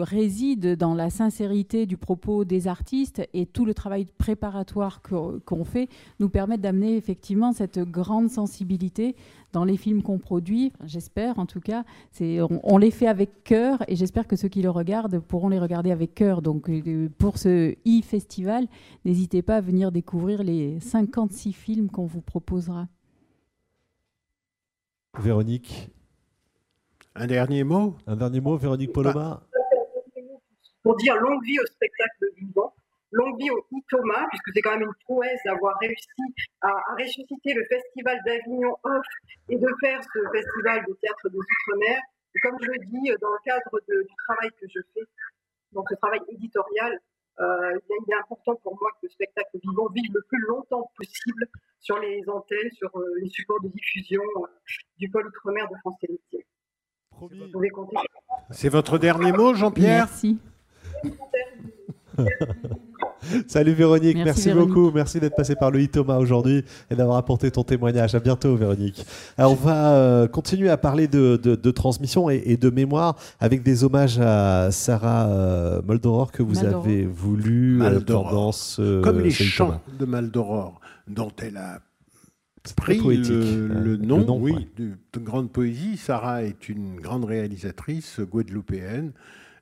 [0.00, 5.88] réside dans la sincérité du propos des artistes et tout le travail préparatoire qu'on fait
[6.20, 9.16] nous permet d'amener effectivement cette grande sensibilité
[9.52, 10.72] dans les films qu'on produit.
[10.84, 11.84] J'espère en tout cas.
[12.20, 15.58] On, on les fait avec cœur et j'espère que ceux qui le regardent pourront les
[15.58, 16.42] regarder avec cœur.
[16.42, 18.66] Donc euh, pour ce e-festival,
[19.04, 22.88] n'hésitez pas à venir découvrir les 56 films qu'on vous proposera.
[25.18, 25.90] Véronique.
[27.18, 29.42] Un dernier mot Un dernier mot, Véronique Poloma.
[30.82, 32.72] pour dire longue vie au spectacle vivant,
[33.10, 36.22] longue vie au ITOMA, puisque c'est quand même une prouesse d'avoir réussi
[36.60, 39.06] à, à ressusciter le Festival d'Avignon Off
[39.48, 41.98] et de faire ce festival de théâtre des Outre-mer.
[42.42, 45.00] Comme je le dis, dans le cadre de- du travail que je fais,
[45.72, 47.00] donc ce travail éditorial,
[47.40, 50.40] euh, il est- il est important pour moi que le spectacle vivant vive le plus
[50.46, 51.48] longtemps possible
[51.80, 54.46] sur les antennes, sur euh, les supports de diffusion euh,
[54.98, 56.46] du pôle Outre-mer de France Télévisions.
[58.50, 60.38] C'est votre dernier mot, Jean-Pierre Merci.
[63.48, 64.68] Salut Véronique, merci, Merci, Véronique.
[64.74, 64.90] beaucoup.
[64.94, 68.14] Merci d'être passé par le Itoma aujourd'hui et d'avoir apporté ton témoignage.
[68.14, 69.04] À bientôt Véronique.
[69.36, 73.16] Alors, on va euh, continuer à parler de, de- de transmission et, et de mémoire
[73.40, 76.84] avec des hommages à Sarah euh, Moldoror que vous Maldoror.
[76.84, 78.28] avez voulu euh, Maldoror.
[78.28, 79.80] pendant ce Comme les chants Itoma.
[79.98, 81.80] de Maldoror, dont elle a
[82.74, 84.68] pris poétique, le, nom, oui, ouais.
[84.76, 85.96] de, de grande poésie.
[85.96, 89.12] Sarah est une grande réalisatrice guadeloupéenne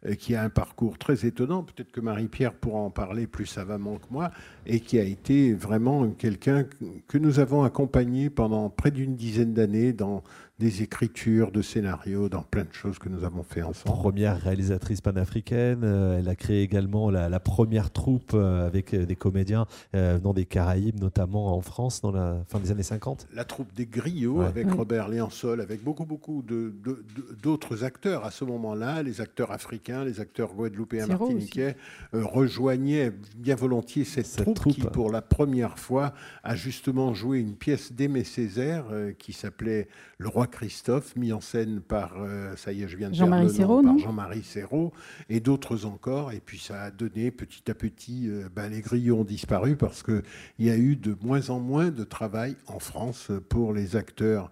[0.06, 1.62] euh, qui a un parcours très étonnant.
[1.62, 4.30] Peut-être que Marie-Pierre pourra en parler plus savamment que moi,
[4.66, 6.76] et qui a été vraiment quelqu'un que-
[7.08, 10.22] que nous avons accompagné pendant près d'une dizaine d'années dans
[10.60, 13.96] des écritures de scénarios, dans plein de choses que nous avons fait ensemble.
[13.96, 19.04] Première réalisatrice panafricaine, euh, elle a créé également la, la première troupe euh, avec euh,
[19.04, 19.66] des comédiens
[19.96, 23.26] euh, venant des Caraïbes, notamment en France dans la fin des années 50.
[23.34, 24.46] la troupe des Griots Ouais.
[24.46, 24.72] avec Ouais.
[24.74, 29.50] Robert Léansol, avec beaucoup, beaucoup de- de- de- d'autres acteurs à ce moment-là, les acteurs
[29.50, 31.76] africains, les acteurs guadeloupéens, martiniquais,
[32.14, 36.14] euh, rejoignaient bien volontiers cette, troupe, qui, pour la première fois,
[36.44, 41.40] a justement joué une pièce d'Aimé Césaire euh, qui s'appelait Le Roi Christophe, mis en
[41.40, 44.92] scène par, euh, ça y est, je viens de Jean-Marie Serrault, par Jean-Marie Serrault,
[45.28, 46.32] et d'autres encore.
[46.32, 50.02] Et puis ça a donné petit à petit, euh, ben, les grillons ont disparu parce
[50.02, 50.22] qu'il
[50.58, 54.50] y a eu de moins en moins de travail en France pour les acteurs,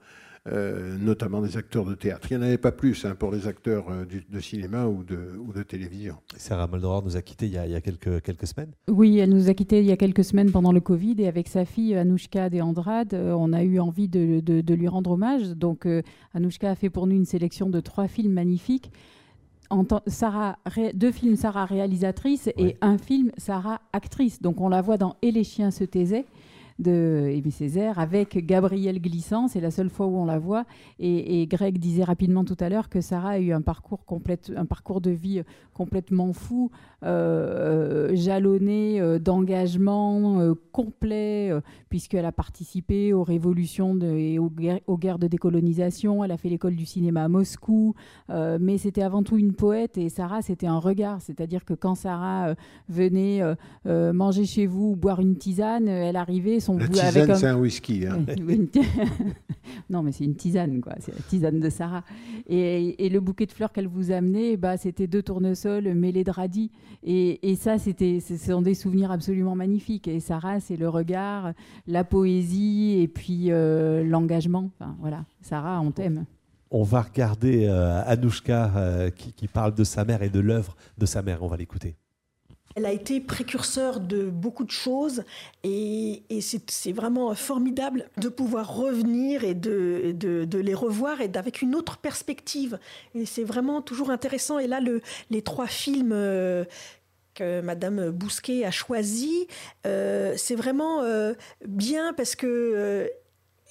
[0.49, 2.27] euh, notamment des acteurs de théâtre.
[2.31, 5.05] Il n'y en avait pas plus hein, pour les acteurs euh, du- de cinéma ou
[5.05, 6.17] de, ou de télévision.
[6.37, 8.73] Sarah Moldoror nous a quittés il y a, il y a quelques, quelques semaines.
[8.89, 11.47] Oui, elle nous a quittés il y a quelques semaines pendant le Covid et avec
[11.47, 15.13] sa fille Anouchka de Andrade, euh, on a eu envie de, de- de lui rendre
[15.13, 15.51] hommage.
[15.51, 16.03] Donc euh,
[16.35, 18.91] Anouchka a fait pour nous une sélection de trois films magnifiques.
[20.07, 20.59] Sarah,
[20.93, 24.43] deux films Sarah réalisatrice et un film Sarah actrice.
[24.43, 26.27] Donc on la voit dans Et les chiens se taisaient.
[26.79, 29.49] De Aimé Césaire avec Gabrielle Glissant.
[29.49, 30.65] C'est la seule fois où on la voit.
[30.99, 34.53] Et, et Greg disait rapidement tout à l'heure que Sarah a eu un parcours, complète,
[34.57, 35.43] un parcours de vie
[35.75, 36.71] complètement fou,
[37.05, 41.51] euh, euh, jalonné euh, d'engagement euh, complet,
[41.89, 46.25] puisqu'elle a participé aux révolutions de- et aux guerres, aux guerres de décolonisation.
[46.25, 47.95] Elle a fait l'école du cinéma à Moscou.
[48.61, 49.99] Mais c'était avant tout une poète.
[49.99, 51.21] Et Sarah, c'était un regard.
[51.21, 52.55] C'est-à-dire que quand Sarah
[52.89, 53.41] venait
[53.85, 57.59] manger chez vous ou boire une tisane, elle arrivait son La tisane, avec c'est un
[57.59, 58.25] whisky, hein.
[59.91, 60.95] Non, mais c'est une tisane, quoi.
[61.01, 62.05] C'est la tisane de Sarah.
[62.49, 66.31] Et, et le bouquet de fleurs qu'elle vous amenait, bah, c'était deux tournesols mêlés de
[66.31, 66.71] radis.
[67.03, 70.09] Et, ça, ce sont des souvenirs absolument magnifiques.
[70.09, 71.53] Et Sarah, c'est le regard,
[71.87, 74.71] la poésie et puis euh, l'engagement.
[74.79, 75.25] Enfin, voilà.
[75.41, 76.25] Sarah, on t'aime.
[76.71, 81.07] On va regarder euh, Anouchka euh, qui parle de sa mère et de l'œuvre de
[81.07, 81.43] sa mère.
[81.43, 81.97] On va l'écouter.
[82.75, 85.25] Elle a été précurseur de beaucoup de choses
[85.65, 86.23] et,
[86.69, 90.15] c'est vraiment formidable de pouvoir revenir et de,
[90.55, 92.79] les revoir et avec une autre perspective.
[93.15, 94.59] Et c'est vraiment toujours intéressant.
[94.59, 95.01] Et là, le-
[95.31, 96.65] les trois films euh,
[97.35, 99.47] que Madame Bousquet a choisis,
[99.87, 101.35] euh, c'est vraiment euh,
[101.67, 103.07] bien parce que euh,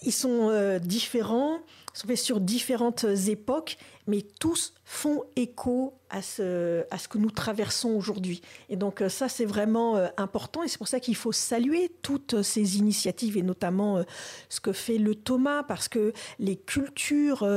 [0.04, 1.60] ils sont euh, différents,
[1.94, 3.78] sont faits sur différentes époques,
[4.08, 8.42] mais tous font écho à ce, à ce que nous traversons aujourd'hui.
[8.70, 11.92] Et donc euh, ça, c'est vraiment euh, important, et c'est pour ça qu'il faut saluer
[12.02, 14.04] toutes ces initiatives, et notamment euh,
[14.50, 17.48] ce que fait le Thomas, parce que les cultures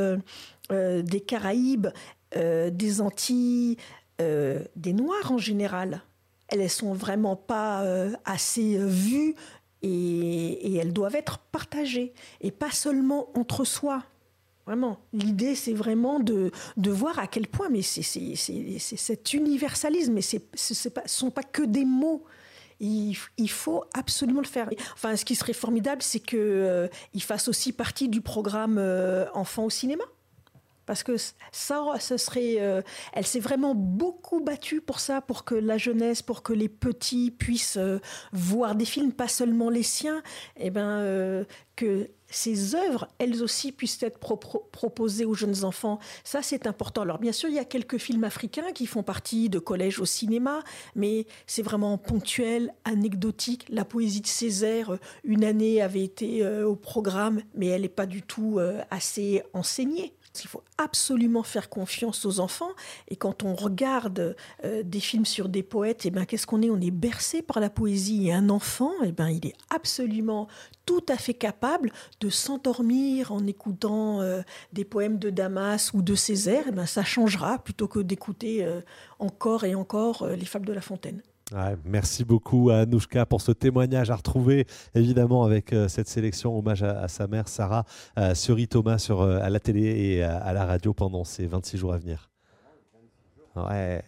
[0.70, 1.88] des Caraïbes,
[2.34, 3.76] des Antilles,
[4.18, 6.02] des Noirs en général,
[6.48, 7.84] elles ne sont vraiment pas
[8.24, 9.34] assez vues
[9.82, 14.02] et elles doivent être partagées et pas seulement entre soi.
[14.66, 20.22] Vraiment, l'idée c'est vraiment de, de voir à quel point, mais c'est cet universalisme, mais
[20.22, 22.24] ce ne sont pas que des mots.
[22.80, 24.68] Il, il faut absolument le faire.
[24.94, 26.90] Enfin, ce qui serait formidable, c'est qu'il
[27.22, 30.04] fasse aussi partie du programme euh, Enfants au cinéma.
[30.86, 31.16] Parce que
[31.52, 32.56] ça, ce serait.
[32.60, 32.82] euh,
[33.12, 37.30] elle s'est vraiment beaucoup battue pour ça, pour que la jeunesse, pour que les petits
[37.30, 38.00] puissent euh,
[38.32, 40.22] voir des films, pas seulement les siens,
[40.56, 41.44] et ben euh,
[41.76, 46.00] que ces œuvres, elles aussi, puissent être pro- pro- proposées aux jeunes enfants.
[46.24, 47.02] Ça, c'est important.
[47.02, 50.04] Alors, bien sûr, il y a quelques films africains qui font partie de collèges au
[50.04, 50.62] cinéma,
[50.96, 53.66] mais c'est vraiment ponctuel, anecdotique.
[53.68, 58.22] La poésie de Césaire, une année avait été au programme, mais elle n'est pas du
[58.22, 58.58] tout
[58.90, 60.12] assez enseignée.
[60.42, 62.72] Il faut absolument faire confiance aux enfants.
[63.08, 66.70] Et quand on regarde euh, des films sur des poètes, eh ben, qu'est-ce qu'on est?
[66.70, 68.28] On est bercé par la poésie.
[68.28, 70.48] Et un enfant, eh ben, il est absolument
[70.86, 74.42] tout à fait capable de s'endormir en écoutant euh,
[74.72, 76.64] des poèmes de Damas ou de Césaire.
[76.68, 78.80] Eh ben, ça changera plutôt que d'écouter euh,
[79.18, 81.22] encore et encore les fables de La Fontaine.
[81.84, 86.82] Merci beaucoup à Anouchka pour ce témoignage à retrouver évidemment avec euh, cette sélection hommage
[86.82, 87.84] à, sa mère Sarah
[88.18, 91.76] euh, sur Thomas euh, à la télé et à, à la radio pendant ces 26
[91.76, 92.30] jours à venir.
[93.56, 94.02] Ouais.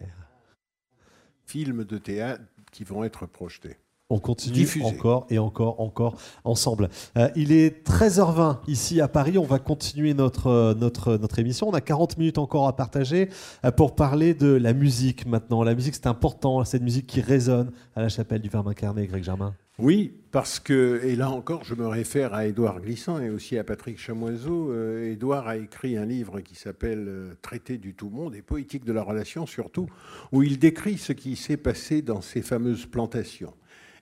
[1.45, 3.77] Films de théâtre qui vont être projetés.
[4.09, 6.87] On continue encore et encore, encore ensemble.
[7.17, 9.37] Euh, il est 13h20 ici à Paris.
[9.37, 11.67] On va continuer notre, euh, notre, notre émission.
[11.67, 13.27] On a 40 minutes encore à partager
[13.65, 15.61] euh, pour parler de la musique maintenant.
[15.61, 16.63] La musique, c'est important.
[16.63, 19.53] Cette musique qui résonne à la chapelle du Verbe incarné, Greg Germain.
[19.79, 23.63] Oui, parce que, et là encore, je me réfère à Édouard Glissant et aussi à
[23.63, 24.71] Patrick Chamoiseau.
[24.71, 28.85] Euh, Édouard a écrit un livre qui s'appelle euh, Traité du tout monde et poétique
[28.85, 29.87] de la relation surtout,
[30.31, 33.53] où il décrit ce qui s'est passé dans ces fameuses plantations.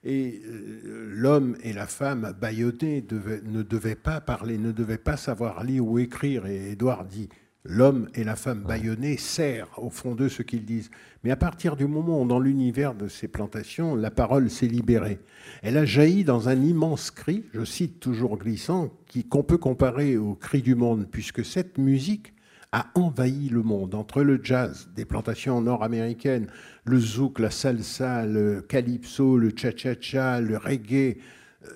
[0.08, 5.16] Et euh, l'homme et la femme bâillonnés devaient- ne devaient pas parler, ne devaient pas
[5.16, 6.46] savoir lire ou écrire.
[6.46, 7.28] Et Édouard dit
[7.68, 10.90] L'homme et la femme bâillonnés serrent au fond d'eux ce qu'ils disent.
[11.24, 15.18] Mais à partir du moment où, dans l'univers de ces plantations, la parole s'est libérée,
[15.62, 18.92] elle a jailli dans un immense cri, je cite toujours glissant,
[19.28, 22.34] qu'on peut comparer au cri du monde, puisque cette musique
[22.76, 26.46] a envahi le monde, entre le jazz des plantations nord-américaines,
[26.84, 31.16] le zouk, la salsa, le calypso, le cha-cha-cha, le reggae.
[31.64, 31.68] euh,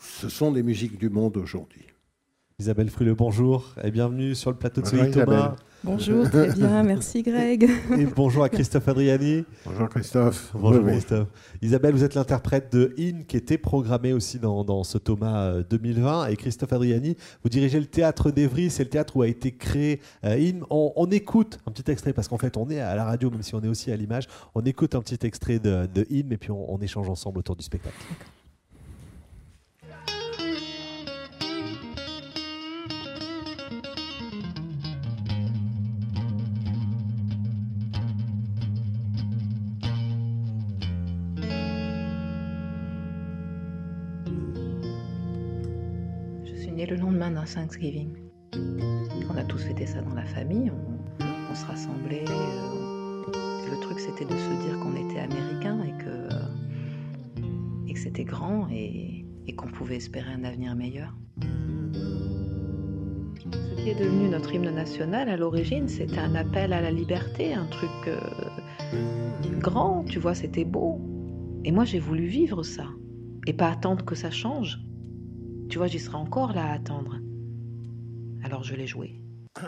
[0.00, 1.84] Ce sont des musiques du monde aujourd'hui.
[2.60, 5.24] Isabelle Fruleux, bonjour et bienvenue sur le plateau de Céline Thomas.
[5.24, 5.56] Isabelle.
[5.84, 7.70] Bonjour, très bien, merci Greg.
[7.96, 9.44] Et bonjour à Christophe Adriani.
[9.64, 10.50] Bonjour Christophe.
[10.54, 10.92] Bonjour Oui, oui.
[10.92, 11.28] Christophe.
[11.62, 15.62] Isabelle, vous êtes l'interprète de In qui était programmé aussi dans, dans ce Thomas euh,
[15.68, 16.26] 2020.
[16.28, 20.00] Et Christophe Adriani, vous dirigez le théâtre d'Evry, c'est le théâtre où a été créé
[20.24, 20.60] euh, In.
[20.70, 23.42] On, on écoute un petit extrait parce qu'en fait on est à la radio, même
[23.42, 24.26] si on est aussi à l'image.
[24.56, 27.54] On écoute un petit extrait de, de In et puis on, on échange ensemble autour
[27.54, 27.94] du spectacle.
[47.16, 48.10] Lendemain d'un Thanksgiving.
[49.30, 52.24] On a tous fêté ça dans la famille, on, se rassemblait.
[52.28, 53.22] euh,
[53.70, 56.28] le truc, c'était de se dire qu'on était américain et que,
[57.88, 61.16] et que c'était grand et, et qu'on pouvait espérer un avenir meilleur.
[63.40, 67.54] Ce qui est devenu notre hymne national à l'origine, c'était un appel à la liberté,
[67.54, 68.18] un truc euh,
[69.58, 71.00] grand, tu vois, c'était beau.
[71.64, 72.88] Et moi, j'ai voulu vivre ça
[73.46, 74.85] et pas attendre que ça change.
[75.68, 77.16] Tu vois, j'y serai encore là à attendre.
[78.44, 79.20] Alors je l'ai joué.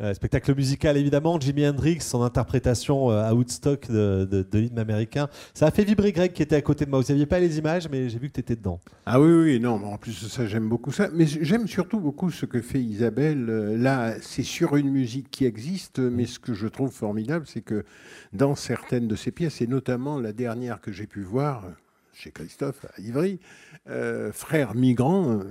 [0.00, 5.28] euh, spectacle musical évidemment, Jimi Hendrix, son interprétation euh, à Woodstock de, de, l'hymne américain.
[5.54, 7.00] Ça a fait vibrer Greg qui était à côté de moi.
[7.00, 8.80] Vous n'aviez pas les images, mais j'ai vu que tu étais dedans.
[9.04, 11.08] Ah oui, oui, non, en plus ça, j'aime beaucoup ça.
[11.12, 13.46] Mais j'aime surtout beaucoup ce que fait Isabelle.
[13.48, 17.62] Euh, Là, c'est sur une musique qui existe, mais ce que je trouve formidable, c'est
[17.62, 17.84] que
[18.32, 21.64] dans certaines de ses pièces, et notamment la dernière que j'ai pu voir
[22.12, 23.40] chez Christophe à Ivry,
[23.88, 25.44] euh, Frères migrants, euh,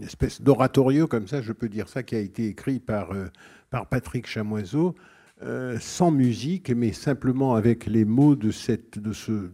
[0.00, 3.26] une espèce d'oratorio comme ça, je peux dire ça, qui a été écrit par, euh,
[3.68, 4.94] par Patrick Chamoiseau,
[5.42, 9.50] euh, sans musique, mais simplement avec les mots de, cette, de, ce,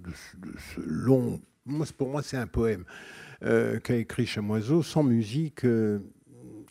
[0.87, 1.41] long.
[1.99, 2.85] Pour moi, c'est un poème
[3.43, 4.85] euh, qu'a écrit Chamoiseau.
[4.85, 5.67] Sans musique,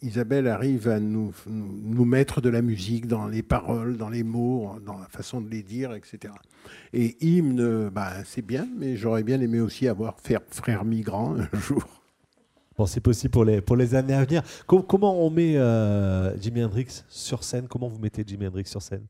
[0.02, 4.80] Isabelle arrive à nous, nous, mettre de la musique dans les paroles, dans les mots,
[4.86, 6.34] dans la façon de les dire, etc.
[6.94, 11.60] Et hymne, bah, c'est bien, mais j'aurais bien aimé aussi avoir faire frère migrant un
[11.60, 12.05] jour.
[12.78, 14.44] Bon, c'est possible pour les, pour les années à venir.
[14.68, 17.68] Co- comment on met euh, Jimi Hendrix sur scène?
[17.70, 19.06] Comment vous mettez Jimi Hendrix sur scène?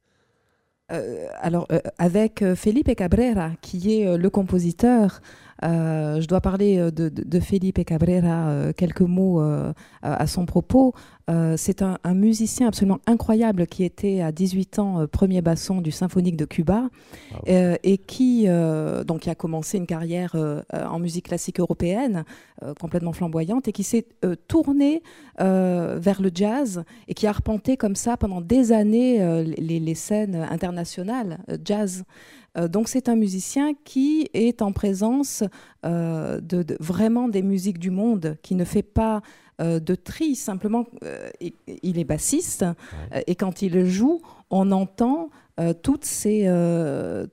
[0.91, 5.19] Euh, alors, euh, avec Felipe Cabrera, qui est le compositeur,
[5.63, 9.71] euh, je dois parler euh, de, de- de Felipe Cabrera, euh, quelques mots euh,
[10.01, 10.93] à son propos.
[11.57, 16.37] C'est un, un musicien absolument incroyable qui était à 18 ans premier basson du symphonique
[16.37, 16.89] de Cuba
[17.47, 18.45] et qui
[19.07, 20.35] donc qui a commencé une carrière
[20.71, 22.25] en musique classique européenne
[22.79, 24.05] complètement flamboyante et qui s'est
[24.47, 25.01] tourné
[25.39, 30.35] vers le jazz et qui a arpenté comme ça pendant des années les, les scènes
[30.51, 32.03] internationales jazz.
[32.57, 35.43] Euh, donc c'est un musicien qui est en présence
[35.85, 39.21] euh, de, de- vraiment des musiques du monde, qui ne fait pas
[39.61, 40.85] euh, de tri, simplement
[41.39, 42.65] il, est bassiste
[43.27, 45.29] et quand il joue, on entend
[45.81, 46.49] toutes, ces,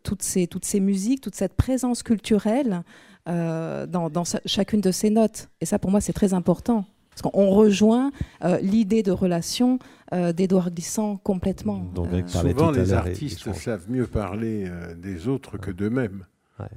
[0.04, 2.84] toutes, ces, toutes ces musiques, toute cette présence culturelle
[3.28, 5.48] euh, dans, dans chacune de ses notes.
[5.60, 6.84] Et ça pour moi c'est très important.
[7.14, 8.10] Parce qu'on rejoint
[8.44, 9.78] euh, l'idée de relation
[10.12, 11.84] euh, d'Edouard Glissant complètement.
[12.12, 16.24] Euh, Souvent, les artistes savent mieux parler euh, des autres que d'eux-mêmes.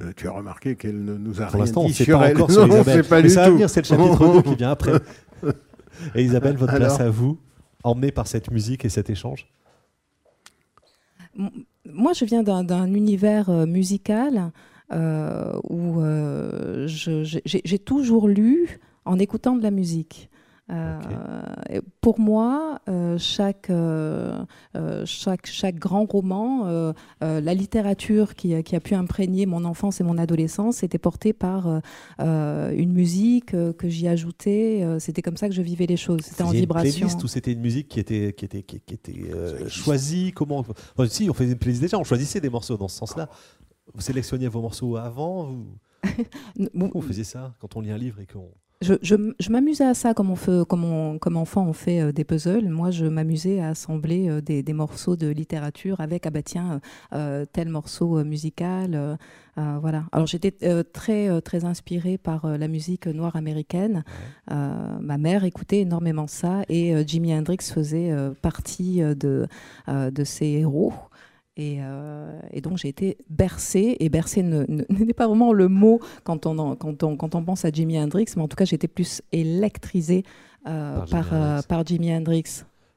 [0.01, 2.35] Euh, tu as remarqué qu'elle ne nous a Pour rien on dit sur pas elle.
[2.37, 3.03] encore sur Isabelle.
[3.05, 3.53] pas Mais du ça va tout.
[3.53, 4.93] venir, c'est le chapitre 2 qui vient après.
[6.15, 7.37] Et Isabelle, votre place à vous,
[7.83, 9.47] emmenée par cette musique et cet échange
[11.85, 14.51] Moi, je viens d'un univers euh, musical
[14.91, 20.29] euh, où euh, j'ai toujours lu en écoutant de la musique.
[20.71, 20.99] Euh,
[21.69, 24.43] et pour moi, euh, chaque, euh,
[25.05, 26.91] chaque, chaque grand roman, euh,
[27.23, 30.97] euh, la littérature qui, a- qui a pu imprégner mon enfance et mon adolescence, était
[30.97, 31.81] portée par
[32.19, 34.83] une musique que j'y ajoutais.
[34.97, 36.21] C'était comme ça que je vivais les choses.
[36.23, 36.99] C'était en faisiez une vibration.
[37.07, 40.59] playlist ou c'était une musique qui était, qui était, qui, qui était euh, choisie Comment
[40.97, 43.29] Enfin, Si, on faisait une playlist déjà, on choisissait des morceaux dans ce sens-là.
[43.93, 45.67] Vous sélectionniez vos morceaux avant vous...
[46.71, 48.49] Comment vous faisiez ça quand on lit un livre et qu'on.
[48.81, 51.71] Je, je m- je m'amusais à ça comme, on fait, comme, on- comme enfant on
[51.71, 52.67] fait euh, des puzzles.
[52.67, 56.81] Moi, je m'amusais à assembler euh, des, des morceaux de littérature avec, ah bah tiens,
[57.13, 59.17] euh, tel morceau musical.
[59.55, 60.03] voilà.
[60.11, 60.51] Alors j'étais
[60.83, 64.03] très, très inspirée par la musique noire américaine.
[64.49, 68.11] Ma mère écoutait énormément ça et Jimi Hendrix faisait
[68.41, 69.47] partie de,
[69.87, 70.91] de ses héros.
[71.57, 75.67] Et, euh, et donc j'ai été bercée, et bercée ne- ne- n'est pas vraiment le
[75.69, 78.57] mot quand on, en- quand, on, quand on pense à Jimi Hendrix, mais en tout
[78.57, 80.23] cas j'étais plus électrisée
[80.67, 81.67] euh, Par Jimi par, euh, Hendrix.
[81.67, 82.43] par Jimi Hendrix.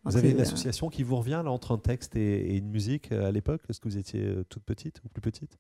[0.05, 2.57] Vous Donc, avez une euh, association qui vous revient là entre un texte et, et
[2.57, 3.61] une musique à l'époque?
[3.69, 5.57] Est-ce que vous étiez toute petite ou plus petite?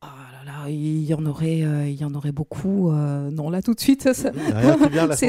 [0.00, 2.90] Ah là là, il y en aurait, euh, il y en aurait beaucoup.
[2.90, 4.32] euh, non, là tout de suite, ça, ça-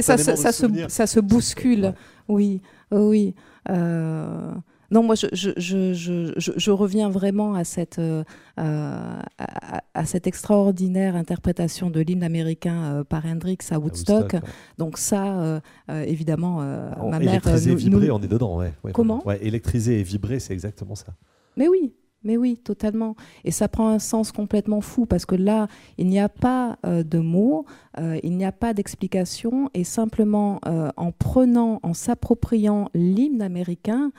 [0.02, 0.92] ça, ça, se, souvenir.
[0.92, 1.94] ça se bouscule.
[2.28, 2.62] Oui,
[2.92, 3.36] oui.
[3.70, 4.52] Euh,
[4.91, 8.24] non, moi, je, je, je, je, je- je reviens vraiment à cette, euh,
[8.57, 14.22] à, cette extraordinaire interprétation de l'hymne américain euh, par Hendrix à Woodstock.
[14.24, 14.49] Woodstock, ouais.
[14.78, 15.60] Donc ça, euh,
[15.90, 17.30] évidemment, ma mère...
[17.34, 18.57] Électrisé, euh, nous- nous- on est dedans.
[18.57, 19.26] Ouais, ouais, Comment?
[19.26, 21.16] Ouais, Électrisé et vibré, c'est exactement ça.
[21.57, 21.94] Mais oui,
[22.26, 23.15] Mais oui, totalement.
[23.45, 25.68] Et ça prend un sens complètement fou parce que là,
[25.99, 27.65] il n'y a pas euh, de mots,
[27.99, 34.11] euh, il n'y a pas d'explication et simplement euh, en prenant, en s'appropriant l'hymne américain,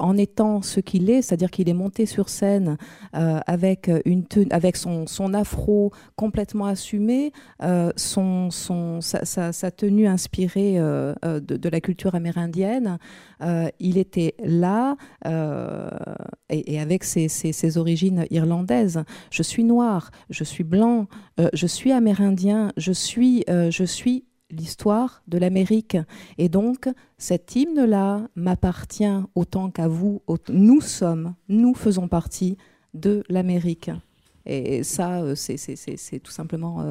[0.00, 2.78] en étant ce qu'il est, c'est-à-dire qu'il est monté sur scène
[3.12, 7.32] avec, une avec son, son afro complètement assumé,
[7.96, 12.98] son, son, sa, sa- sa tenue inspirée de, de la culture amérindienne.
[13.80, 14.96] Il était là
[16.48, 19.02] et, et avec ses, ses- ses origines irlandaises.
[19.32, 21.08] Je suis noir, je suis blanc,
[21.40, 25.96] euh, je suis amérindien, je suis, euh, je suis l'histoire de l'Amérique.
[26.38, 26.88] Et donc,
[27.18, 30.22] cet hymne-là m'appartient autant qu'à vous.
[30.50, 32.56] Nous sommes, nous faisons partie
[32.94, 33.90] de l'Amérique.
[34.46, 36.84] Et ça, euh, c'est- tout simplement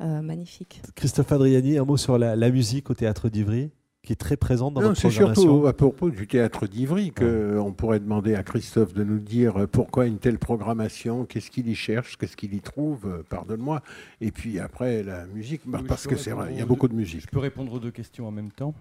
[0.00, 0.82] magnifique.
[0.96, 3.70] Christophe Adriani, un mot sur la musique au théâtre d'Ivry,
[4.04, 5.42] qui est très présente dans Non, c'est programmation.
[5.42, 10.06] surtout à propos du théâtre d'Ivry qu'on pourrait demander à Christophe de nous dire pourquoi
[10.06, 13.82] une telle programmation, qu'est-ce qu'il y cherche, qu'est-ce qu'il y trouve, euh, pardonne-moi.
[14.20, 16.86] Et puis après, la musique, bah, Oui, parce que c'est vrai, il y a beaucoup
[16.88, 17.22] de musique.
[17.22, 18.74] Je peux répondre aux deux questions en même temps.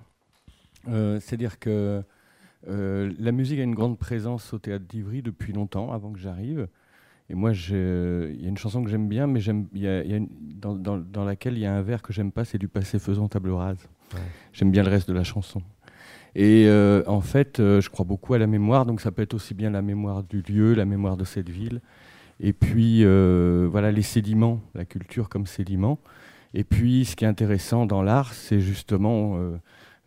[0.89, 2.03] Euh, C'est-à-dire que
[2.69, 6.67] euh, la musique a une grande présence au théâtre d'Ivry depuis longtemps, avant que j'arrive.
[7.29, 10.03] Et moi, il y a une chanson que j'aime bien, mais j'aime, il y a-
[10.03, 10.27] y a une-
[10.59, 12.99] dans, dans- dans laquelle il y a un vers que j'aime pas, c'est du passé
[12.99, 13.87] faisant table rase.
[14.53, 15.61] J'aime bien le reste de la chanson.
[16.35, 19.35] Et euh, en fait, euh, je crois beaucoup à la mémoire, donc ça peut être
[19.35, 21.81] aussi bien la mémoire du lieu, la mémoire de cette ville,
[22.39, 25.99] et puis euh, voilà les sédiments, la culture comme sédiment.
[26.55, 29.39] Et puis, ce qui est intéressant dans l'art, c'est justement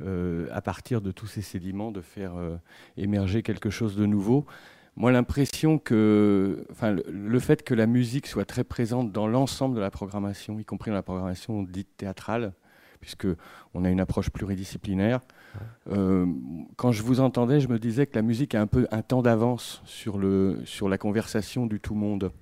[0.00, 2.34] à partir de tous ces sédiments de faire
[2.96, 4.46] émerger quelque chose de nouveau.
[4.94, 9.80] Moi, l'impression que, enfin, le fait que la musique soit très présente dans l'ensemble de
[9.80, 12.52] la programmation, y compris dans la programmation dite théâtrale,
[13.00, 13.26] puisque
[13.74, 15.20] on a une approche pluridisciplinaire.
[15.90, 16.26] euh,
[16.76, 19.22] quand je vous entendais, je me disais que la musique a un peu un temps
[19.22, 22.32] d'avance sur le sur la conversation du tout monde.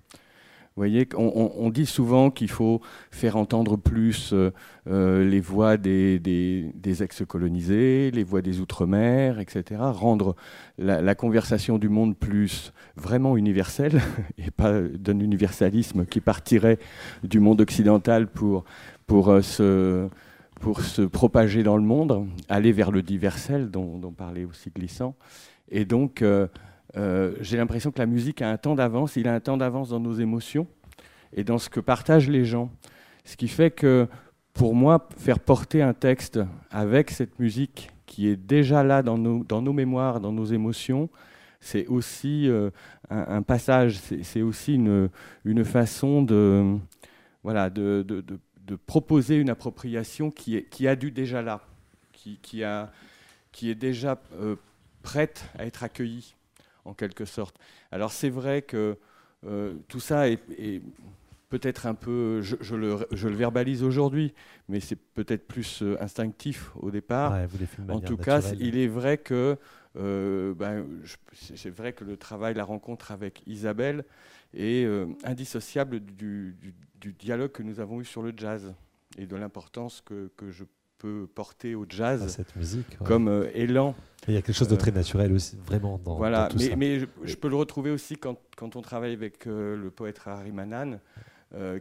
[0.77, 2.81] Vous voyez, on, on- on dit souvent qu'il faut
[3.13, 4.51] faire entendre plus euh,
[4.89, 9.81] euh, les voix des, des- des ex-colonisés, les voix des Outre-mer, etc.
[9.93, 10.35] Rendre
[10.77, 14.01] la, la conversation du monde plus vraiment universelle
[14.39, 16.81] et pas d'un universalisme qui partirait
[17.23, 18.65] du monde occidental pour,
[19.07, 20.09] pour, euh, se,
[20.65, 25.15] pour se propager dans le monde, aller vers le diversel dont, parlait aussi Glissant.
[25.69, 26.47] Et donc, euh,
[26.97, 29.91] euh, j'ai l'impression que la musique a un temps d'avance, il a un temps d'avance
[29.91, 30.67] dans nos émotions
[31.35, 32.71] et dans ce que partagent les gens.
[33.27, 34.09] Ce qui fait que,
[34.55, 39.45] pour moi, faire porter un texte avec cette musique qui est déjà là dans nos,
[39.45, 41.11] dans nos mémoires, dans nos émotions,
[41.61, 42.71] c'est aussi euh,
[43.11, 45.11] un, passage, c'est aussi une,
[45.45, 46.79] une façon de,
[47.43, 48.03] voilà, de-
[48.67, 51.61] de proposer une appropriation qui, est, qui a dû déjà là,
[52.13, 52.91] qui, qui, a,
[53.53, 54.57] qui est déjà euh,
[55.03, 56.35] prête à être accueillie,
[56.85, 57.59] en quelque sorte.
[57.93, 58.97] Alors c'est vrai que
[59.47, 60.83] euh, tout ça est, est
[61.51, 64.33] peut-être un peu, je, je le, je le verbalise aujourd'hui,
[64.69, 67.33] mais c'est peut-être plus euh, instinctif au départ.
[67.33, 67.47] Ouais,
[67.89, 69.57] en tout cas, il est vrai que
[69.97, 70.85] euh, ben,
[71.33, 74.05] c'est vrai que le travail, la rencontre avec Isabelle
[74.53, 78.75] est euh, indissociable du, du- du dialogue que nous avons eu sur le jazz
[79.19, 80.65] et de l'importance que, que je
[80.99, 83.07] peux porter au jazz cette musique, ouais.
[83.07, 83.95] comme euh, élan.
[84.27, 86.71] Il y a quelque chose de très naturel aussi, vraiment, dans, voilà, dans tout mais,
[86.71, 86.77] ça.
[86.77, 90.51] mais je, je peux le retrouver aussi quand, quand on travaille avec le poète Harry
[90.51, 90.99] Manan,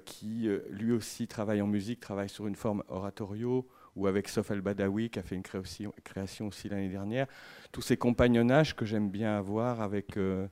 [0.05, 3.65] qui lui aussi travaille en musique, travaille sur une forme oratorio,
[3.95, 7.27] ou avec Sof El-Badawi, qui a fait une création, aussi l'année dernière.
[7.71, 10.47] Tous ces compagnonnages que j'aime bien avoir avec, euh,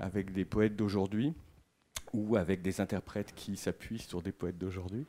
[0.00, 1.34] avec des poètes d'aujourd'hui,
[2.12, 5.06] ou avec des interprètes qui s'appuient sur des poètes d'aujourd'hui,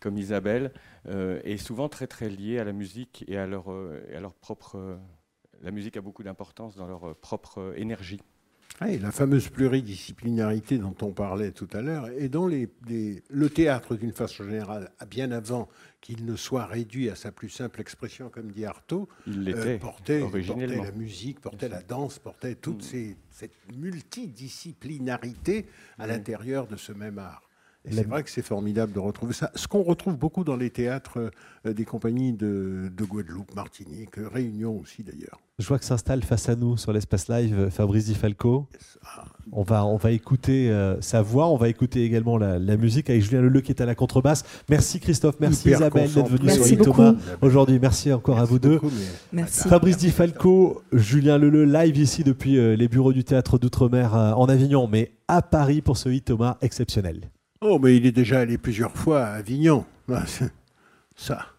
[0.00, 0.72] comme Isabelle,
[1.06, 4.20] euh, est souvent très très lié à la musique et à leur, euh, et à
[4.20, 4.76] leur propre...
[4.76, 4.96] euh,
[5.60, 8.20] la musique a beaucoup d'importance dans leur propre énergie.
[8.86, 13.50] Et la fameuse pluridisciplinarité dont on parlait tout à l'heure, et dont les, les- le
[13.50, 15.68] théâtre, d'une façon générale, bien avant
[16.00, 20.20] qu'il ne soit réduit à sa plus simple expression, comme dit Artaud, Il l'était, portait,
[20.20, 25.66] la musique, portait la danse, portait toute ces- cette multidisciplinarité
[25.98, 26.10] à Mm.
[26.10, 27.47] l'intérieur de ce même art.
[27.84, 29.50] Et c'est vrai que c'est formidable de retrouver ça.
[29.54, 31.30] Ce qu'on retrouve beaucoup dans les théâtres
[31.66, 35.40] euh, des compagnies de, de Guadeloupe, Martinique, euh, Réunion aussi d'ailleurs.
[35.58, 38.68] Je vois que s'installe face à nous sur l'espace live euh, Fabrice Di Falco.
[39.52, 43.08] On va, on va écouter euh, sa voix, on va écouter également la, la musique
[43.08, 44.44] avec Julien Leleu qui est à la contrebasse.
[44.68, 47.46] Merci Christophe, merci Hyper Isabelle d'être venue sur Merci Thomas beaucoup.
[47.46, 47.78] aujourd'hui.
[47.80, 48.74] Merci encore à vous deux.
[48.74, 48.90] beaucoup,
[49.32, 49.66] Merci.
[49.68, 54.32] Fabrice Di Falco, Julien Leleu live ici depuis euh, les bureaux du théâtre d'Outre-mer euh,
[54.32, 57.30] en Avignon, mais à Paris pour ce hit Thomas exceptionnel.
[57.60, 59.84] Oh, mais il est déjà allé plusieurs fois à Avignon.
[60.08, 60.24] Ah,
[61.16, 61.58] ça.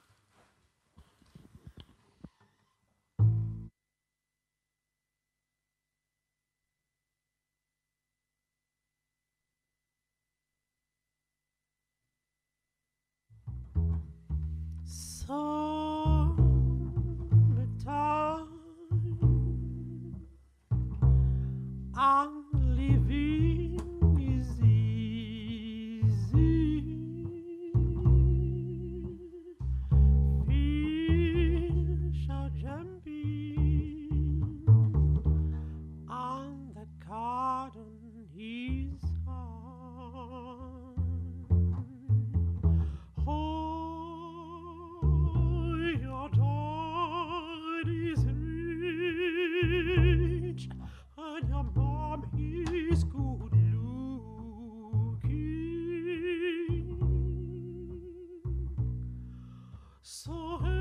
[60.12, 60.79] So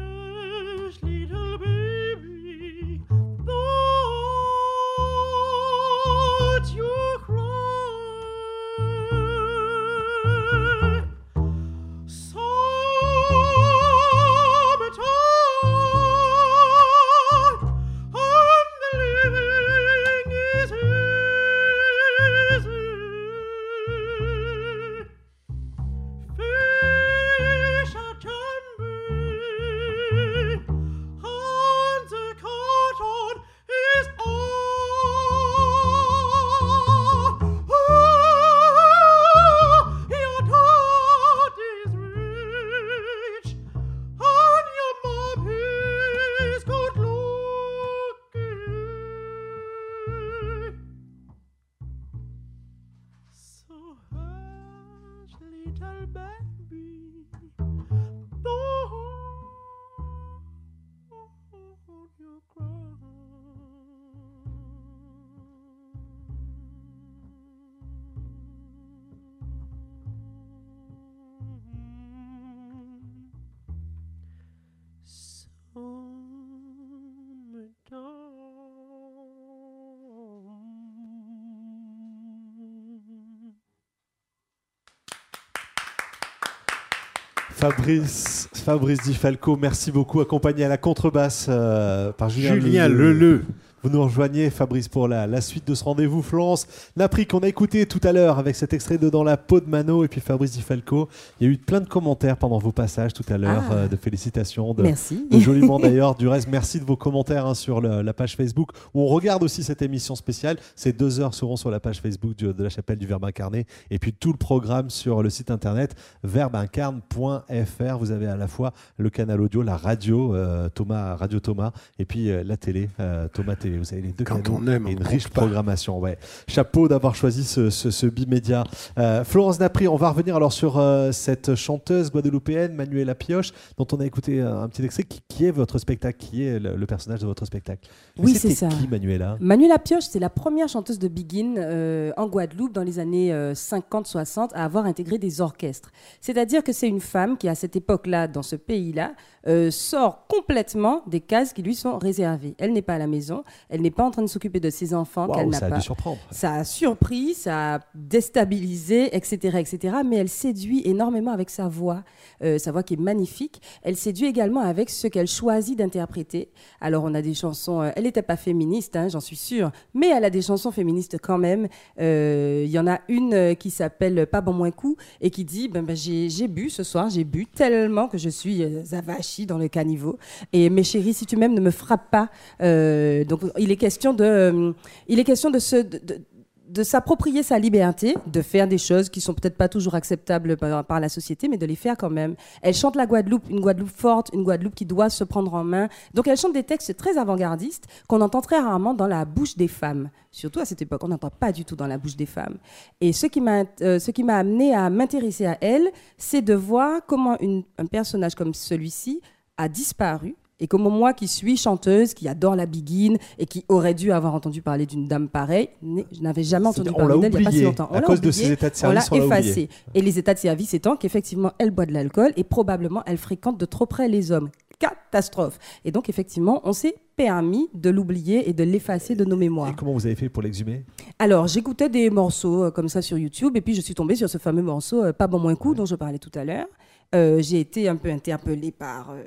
[87.59, 93.43] Fabrice, Fabrice Di Falco, merci beaucoup, accompagné à la contrebasse euh, par Julien, Julien Leleu.
[93.83, 96.21] Vous nous rejoignez, Fabrice, pour la, suite de ce rendez-vous.
[96.23, 99.61] Florence Napri, qu'on a écouté tout à l'heure avec cet extrait de Dans la peau
[99.61, 101.09] de Mano, et puis Fabrice Di Falco.
[101.41, 103.75] Il y a eu plein de commentaires pendant vos passages tout à l'heure, Ah.
[103.75, 105.27] euh, de félicitations, de, Merci.
[105.31, 106.15] de mots d'ailleurs.
[106.17, 109.43] Du reste, merci de vos commentaires hein, sur le- la page Facebook, où on regarde
[109.45, 110.57] aussi cette émission spéciale.
[110.75, 113.99] Ces deux heures seront sur la page Facebook de la chapelle du Verbe incarné, et
[113.99, 115.95] puis tout le programme sur le site internet
[116.25, 117.99] verbeincarne.fr.
[117.99, 122.05] Vous avez à la fois le canal audio, la radio, euh, Thomas, Radio Thomas, et
[122.05, 122.89] puis euh, la télé,
[123.33, 123.68] Thomas TV.
[123.77, 125.41] Vous avez les deux Quand canaux on aime, et une riche pas.
[125.43, 125.99] programmation.
[125.99, 126.19] Ouais.
[126.47, 128.65] Chapeau d'avoir choisi ce, ce, ce bimédia.
[128.99, 133.87] Euh, Florence Napri, on va revenir alors sur euh, cette chanteuse guadeloupéenne, Manuela Pioche, dont
[133.93, 135.03] on a écouté euh, un petit extrait.
[135.05, 137.89] Qui, qui est votre spectacle Qui est le, le personnage de votre spectacle
[138.19, 138.69] Oui, c'est ça.
[138.69, 139.37] qui, Manuela?
[139.41, 144.51] Manuela Pioche, c'est la première chanteuse de Begin euh, en Guadeloupe dans les années 50-60
[144.55, 145.91] à avoir intégré des orchestres.
[146.21, 149.13] C'est-à-dire que c'est une femme qui, à cette époque-là, dans ce pays-là,
[149.47, 152.55] euh, sort complètement des cases qui lui sont réservées.
[152.59, 154.95] Elle n'est pas à la maison, elle n'est pas en train de s'occuper de ses
[154.95, 155.81] enfants qu'elle n'a ça a pas.
[155.81, 156.19] surprendre.
[156.31, 159.97] Ça a surpris, ça a déstabilisé, etc., etc.
[160.05, 162.03] Mais elle séduit énormément avec sa voix,
[162.43, 163.61] euh, sa voix qui est magnifique.
[163.83, 166.51] Elle séduit également avec ce qu'elle choisit d'interpréter.
[166.81, 170.09] Alors on a des chansons, euh, elle n'était pas féministe, hein, j'en suis sûre, mais
[170.09, 171.69] elle a des chansons féministes quand même.
[172.01, 175.69] Euh, Il y en a une qui s'appelle Pas bon moins coup et qui dit
[175.69, 179.69] ben, ben, j'ai bu ce soir, j'ai bu tellement que je suis zavachie dans le
[179.69, 180.19] caniveau.
[180.53, 182.31] Et mes chéris, si tu m'aimes, ne me frappe pas.
[182.61, 184.73] Donc il est question de, euh,
[185.07, 189.33] il est question de se de- s'approprier sa liberté, de faire des choses qui sont
[189.33, 192.35] peut-être pas toujours acceptables par, la société, mais de les faire quand même.
[192.63, 195.89] Elle chante la Guadeloupe, une Guadeloupe forte, une Guadeloupe qui doit se prendre en main.
[196.15, 199.69] Donc elle chante des textes très avant-gardistes qu'on entend très rarement dans la bouche des
[199.69, 200.11] femmes.
[200.31, 202.59] Surtout à cette époque, on n'entend pas du tout dans la bouche des femmes.
[203.01, 205.89] Et ce qui m'a euh, ce amené à m'intéresser à elle,
[206.19, 207.39] c'est de voir comment
[207.79, 209.23] un personnage comme celui-ci
[209.57, 213.95] a disparu et comment moi qui suis chanteuse, qui adore la biguine et qui aurait
[213.95, 217.41] dû avoir entendu parler d'une dame pareille, je n'avais jamais entendu on parler d'elle il
[217.41, 217.89] n'y a pas si longtemps.
[217.91, 219.69] À l'a cause de ses états de on l'a service, on l'a effacée.
[219.95, 223.59] Et les états de service étant qu'effectivement, elle boit de l'alcool et probablement elle fréquente
[223.59, 224.51] de trop près les hommes.
[224.79, 225.59] Catastrophe.
[225.85, 229.71] Et donc, effectivement, on s'est permis de l'oublier et de l'effacer de nos mémoires.
[229.71, 230.85] Et comment vous avez fait pour l'exhumer?
[231.19, 234.31] Alors, j'écoutais des morceaux euh, comme ça sur YouTube et puis je suis tombée sur
[234.31, 236.69] ce fameux morceau euh, Pas bon moins coup dont je parlais tout à l'heure.
[237.15, 239.23] Euh, J'ai été un peu interpellée par euh,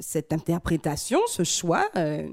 [0.00, 1.86] cette interprétation, ce choix.
[1.96, 2.26] euh,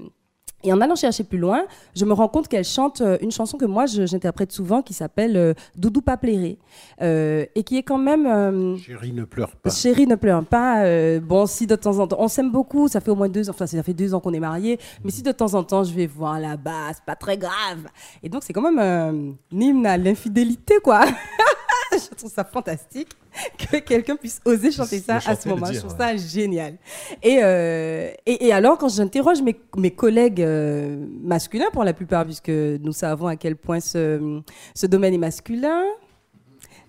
[0.62, 1.62] Et en allant chercher plus loin,
[1.96, 6.02] je me rends compte qu'elle chante une chanson que moi j'interprète souvent qui s'appelle Doudou
[6.02, 6.58] pas plairé
[7.00, 9.70] et qui est quand même Chérie, ne pleure pas.
[9.70, 10.84] Chérie ne pleure pas.
[11.20, 13.54] bon, si de temps en temps, on s'aime beaucoup, ça fait au moins deux ans,
[13.54, 15.94] enfin ça fait deux ans qu'on est mariés, mais si de temps en temps je
[15.94, 17.86] vais voir là-bas, c'est pas très grave.
[18.22, 21.06] Et donc c'est quand même un hymne à l'infidélité, quoi.
[22.20, 23.08] je trouve ça fantastique
[23.56, 25.66] que quelqu'un puisse oser chanter ça à ce moment.
[25.72, 25.98] Je trouve ouais.
[25.98, 26.76] ça génial.
[27.22, 32.24] Et, euh, et, et alors, quand j'interroge mes, mes collègues euh, masculins, pour la plupart,
[32.26, 34.40] puisque nous savons à quel point ce,
[34.74, 35.82] ce domaine est masculin,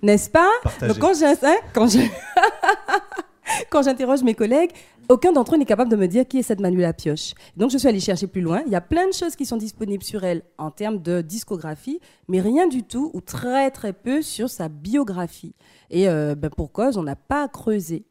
[0.02, 0.49] n'est-ce pas?
[0.64, 0.94] Partagé.
[0.94, 1.99] Donc, quand j'ai- hein, quand je-
[3.70, 4.72] quand j'interroge mes collègues,
[5.12, 7.34] aucun d'entre eux n'est capable de me dire qui est cette Manuela Pioche.
[7.58, 8.62] Donc je suis allée chercher plus loin.
[8.66, 12.00] Il y a plein de choses qui sont disponibles sur elle en termes de discographie,
[12.28, 15.54] mais rien du tout ou très très peu sur sa biographie.
[15.90, 18.06] Et euh, ben, pour cause, on n'a pas creusé.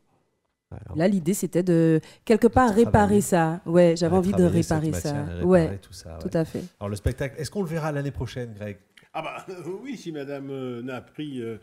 [0.95, 3.61] Là, l'idée, c'était de quelque part réparer ça.
[3.67, 5.15] Ouais, j'avais envie de réparer ça.
[5.15, 6.19] matière Ouais, tout ça, ouais.
[6.21, 6.63] tout à fait.
[6.79, 8.79] Alors le spectacle, est-ce qu'on le verra l'année prochaine, Greg?
[9.13, 9.45] Ah bah
[9.83, 11.57] oui, si Madame euh, n'a pris euh,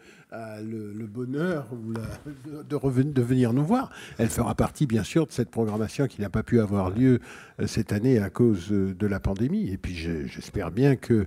[0.61, 1.69] le, bonheur
[2.69, 6.43] de, venir nous voir, elle fera partie bien sûr de cette programmation qui n'a pas
[6.43, 7.21] pu avoir lieu
[7.61, 9.71] euh, cette année à cause de la pandémie.
[9.71, 11.25] Et puis je- j'espère bien que,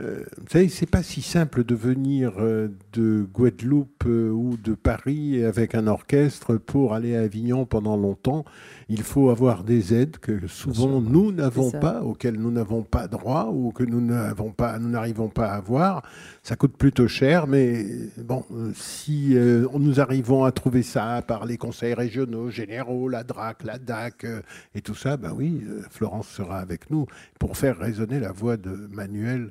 [0.00, 4.74] euh, vous savez, c'est pas si simple de venir euh, de Guadeloupe euh, ou de
[4.74, 8.44] Paris avec un orchestre pour aller à Avignon pendant longtemps.
[8.88, 13.50] Il faut avoir des aides que souvent nous n'avons pas, auxquelles nous n'avons pas droit
[13.52, 16.02] ou que nous n'avons pas, nous n'arrivons pas à avoir.
[16.42, 17.84] Ça coûte plutôt cher, mais
[18.16, 18.44] bon,
[18.74, 23.78] si euh, nous arrivons à trouver ça par les conseils régionaux, généraux, la DRAC, la
[23.78, 24.40] DAC euh,
[24.74, 27.06] et tout ça, ben oui, Florence sera avec nous
[27.38, 29.50] pour faire résonner la voix de Manuel.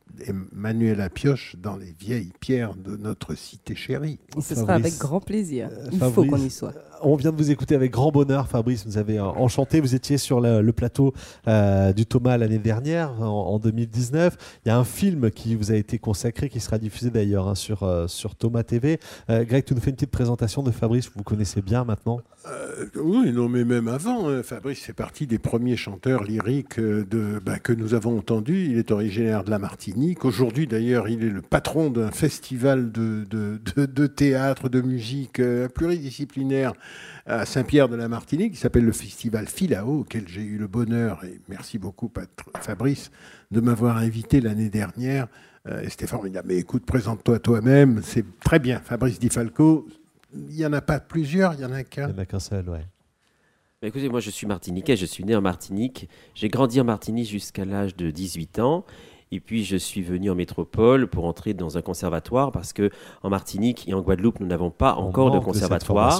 [0.19, 4.19] euh, Et Manuel Pioche dans les vieilles pierres de notre cité chérie.
[4.37, 5.69] Et ce sera avec grand plaisir.
[5.91, 6.73] Il faut Fabrice, qu'on y soit.
[7.01, 8.85] On vient de vous écouter avec grand bonheur, Fabrice.
[8.85, 9.79] Vous avez euh, enchanté.
[9.79, 11.13] Vous étiez sur le, le plateau
[11.47, 14.37] euh, du Thomas l'année dernière, en, en 2019.
[14.65, 17.55] Il y a un film qui vous a été consacré, qui sera diffusé d'ailleurs hein,
[17.55, 18.99] sur, euh, sur Thomas TV.
[19.29, 22.19] Euh, Greg, tu nous fais une petite présentation de Fabrice, que vous connaissez bien maintenant.
[22.47, 27.05] Euh, oui, non, mais même avant, hein, Fabrice fait partie des premiers chanteurs lyriques euh,
[27.05, 28.65] de, bah, que nous avons entendus.
[28.71, 30.00] Il est originaire de la Martinique.
[30.23, 35.39] Aujourd'hui, d'ailleurs, il est le patron d'un festival de, de, de- de théâtre, de musique
[35.39, 36.73] euh, pluridisciplinaire
[37.27, 41.23] à Saint-Pierre de la Martinique, qui s'appelle le festival Filao, auquel j'ai eu le bonheur,
[41.23, 42.11] et merci beaucoup,
[42.59, 43.11] Fabrice,
[43.51, 45.27] de m'avoir invité l'année dernière.
[45.67, 46.47] Euh, et C'était formidable.
[46.49, 48.01] Mais écoute, présente-toi toi-même.
[48.03, 48.79] C'est très bien.
[48.79, 49.87] Fabrice Di Falco,
[50.33, 52.07] il n'y en a pas plusieurs, il n'y en a qu'un.
[52.09, 52.85] Il n'y en a qu'un seul, ouais.
[53.81, 56.07] Bah, écoutez, moi je suis martiniquais, je suis né en Martinique.
[56.35, 58.85] J'ai grandi en Martinique jusqu'à l'âge de 18 ans.
[59.31, 62.89] Et puis je suis venu en métropole pour entrer dans un conservatoire parce que
[63.23, 66.19] en Martinique et en Guadeloupe, nous n'avons pas On encore de conservatoire.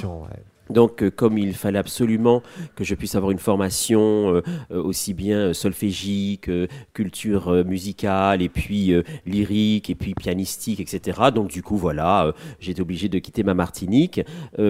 [0.71, 2.41] Donc, euh, comme il fallait absolument
[2.75, 6.49] que je puisse avoir une formation euh, euh, aussi bien solfégique,
[6.93, 8.93] culture musicale, et puis
[9.25, 11.19] lyrique, et puis pianistique, etc.
[11.33, 14.21] Donc, du coup, voilà, été obligé de quitter ma Martinique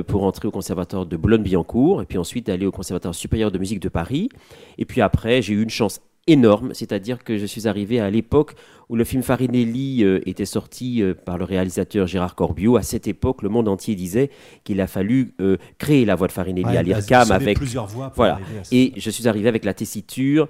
[0.07, 3.79] pour entrer au conservatoire de Boulogne-Billancourt, et puis ensuite d'aller au conservatoire supérieur de musique
[3.79, 4.29] de Paris.
[4.77, 8.55] Et puis après, j'ai eu une chance énorme, c'est-à-dire que je suis arrivé à l'époque
[8.91, 12.75] où le film Farinelli euh, était sorti euh, par le réalisateur Gérard Corbiot.
[12.75, 14.29] À cette époque, le monde entier disait
[14.65, 17.87] qu'il a fallu euh, créer la voix de Farinelli Ouais, à l'IRCAM sonné avec plusieurs
[17.87, 18.39] voix voilà.
[18.71, 20.47] Et je suis arrivé avec la tessiture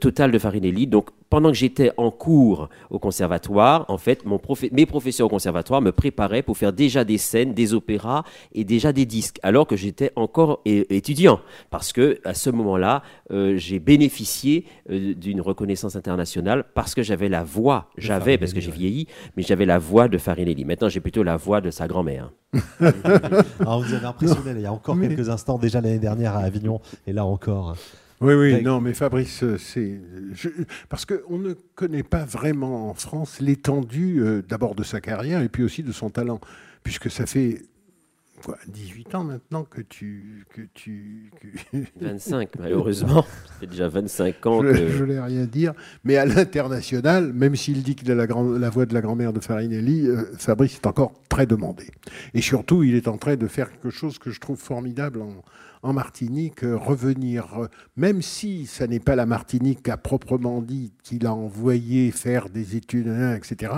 [0.00, 0.86] totale de Farinelli.
[0.86, 4.40] Donc pendant que j'étais en cours au conservatoire, en fait, mon
[4.72, 8.92] mes professeurs au conservatoire me préparaient pour faire déjà des scènes, des opéras et déjà
[8.92, 11.40] des disques, alors que j'étais encore étudiant.
[11.70, 17.90] Parce que à ce moment-là, j'ai bénéficié d'une reconnaissance internationale parce que j'avais la voix,
[17.96, 19.06] j'avais parce que j'ai vieilli,
[19.36, 20.64] mais j'avais la voix de Farinelli.
[20.64, 22.32] Maintenant, j'ai plutôt la voix de sa grand-mère.
[23.60, 26.40] Alors, vous avez impressionné il y a encore Mais- quelques instants, déjà l'année dernière à
[26.40, 27.76] Avignon, et là encore.
[28.20, 30.00] Oui, oui, non, mais Fabrice, euh, c'est.
[30.32, 30.48] je-
[30.88, 35.48] Parce qu'on ne connaît pas vraiment en France l'étendue euh, d'abord de sa carrière et
[35.48, 36.40] puis aussi de son talent.
[36.82, 37.62] Puisque ça fait
[38.44, 40.44] quoi, 18 ans maintenant que tu.
[40.54, 43.22] Que tu que- 25, malheureusement.
[43.46, 44.76] Ça fait déjà 25 ans je, que...
[44.88, 45.72] je voulais rien dire.
[46.04, 49.32] Mais à l'international, même s'il dit qu'il a la, grand- la voix de la grand-mère
[49.32, 51.84] de Farinelli, euh, Fabrice est encore très demandé.
[52.34, 55.42] Et surtout, il est en train de faire quelque chose que je trouve formidable en,
[55.82, 57.66] en Martinique, euh, revenir, euh,
[57.96, 62.76] même si ça n'est pas la Martinique à proprement dit qu'il a envoyé faire des
[62.76, 63.72] études, etc.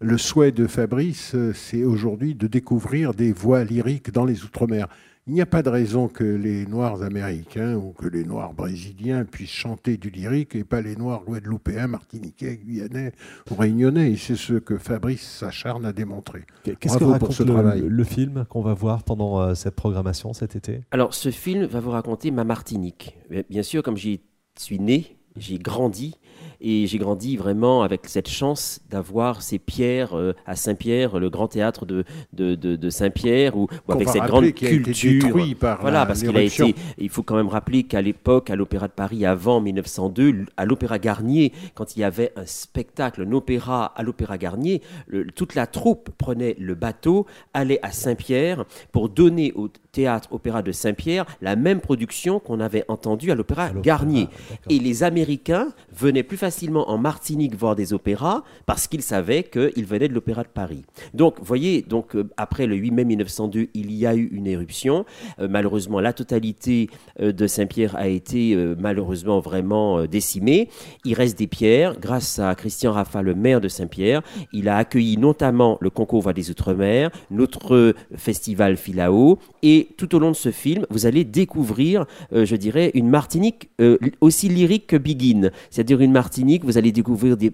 [0.00, 4.88] Le souhait de Fabrice, euh, c'est aujourd'hui de découvrir des voix lyriques dans les Outre-mer.
[5.26, 9.24] Il n'y a pas de raison que les Noirs américains ou que les Noirs brésiliens
[9.24, 13.12] puissent chanter du lyrique et pas les Noirs guadeloupéens, martiniquais, guyanais
[13.50, 14.12] ou réunionnais.
[14.12, 16.44] Et c'est ce que Fabrice s'acharne à démontrer.
[16.62, 17.82] Qu'est-ce que raconte pour ce le, travail.
[17.88, 20.82] le film qu'on va voir pendant euh, cette programmation cet été?
[20.90, 23.18] Alors, ce film va vous raconter ma Martinique.
[23.50, 24.20] Bien- sûr, comme j'ai
[24.58, 26.16] suis né, j'ai grandi
[26.60, 31.48] et j'ai grandi vraiment avec cette chance d'avoir ces pierres euh, à Saint-Pierre, le grand
[31.48, 35.22] théâtre de, de, de- de Saint-Pierre, Qu'on avec cette grande qui a été culture.
[35.24, 36.68] détruit par voilà, la- parce qu'il a l'éruption.
[36.68, 36.80] été.
[36.98, 40.98] Il faut quand même rappeler qu'à l'époque, à l'Opéra de Paris, avant 1902, à l'Opéra
[40.98, 45.66] Garnier, quand il y avait un spectacle, un opéra à l'Opéra Garnier, le- toute la
[45.66, 51.56] troupe prenait le bateau, allait à Saint-Pierre pour donner au théâtre Opéra de Saint-Pierre la
[51.56, 54.28] même production qu'on avait entendue à l'Opéra Garnier.
[54.68, 59.86] Et les Américains venaient plus facilement en Martinique voir des opéras parce qu'ils savaient qu'ils
[59.86, 60.84] venaient de l'Opéra de Paris.
[61.14, 64.46] Donc, vous voyez, donc, euh, après le 8 mai 1902, il y a eu une
[64.46, 65.06] éruption.
[65.38, 66.90] Euh, malheureusement, la totalité
[67.20, 70.68] euh, de Saint-Pierre a été euh, malheureusement vraiment décimée.
[71.04, 71.98] Il reste des pierres.
[71.98, 76.34] Grâce à Christian Raffa, le maire de Saint-Pierre, il a accueilli notamment le concours Voix
[76.34, 79.38] des Outre-mer, notre festival Filao.
[79.62, 83.70] Et tout au long de ce film, vous allez découvrir, euh, je dirais, une Martinique
[83.80, 85.50] euh, aussi lyrique que Begin.
[85.70, 87.52] C'est-à-dire une Martinique, vous allez découvrir des,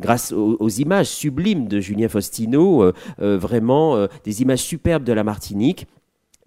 [0.00, 5.86] grâce aux, images sublimes de Julien Faustino, euh, vraiment des images superbes de la Martinique.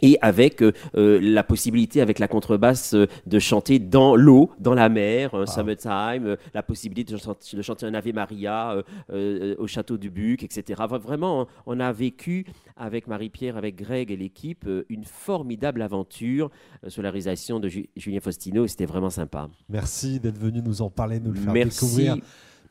[0.02, 4.74] Et avec euh, euh, la possibilité, avec la contrebasse, euh, de chanter dans l'eau, dans
[4.76, 8.84] la mer, un summertime, euh, la possibilité de, chan- de chanter un Ave Maria euh,
[9.12, 10.80] euh, au château du Buc, etc.
[10.84, 12.46] Enfin, Vraiment, on a vécu
[12.76, 16.52] avec Marie-Pierre, avec Greg et l'équipe, euh, une formidable aventure
[16.84, 18.68] euh, sur la réalisation de Ju- Julien Faustino.
[18.68, 19.50] C'était vraiment sympa.
[19.70, 21.80] Merci d'être venu nous en parler, nous le faire Merci.
[21.86, 22.18] découvrir.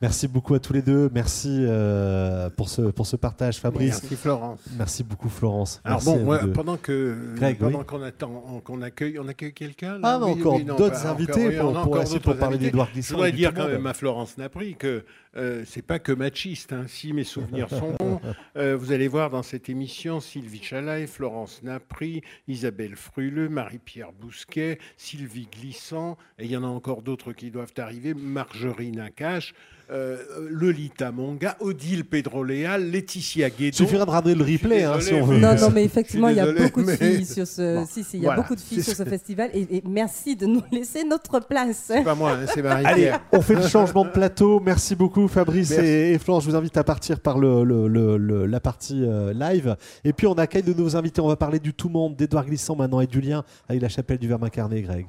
[0.01, 1.09] Merci beaucoup à tous les deux.
[1.13, 4.01] Merci euh, pour, ce, pour ce partage, Fabrice.
[4.01, 4.59] Merci, Florence.
[4.77, 5.81] Merci beaucoup, Florence.
[5.83, 7.85] Alors Merci bon, moi, pendant que Greg, pendant oui.
[7.85, 9.99] qu'on attend, on- qu'on accueille, on accueille quelqu'un.
[10.03, 13.13] Ah, non, Oui, encore oui, d'autres invités pour- pour encore pour parler d'Édouard Glissant Je
[13.15, 15.03] voudrais dire quand même à Florence Napri que
[15.35, 16.73] euh, c'est pas que machiste.
[16.73, 16.85] hein.
[16.87, 18.19] Si mes souvenirs sont bons,
[18.57, 24.77] euh, vous allez voir dans cette émission Sylvie Chalaï, Florence Napri, Isabelle Fruleux, Marie-Pierre Bousquet,
[24.95, 29.53] Sylvie Glissant, et il y en a encore d'autres qui doivent arriver, Marjorie Nakache.
[29.91, 30.17] Euh,
[30.49, 33.69] Lolita Monga, Odile Pedroléal, Laetitia Guédon.
[33.71, 35.37] Il suffira de regarder le replay hein, si on veut.
[35.39, 37.75] Non, non, mais effectivement, il y a beaucoup de filles sur ce.
[37.77, 39.09] Bon, si, si, il y a voilà, beaucoup de filles c'est sur ce ça.
[39.09, 39.49] festival.
[39.53, 41.83] Et, et merci de nous laisser notre place.
[41.87, 43.21] C'est pas moi, hein, c'est Allez, Marie-Pierre.
[43.31, 44.59] on fait le changement de plateau.
[44.59, 45.85] Merci beaucoup Fabrice Merci.
[45.85, 46.43] et, et Florence.
[46.43, 49.75] Je vous invite à partir par le, le- le- le- la partie euh, live.
[50.03, 51.21] Et puis on accueille de nouveaux invités.
[51.21, 54.17] On va parler du tout monde, d'Edouard Glissant maintenant et du lien avec la chapelle
[54.17, 55.07] du Verbe incarné, Greg.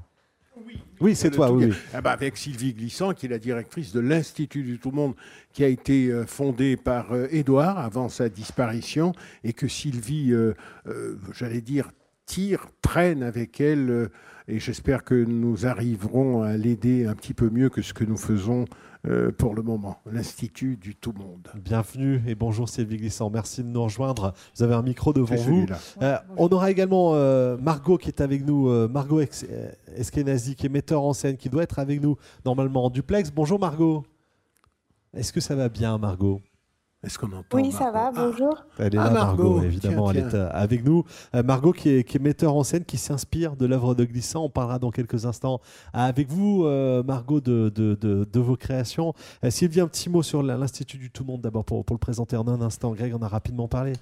[1.00, 1.72] Oui, c'est Le toi, oui.
[1.94, 5.14] Ah bah, avec Sylvie Glissant, qui est la directrice de l'Institut du Tout Monde,
[5.52, 9.12] qui a été euh, fondé par euh, Édouard avant sa disparition,
[9.44, 10.54] et que Sylvie, euh,
[10.88, 11.90] euh, j'allais dire,
[12.26, 14.08] tire, traîne avec elle, euh,
[14.48, 18.16] et j'espère que nous arriverons à l'aider un petit peu mieux que ce que nous
[18.16, 18.64] faisons
[19.08, 21.48] euh, pour le moment, l'Institut du Tout Monde.
[21.54, 23.30] Bienvenue et bonjour Sylvie Glissant.
[23.30, 24.34] Merci de nous rejoindre.
[24.54, 25.66] Vous avez un micro devant vous.
[26.02, 29.22] Euh, on aura également euh, Margot qui est avec nous, Margot
[29.96, 33.30] Eskenazi, qui est metteur en scène, qui doit être avec nous normalement en duplex.
[33.30, 34.04] Bonjour Margot.
[35.14, 36.40] Est-ce que ça va bien Margot?
[37.04, 38.64] Est-ce qu'on entend Oui, ça va, bonjour.
[38.76, 41.04] Elle est Ah, là, Margot, Margot, évidemment, tiens, elle est euh, avec nous.
[41.36, 44.42] Euh, Margot, qui est, qui est metteur en scène, qui s'inspire de l'œuvre de Glissant.
[44.44, 45.60] On parlera dans quelques instants
[45.92, 49.14] avec vous, euh, Margot, de, de- de- de vos créations.
[49.48, 52.48] Sylvie, un petit mot sur l'Institut du Tout Monde, d'abord, pour, pour le présenter en
[52.48, 52.90] un instant.
[52.92, 53.92] Greg en a rapidement parlé.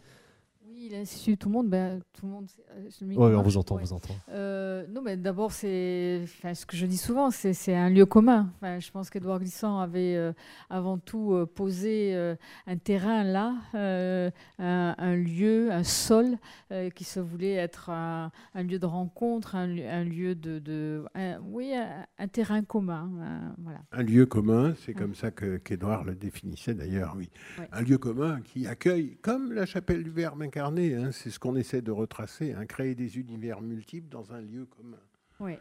[0.89, 2.47] Oui, l'Institut Tout le monde, ben, tout le monde.
[2.77, 3.85] euh, Ouais, on marche vous entend, on Ouais.
[3.85, 4.15] vous entend.
[4.31, 8.07] Euh, non, mais d'abord, c'est, enfin, ce que je dis souvent, c'est, c'est un lieu
[8.07, 8.53] commun.
[8.57, 10.33] Enfin, je pense qu'Edouard Glissant avait euh,
[10.71, 12.37] avant tout euh, posé euh,
[12.69, 14.31] un terrain là, euh,
[14.61, 16.37] un, un lieu, un sol
[16.71, 20.61] euh, qui se voulait être un, un lieu de rencontre, un, lieu- un lieu de,
[20.61, 23.11] de- un- oui, un, un terrain commun.
[23.21, 23.81] un- voilà.
[23.91, 27.29] Un lieu commun, c'est comme ça que qu'Édouard le définissait d'ailleurs, oui.
[27.59, 27.69] Ouais.
[27.73, 31.57] Un lieu commun qui accueille, comme la chapelle du Verbe incarné, hein, c'est ce qu'on
[31.57, 34.97] essaie de retracer, hein, créer des univers multiples dans un lieu commun.
[35.41, 35.59] Oui.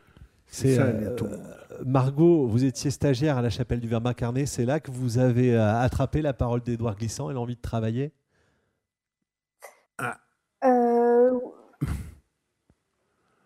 [0.48, 1.16] C'est euh.
[1.86, 4.46] Margot, vous étiez stagiaire à la chapelle du Verbe incarné.
[4.46, 8.12] C'est là que vous avez euh, attrapé la parole d'Edouard Glissant et l'envie de travailler?
[10.64, 11.32] Euh,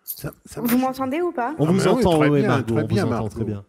[0.03, 1.55] Ça- ça vous m'entendez ou pas?
[1.59, 2.73] On Ah, vous mais oui, entend, très oui, bien, Margot.
[2.75, 3.29] très on bien, vous entend Margot.
[3.35, 3.65] très bien.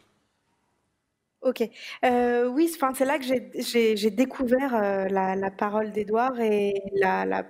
[1.43, 1.63] Ok.
[2.05, 7.47] Euh, oui, c'est là que j'ai- découvert euh, la, parole d'Édouard et la,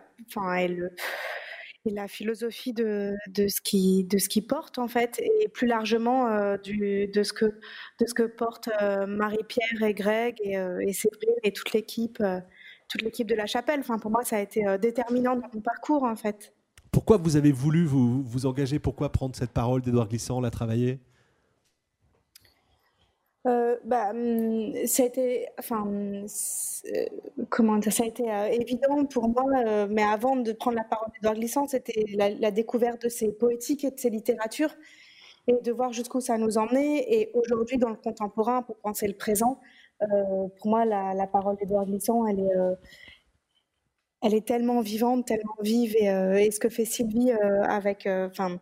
[2.06, 8.26] philosophie de, ce qui porte en fait et plus largement euh, de ce que de
[8.26, 8.68] portent
[9.08, 12.22] Marie-Pierre et Greg et, et Séverine et toute l'équipe
[12.88, 13.80] toute l'équipe de la chapelle.
[13.80, 16.52] Enfin, pour moi, ça a été déterminant dans mon parcours en fait.
[16.92, 18.78] Pourquoi vous avez voulu vous, vous engager?
[18.78, 21.00] Pourquoi prendre cette parole d'Edouard Glissant, la travailler
[23.46, 26.26] Euh, bah, hum, ça a été, enfin, hum,
[26.94, 27.04] euh,
[27.48, 30.84] comment dire, ça a été euh, évident pour moi, euh, mais avant de prendre la
[30.84, 34.74] parole d'Edouard Glissant, c'était la, découverte de ses poétiques et de ses littératures.
[35.48, 37.04] et de voir jusqu'où ça nous emmenait.
[37.12, 39.60] Et aujourd'hui, dans le contemporain, pour penser le présent,
[40.00, 42.52] pour moi, la, parole d'Edouard Glissant, elle est,
[44.22, 45.96] elle est tellement vivante, tellement vive.
[45.96, 46.06] Et,
[46.46, 48.58] et ce que fait Sylvie avec, enfin,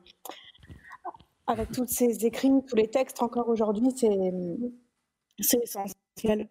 [1.48, 6.48] avec tous ses écrits, tous les textes encore aujourd'hui, c'est essentiel.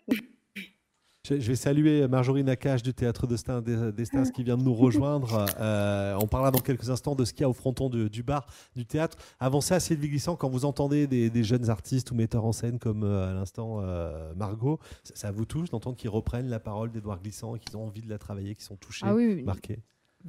[1.29, 5.45] Je vais saluer Marjorie Nakache du Théâtre d'Estaing d'Estaing qui vient de nous rejoindre.
[5.59, 8.23] Euh, on parlera dans quelques instants de ce qu'il y a au fronton de- du
[8.23, 8.47] bar
[8.77, 9.17] du théâtre.
[9.37, 12.79] Avant ça, Sylvie Glissant, quand vous entendez des, des jeunes artistes ou metteurs en scène
[12.79, 16.91] comme euh, à l'instant euh, Margot, ça, ça vous touche d'entendre qu'ils reprennent la parole
[16.93, 19.43] d'Édouard Glissant et qu'ils ont envie de la travailler, qu'ils sont touchés, Ah oui, oui.
[19.43, 19.79] marqués?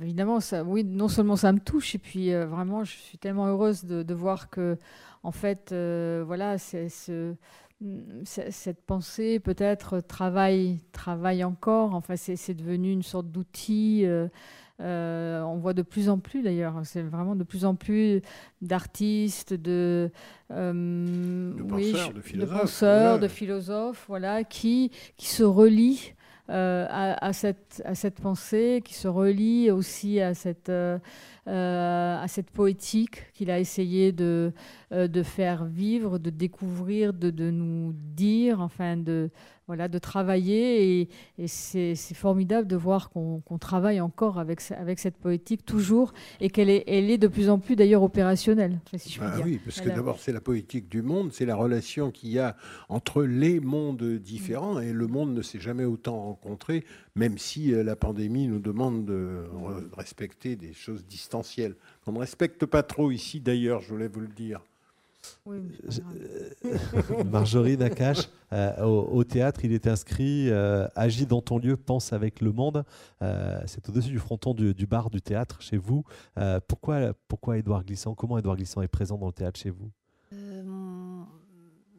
[0.00, 3.46] Évidemment, ça, oui, non seulement ça me touche, et puis euh, vraiment, je suis tellement
[3.46, 4.76] heureuse de, de voir que,
[5.24, 7.34] en fait, euh, voilà, c'est ce-
[7.80, 11.94] mm, cette pensée peut-être travaille, travaille encore.
[11.94, 14.02] Enfin, c'est devenu une sorte d'outil.
[14.06, 14.28] euh,
[14.80, 18.22] euh, on voit de plus en plus d'ailleurs, c'est vraiment de plus en plus
[18.62, 20.12] d'artistes, de,
[20.52, 26.12] euh, penseurs, de philosophes, penseurs, de philosophes, voilà, qui, qui se relient
[26.50, 30.98] euh, à, cette, pensée, qui se relie aussi à cette, euh,
[31.46, 34.52] euh, poétique qu'il a essayé de,
[35.24, 39.30] faire vivre, de découvrir, de nous dire, enfin de,
[39.68, 41.00] voilà, de travailler.
[41.02, 41.08] Et,
[41.38, 46.68] et c'est formidable de voir qu'on travaille encore avec, avec cette poétique toujours et qu'elle
[46.70, 49.44] est, elle est de plus en plus d'ailleurs opérationnelle, enfin, si je puis Ah dire.
[49.44, 52.40] oui, parce que Elle d'abord, c'est la poétique du monde, c'est la relation qu'il y
[52.40, 52.56] a
[52.88, 56.84] entre les mondes différents, et le monde ne s'est jamais autant rencontré,
[57.14, 61.76] même si euh, la pandémie nous demande de re- respecter des choses distancielles.
[62.06, 64.60] On ne respecte pas trop ici, d'ailleurs, je voulais vous le dire.
[67.30, 72.12] Marjorie Nakache, euh, au, au théâtre, il est inscrit euh, Agis dans ton lieu, pense
[72.12, 72.84] avec le monde.
[73.22, 76.04] Euh, c'est au-dessus du fronton du, du bar du théâtre chez vous.
[76.38, 79.90] Euh, pourquoi, pourquoi Édouard Glissant Comment Édouard Glissant est présent dans le théâtre chez vous?
[80.32, 80.62] Euh,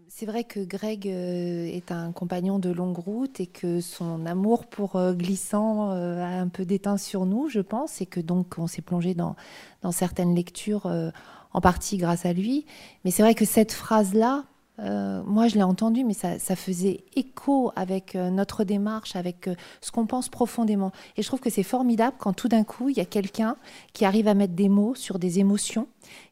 [0.08, 4.66] C'est vrai que Greg euh, est un compagnon de longue route et que son amour
[4.66, 8.56] pour euh, Glissant euh, a un peu déteint sur nous, je pense, et que donc
[8.58, 9.36] on s'est plongé dans,
[9.82, 11.12] dans certaines lectures, euh,
[11.54, 12.66] en partie grâce à lui.
[13.04, 14.46] Mais c'est vrai que cette phrase-là,
[14.80, 19.56] euh, moi je l'ai entendue, mais ça, faisait écho avec euh, notre démarche, avec euh,
[19.82, 20.92] ce qu'on pense profondément.
[21.18, 23.56] Et je trouve que c'est formidable quand tout d'un coup, il y a quelqu'un
[23.94, 25.88] qui arrive à mettre des mots sur des émotions,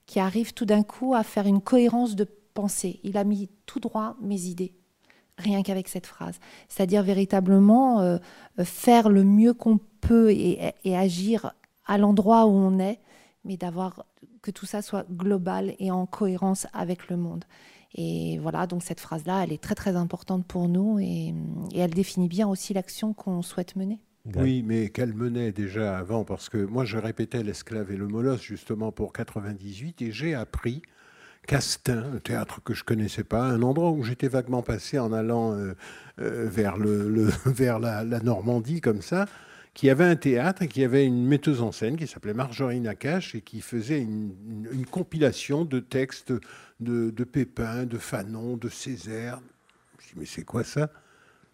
[0.06, 3.00] qui arrive tout d'un coup à faire une cohérence de pensée.
[3.04, 4.74] Il a mis tout droit mes idées,
[5.38, 6.40] rien qu'avec cette phrase.
[6.70, 8.18] C'est-à-dire véritablement
[8.64, 11.54] faire le mieux qu'on peut et agir
[11.86, 13.00] à l'endroit où on est,
[13.44, 14.06] mais d'avoir
[14.48, 17.44] que tout ça soit global et en cohérence avec le monde.
[17.96, 21.34] Et voilà, donc cette phrase-là, elle est très très importante pour nous et,
[21.74, 24.00] et elle définit bien aussi l'action qu'on souhaite mener.
[24.36, 28.42] Oui, mais qu'elle menait déjà avant, parce que moi je répétais l'esclave et le molosse
[28.42, 30.82] justement pour 98, et j'ai appris
[31.48, 35.54] qu'Astin, un théâtre que je connaissais pas, un endroit où j'étais vaguement passé en allant
[35.54, 35.74] euh,
[36.20, 39.26] euh, vers, le, le- vers la, la Normandie comme ça,
[39.78, 43.36] qui avait un théâtre et qui avait une metteuse en scène qui s'appelait Marjorie Nakache
[43.36, 44.34] et qui faisait une,
[44.90, 46.34] compilation de textes
[46.80, 49.40] de, Pépin, de Fanon, de Césaire.
[50.00, 50.90] Je me dis, mais c'est quoi ça?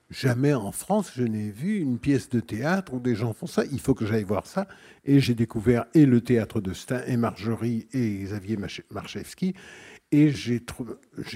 [0.09, 3.65] Jamais en France, je n'ai vu une pièce de théâtre où des gens font ça.
[3.73, 4.69] Il faut que j'aille voir ça.
[5.03, 8.57] Et j'ai découvert et le théâtre de Stein, et Marjorie, et Xavier
[8.89, 9.53] Marchevski.
[10.13, 10.61] Et j'ai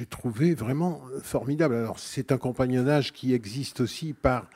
[0.10, 1.76] trouvé vraiment formidable.
[1.76, 4.50] Alors, c'est un compagnonnage qui existe aussi par,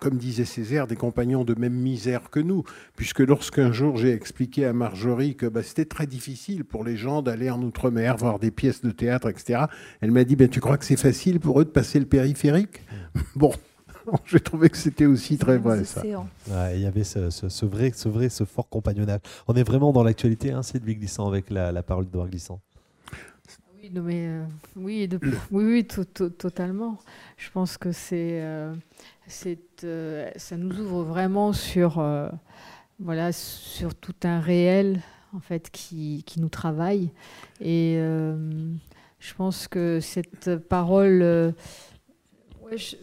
[0.00, 2.64] comme disait Césaire, des compagnons de même misère que nous.
[2.96, 7.22] Puisque lorsqu'un jour j'ai expliqué à Marjorie que bah, c'était très difficile pour les gens
[7.22, 9.64] d'aller en Outre-mer, voir des pièces de théâtre, etc.,
[10.00, 12.80] elle m'a dit ben, Tu crois que c'est facile pour eux de passer le périphérique?
[13.36, 13.52] Bon,
[14.26, 16.02] j'ai trouvé que c'était aussi très vrai, ça.
[16.02, 19.20] Ouais, il y avait ce, ce- ce vrai, ce vrai, ce fort compagnonnage.
[19.46, 22.60] On est vraiment dans l'actualité, hein, Sylvie Glissant, avec la, la parole d'Edouard Glissant.
[23.80, 24.44] Oui, non, mais, euh,
[24.76, 25.18] oui, de-
[25.50, 26.98] oui, oui, to- to- totalement.
[27.36, 28.80] Je pense que c'est, euh, c'est,
[29.84, 32.28] euh, ça nous ouvre vraiment sur, euh,
[32.98, 35.00] voilà, sur tout un réel
[35.34, 37.10] en fait qui, qui nous travaille.
[37.60, 38.36] Et euh,
[39.18, 41.54] je pense que cette parole,
[42.74, 42.96] je,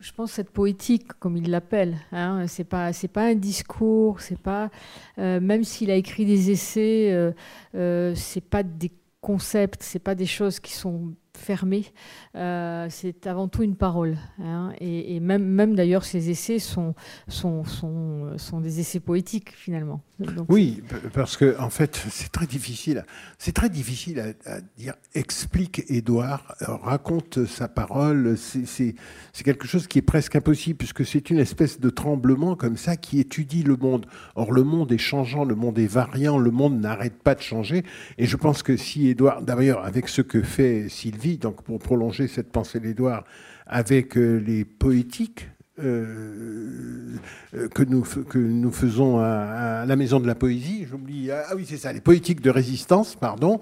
[0.00, 4.38] je pense cette poétique, comme il l'appelle, hein, c'est pas c'est pas un discours, c'est
[4.38, 4.70] pas
[5.16, 7.34] même s'il a écrit des essais,
[7.72, 11.86] c'est pas des concepts, c'est pas des choses qui sont fermé.
[12.34, 14.18] Euh, c'est avant tout une parole.
[14.42, 14.72] hein.
[14.80, 16.94] et, et même, même d'ailleurs, ces essais sont,
[17.28, 20.02] sont, sont, sont des essais poétiques finalement.
[20.18, 20.82] Donc, Oui,
[21.12, 23.04] parce que en fait, c'est très difficile.
[23.38, 24.94] C'est très difficile à, à dire.
[25.14, 28.36] Explique Édouard, euh, raconte sa parole.
[28.36, 28.94] C'est
[29.44, 33.20] quelque chose qui est presque impossible puisque c'est une espèce de tremblement comme ça qui
[33.20, 34.06] étudie le monde.
[34.34, 37.84] Or, le monde est changeant, le monde est variant, le monde n'arrête pas de changer.
[38.18, 42.28] Et je pense que si Édouard, d'ailleurs, avec ce que fait Sylvie, donc pour prolonger
[42.28, 43.24] cette pensée d'Édouard,
[43.66, 45.48] avec euh, les poétiques.
[45.80, 47.16] euh,
[47.54, 51.64] euh, que, nous, que nous faisons à, la Maison de la Poésie, j'oublie, ah oui
[51.68, 53.60] c'est ça, les poétiques de résistance, pardon,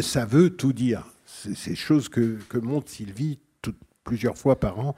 [0.00, 1.04] ça veut tout dire.
[1.26, 3.38] C'est ces choses que, que montre Sylvie
[4.04, 4.96] plusieurs fois par an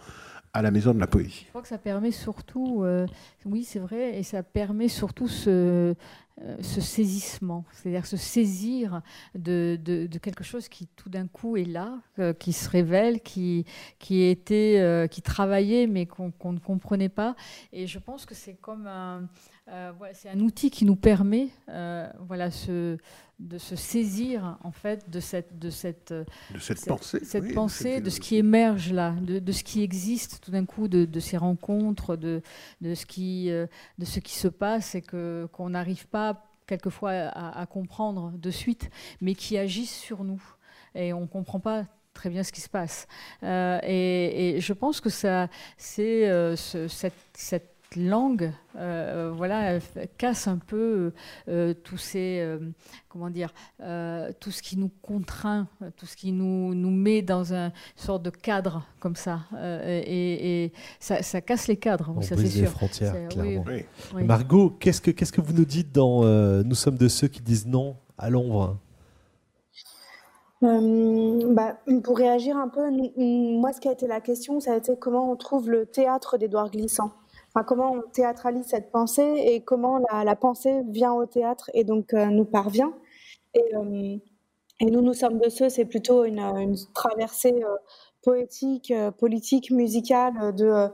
[0.53, 1.45] à la Maison de la Poésie.
[1.45, 3.07] Je crois que ça permet surtout, euh,
[3.45, 5.95] oui c'est vrai, et ça permet surtout ce,
[6.43, 9.03] euh, saisissement, c'est-à-dire se saisir
[9.35, 9.79] de,
[10.21, 13.65] quelque chose qui tout d'un coup est là, euh, qui se révèle, qui,
[13.99, 17.37] qui était, qui travaillait mais qu'on ne comprenait pas.
[17.73, 19.29] Et je pense que c'est comme un,
[19.71, 22.97] euh, voilà, c'est un outil qui nous permet, euh, voilà, ce-
[23.39, 27.55] de se saisir en fait de cette, de cette, De cette pensée, cette oui, de
[27.55, 30.89] pensée, cette de ce qui émerge là, de, de ce qui existe tout d'un coup,
[30.89, 32.43] de, de ces rencontres, de,
[32.83, 33.67] de, ce qui, euh,
[33.99, 38.51] de ce qui se passe et que, qu'on n'arrive pas quelquefois à, à comprendre de
[38.51, 38.91] suite,
[39.23, 40.43] mais qui agissent sur nous.
[40.95, 43.07] Et on ne comprend pas très bien ce qui se passe.
[43.43, 45.49] Euh, et, et je pense que ça,
[45.79, 46.27] c'est
[46.57, 49.79] ce- cette, cette langue, euh, voilà,
[50.17, 51.13] casse un peu
[51.49, 52.59] euh, tous ces, euh,
[53.09, 53.53] comment dire,
[53.83, 57.73] euh, tout ce qui nous contraint, euh, tout ce qui nous, nous met dans un
[57.97, 59.41] sorte de cadre comme ça.
[59.55, 62.71] Euh, et, et ça, ça casse les cadres, On ça c'est brise les sûr.
[62.71, 63.65] frontières, oui, clairement.
[64.15, 64.23] oui.
[64.25, 67.41] Margot, qu'est-ce que, qu'est-ce que vous nous dites dans euh, Nous sommes de ceux qui
[67.41, 68.77] disent non à l'ombre
[70.63, 74.75] Euh, bah, pour réagir un peu, nous- moi, ce qui a été la question, ça
[74.75, 77.11] a été comment on trouve le théâtre d'Édouard Glissant.
[77.67, 82.27] Comment on théâtralise cette pensée et comment la, pensée vient au théâtre et donc euh,
[82.27, 82.93] nous parvient.
[83.55, 84.17] Et, euh,
[84.81, 87.77] et nous, nous sommes de ceux, c'est plutôt une, traversée euh,
[88.23, 90.89] poétique, politique, musicale de,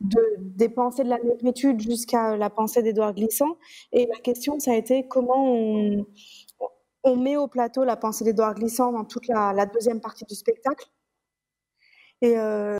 [0.00, 3.56] de, des pensées de la négritude jusqu'à la pensée d'Édouard Glissant.
[3.92, 5.44] Et la question, ça a été comment
[7.04, 10.86] on, met au plateau la pensée d'Édouard Glissant dans toute la, deuxième partie du spectacle.
[12.20, 12.36] Et,